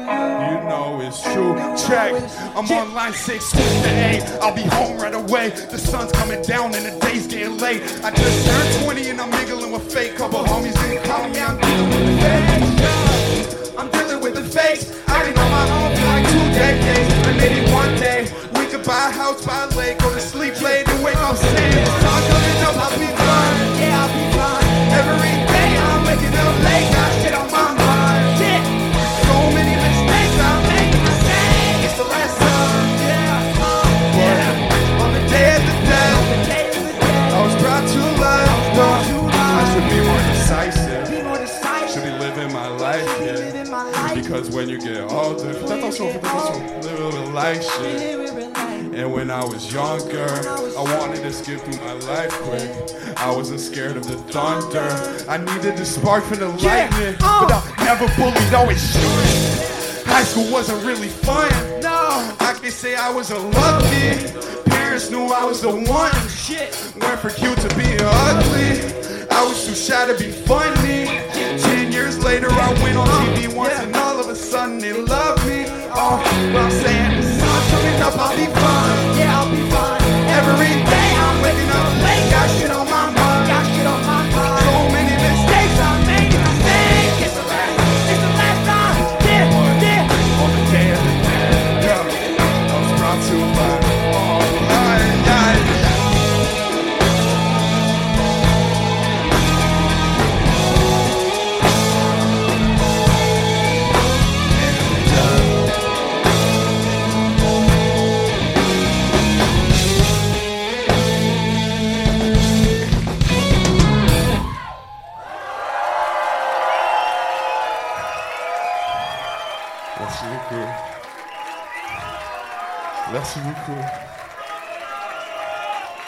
You 0.46 0.56
know 0.70 1.02
it's 1.04 1.22
true. 1.22 1.54
Check. 1.86 2.14
I'm 2.56 2.72
on 2.72 2.94
line 2.94 3.12
six, 3.12 3.52
switch 3.52 3.64
to 3.84 3.92
eight. 4.10 4.24
I'll 4.42 4.56
be 4.56 4.64
home 4.78 4.98
right 4.98 5.14
away. 5.14 5.50
The 5.50 5.78
sun's 5.78 6.14
coming 6.14 6.42
down 6.44 6.74
and 6.76 6.86
the 6.86 6.98
day's 7.06 7.28
getting 7.28 7.58
late. 7.58 7.82
I 8.06 8.12
just 8.12 8.48
turned 8.48 8.86
20 8.86 9.10
and 9.10 9.20
I'm 9.20 9.30
mingling 9.32 9.72
with 9.74 9.92
fake. 9.94 10.16
Couple 10.16 10.40
homies 10.46 10.76
didn't 10.82 11.04
call 11.04 11.28
me. 11.28 11.40
I'm 11.40 11.60
dealing 11.60 11.90
with 11.90 12.06
the 12.06 12.16
fakes. 12.24 13.76
I'm 13.78 13.90
dealing 13.92 14.22
with 14.24 14.36
the 14.36 14.44
fakes. 14.44 14.84
I've 15.10 15.26
been 15.26 15.38
on 15.38 15.52
my 15.52 15.66
own 15.78 15.92
for 15.98 16.06
like 16.06 16.26
two 16.32 16.48
decades. 16.56 17.12
And 17.28 17.38
maybe 17.38 17.60
one 17.74 17.94
day 18.00 18.22
we 18.56 18.66
could 18.72 18.86
buy 18.86 19.10
a 19.10 19.12
house 19.12 19.46
by 19.46 19.66
a 19.66 19.68
lake, 19.76 20.00
go 20.00 20.14
to 20.14 20.22
sleep 20.22 20.62
late 20.62 20.88
and 20.88 21.04
wake 21.04 21.18
up 21.18 21.36
saying 21.36 21.85
Because 44.26 44.50
when 44.50 44.68
you 44.68 44.80
get 44.80 45.02
older, 45.12 45.54
faites 45.54 45.66
attention, 45.66 46.20
faites 46.20 46.50
attention. 46.50 46.82
Live 46.82 47.14
a 47.14 47.32
like 47.32 47.62
shit. 47.62 48.36
And 48.96 49.14
when 49.14 49.30
I 49.30 49.46
was 49.46 49.72
younger, 49.72 50.26
I 50.26 50.82
wanted 50.98 51.22
to 51.22 51.32
skip 51.32 51.62
through 51.62 51.78
my 51.86 51.94
life 51.94 52.32
quick. 52.42 52.72
I 53.18 53.30
wasn't 53.30 53.60
scared 53.60 53.98
of 53.98 54.08
the 54.08 54.18
thunder. 54.34 55.30
I 55.30 55.38
needed 55.38 55.78
the 55.78 55.86
spark 55.86 56.24
from 56.24 56.40
the 56.40 56.48
lightning. 56.48 57.16
But 57.20 57.52
I 57.52 57.86
never 57.86 58.08
bullied, 58.16 58.54
always 58.56 58.82
shooting. 58.92 60.06
High 60.08 60.24
school 60.24 60.52
wasn't 60.52 60.84
really 60.84 61.10
fun. 61.10 61.52
No, 61.82 62.36
I 62.40 62.58
can 62.60 62.72
say 62.72 62.96
I 62.96 63.12
was 63.12 63.30
unlucky. 63.30 64.34
Parents 64.72 65.12
knew 65.12 65.28
I 65.28 65.46
was 65.46 65.62
the 65.62 65.70
one. 65.70 66.30
Shit, 66.30 66.76
went 67.00 67.20
for 67.20 67.30
cute 67.30 67.60
to 67.60 67.76
be 67.76 67.96
ugly. 68.02 69.06
I 69.30 69.44
was 69.46 69.68
too 69.68 69.76
shy 69.76 70.08
to 70.08 70.18
be 70.18 70.32
funny. 70.32 71.06
Ten 71.60 71.92
years 71.92 72.24
later, 72.24 72.50
I 72.50 72.74
went 72.82 72.98
on 72.98 73.08
TV 73.08 73.54
once, 73.54 73.74
and 73.74 73.96
all 74.16 74.22
of 74.22 74.30
a 74.30 74.36
sudden 74.36 74.80
they 74.80 74.94
love 74.94 75.38
me. 75.46 75.66
Oh, 75.94 76.16
but 76.54 76.62
I'm 76.62 76.72
saying 76.72 77.22
sun's 77.22 77.72
coming 77.72 78.02
up, 78.02 78.16
I'll 78.18 78.38
be 78.38 78.46
fine. 78.46 79.18
Yeah, 79.20 79.40
I'll 79.40 79.52
be 79.52 79.62
fine. 79.70 80.02
Every 80.40 80.76
day 80.94 81.10
I'm 81.26 81.42
waking 81.44 81.72
up 81.80 81.92
late, 82.06 82.32
got 82.32 82.48
shit 82.56 82.72
on 82.72 82.86
my 82.90 82.95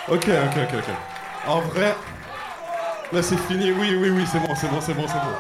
Ok, 0.10 0.30
ok, 0.30 0.58
ok, 0.64 0.74
ok. 0.78 0.90
En 1.48 1.60
vrai, 1.60 1.94
là 3.12 3.22
c'est 3.22 3.38
fini. 3.38 3.72
Oui, 3.72 3.94
oui, 4.00 4.10
oui, 4.10 4.26
c'est 4.32 4.40
bon, 4.40 4.56
c'est 4.56 4.70
bon, 4.70 4.80
c'est 4.80 4.94
bon, 4.94 5.06
c'est 5.06 5.14
bon. 5.16 5.36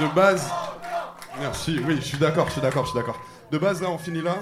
De 0.00 0.06
base, 0.14 0.50
merci. 1.38 1.78
Oui, 1.86 1.96
je 1.96 2.00
suis 2.00 2.16
d'accord, 2.16 2.46
je 2.46 2.52
suis 2.52 2.60
d'accord, 2.62 2.84
je 2.84 2.90
suis 2.90 2.98
d'accord. 2.98 3.20
De 3.50 3.58
base, 3.58 3.82
là, 3.82 3.90
on 3.90 3.98
finit 3.98 4.22
là. 4.22 4.36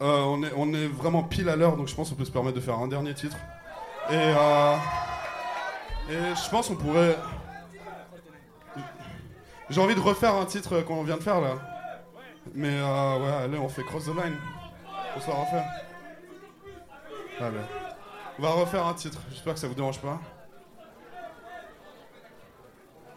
Euh, 0.00 0.50
on, 0.56 0.72
est, 0.72 0.86
vraiment 0.86 1.22
pile 1.22 1.50
à 1.50 1.56
l'heure, 1.56 1.76
donc 1.76 1.88
je 1.88 1.94
pense 1.94 2.08
qu'on 2.08 2.16
peut 2.16 2.24
se 2.24 2.32
permettre 2.32 2.56
de 2.56 2.62
faire 2.62 2.78
un 2.78 2.88
dernier 2.88 3.12
titre. 3.12 3.36
Euh, 4.10 4.76
et, 6.08 6.34
je 6.34 6.50
pense 6.50 6.68
qu'on 6.68 6.76
pourrait. 6.76 7.18
J'ai 9.68 9.80
envie 9.82 9.94
de 9.94 10.00
refaire 10.00 10.34
un 10.34 10.46
titre 10.46 10.80
qu'on 10.80 11.02
vient 11.04 11.18
de 11.18 11.22
faire 11.22 11.42
là. 11.42 11.56
Mais 12.54 12.80
euh, 12.80 13.18
ouais, 13.18 13.44
allez, 13.44 13.58
on 13.58 13.68
fait 13.68 13.84
Cross 13.84 14.06
the 14.06 14.16
Line. 14.16 14.36
Refaire. 15.14 15.64
On 18.38 18.42
va 18.42 18.50
refaire 18.50 18.86
un 18.86 18.94
titre, 18.94 19.20
j'espère 19.30 19.54
que 19.54 19.60
ça 19.60 19.68
vous 19.68 19.74
dérange 19.74 20.00
pas. 20.00 20.20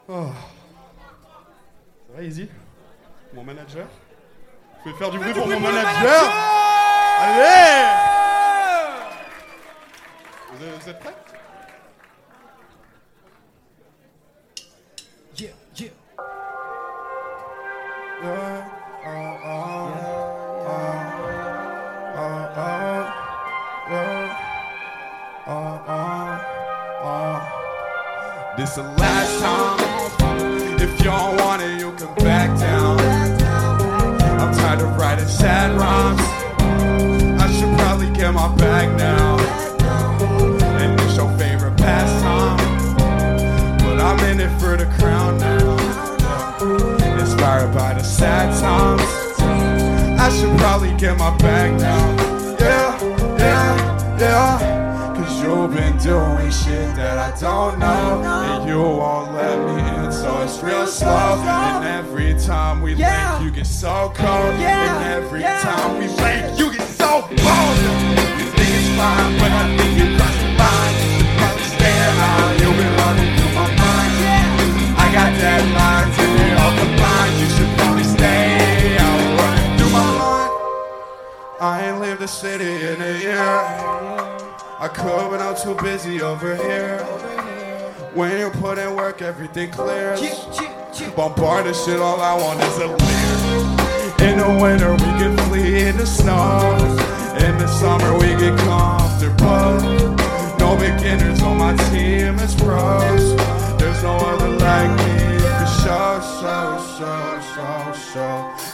Oh. 0.08 0.28
Ça 2.08 2.14
va 2.16 2.24
Easy? 2.24 2.50
Mon 3.34 3.44
manager? 3.44 3.86
Vous 3.86 4.84
pouvez 4.84 4.96
faire 4.96 5.12
du 5.12 5.18
bruit 5.18 5.34
pour 5.34 5.48
mon 5.48 5.60
manager 5.60 6.32
Allez 7.20 7.97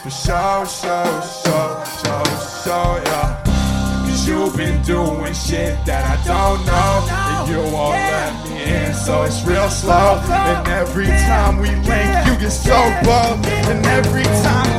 for 0.04 0.10
show, 0.10 0.64
show, 0.66 1.04
show, 1.44 1.82
show, 2.04 2.24
show 2.62 3.00
yeah. 3.06 3.42
Cause 4.04 4.28
you've 4.28 4.54
been 4.54 4.82
doing 4.82 5.32
shit 5.32 5.82
that 5.86 6.04
I 6.04 6.16
don't 6.28 6.60
know, 6.66 7.08
and 7.08 7.48
you 7.48 7.72
won't 7.72 7.96
let 7.96 8.32
me 8.44 8.64
in, 8.64 8.92
so 8.92 9.22
it's 9.22 9.42
real 9.44 9.70
slow. 9.70 10.20
And 10.28 10.68
every 10.68 11.06
time 11.06 11.56
we 11.56 11.70
link, 11.70 12.10
you 12.28 12.36
get 12.36 12.50
so 12.50 12.76
blown, 13.02 13.42
and 13.46 13.86
every 13.86 14.24
time 14.24 14.73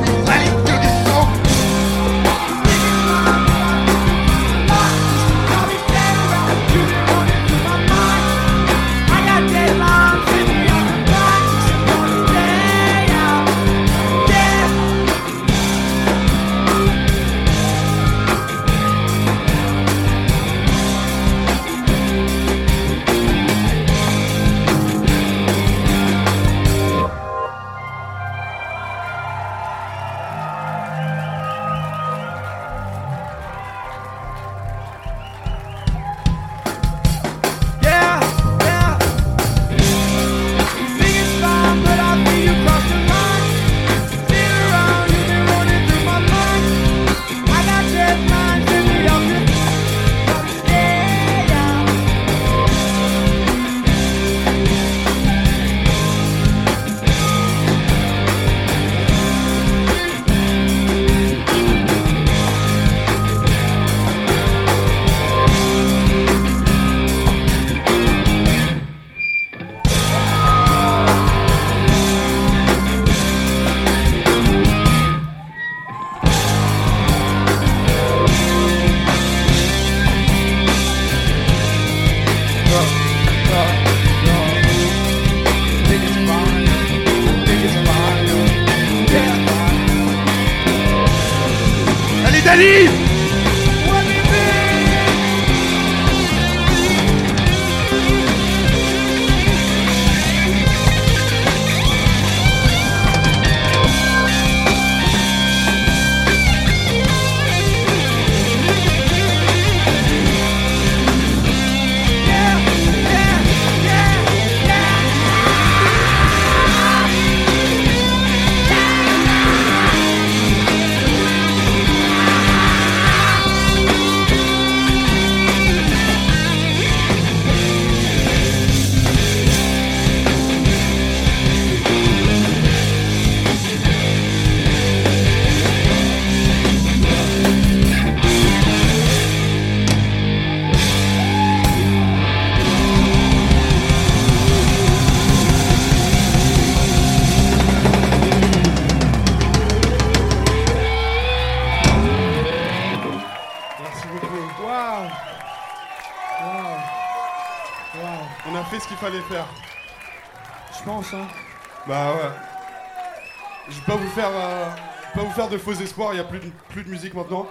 de 165.56 165.62
faux 165.62 165.72
espoirs, 165.72 166.10
il 166.14 166.16
y 166.16 166.20
a 166.20 166.24
plus 166.24 166.38
de, 166.40 166.50
plus 166.70 166.84
de 166.84 166.90
musique 166.90 167.14
maintenant. 167.14 167.46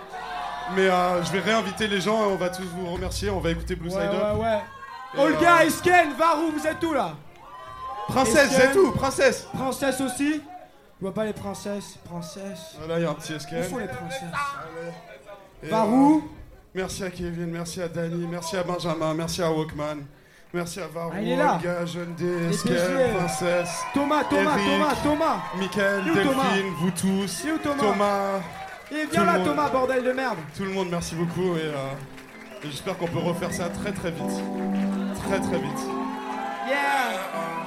Mais 0.75 0.87
euh, 0.89 1.23
je 1.23 1.31
vais 1.31 1.39
réinviter 1.39 1.87
les 1.87 2.01
gens 2.01 2.23
et 2.23 2.33
on 2.33 2.37
va 2.37 2.49
tous 2.49 2.63
vous 2.63 2.87
remercier, 2.91 3.29
on 3.29 3.39
va 3.39 3.51
écouter 3.51 3.75
Blue 3.75 3.89
Ouais, 3.89 4.01
Side 4.01 4.13
Up. 4.19 4.37
ouais, 4.37 4.41
ouais. 4.43 4.59
Et, 5.15 5.19
Olga, 5.19 5.57
euh, 5.61 5.67
Esken, 5.67 6.13
Varou, 6.17 6.51
vous 6.57 6.65
êtes 6.67 6.83
où 6.83 6.93
là? 6.93 7.13
Princesse, 8.07 8.51
Esken. 8.51 8.61
c'est 8.61 8.71
tout, 8.73 8.91
princesse 8.91 9.47
Princesse 9.53 10.01
aussi? 10.01 10.33
Je 10.97 11.01
vois 11.01 11.13
pas 11.13 11.25
les 11.25 11.33
princesses. 11.33 11.97
Princesse. 12.05 12.75
Voilà, 12.79 12.99
il 12.99 13.03
y 13.03 13.05
a 13.05 13.09
un 13.11 13.13
petit 13.13 13.33
Où 13.33 13.35
escape. 13.35 13.69
sont 13.69 13.77
les 13.77 13.87
princesses? 13.87 14.21
Et, 15.63 15.67
Varou? 15.67 16.23
euh, 16.25 16.29
Merci 16.73 17.03
à 17.03 17.09
Kevin, 17.09 17.47
merci 17.51 17.81
à 17.81 17.87
Danny, 17.87 18.27
merci 18.27 18.57
à 18.57 18.63
Benjamin, 18.63 19.13
merci 19.13 19.41
à 19.41 19.49
Walkman, 19.51 19.99
merci 20.55 20.79
à 20.79 20.87
Varou, 20.87 21.11
Ah. 21.13 21.55
Olga, 21.55 21.85
Jeune. 21.85 22.15
Princesse, 22.15 23.83
Thomas, 23.93 24.23
Thomas, 24.23 24.57
Eric. 24.57 24.65
Thomas, 24.65 24.95
Thomas 25.03 25.37
Michael, 25.57 26.03
Delphine, 26.05 26.23
Thomas 26.31 26.43
vous 26.79 26.91
tous, 26.91 27.45
Thomas 27.63 27.75
Thomas, 27.83 28.39
Et 28.91 29.05
viens 29.11 29.25
là. 29.25 29.39
Thomas, 29.43 29.69
bordel 29.69 30.03
de 30.03 30.11
merde 30.11 30.37
tout 30.57 30.63
le 30.63 30.71
monde, 30.71 30.87
merci 30.89 31.15
beaucoup 31.15 31.55
et, 31.55 31.61
euh, 31.61 32.63
et 32.63 32.67
j'espère 32.71 32.97
qu'on 32.97 33.07
peut 33.07 33.19
refaire 33.19 33.51
ça 33.53 33.69
très 33.69 33.91
très 33.91 34.11
vite. 34.11 34.41
Très 35.27 35.39
très 35.39 35.57
vite. 35.57 35.79
Yeah 36.67 37.64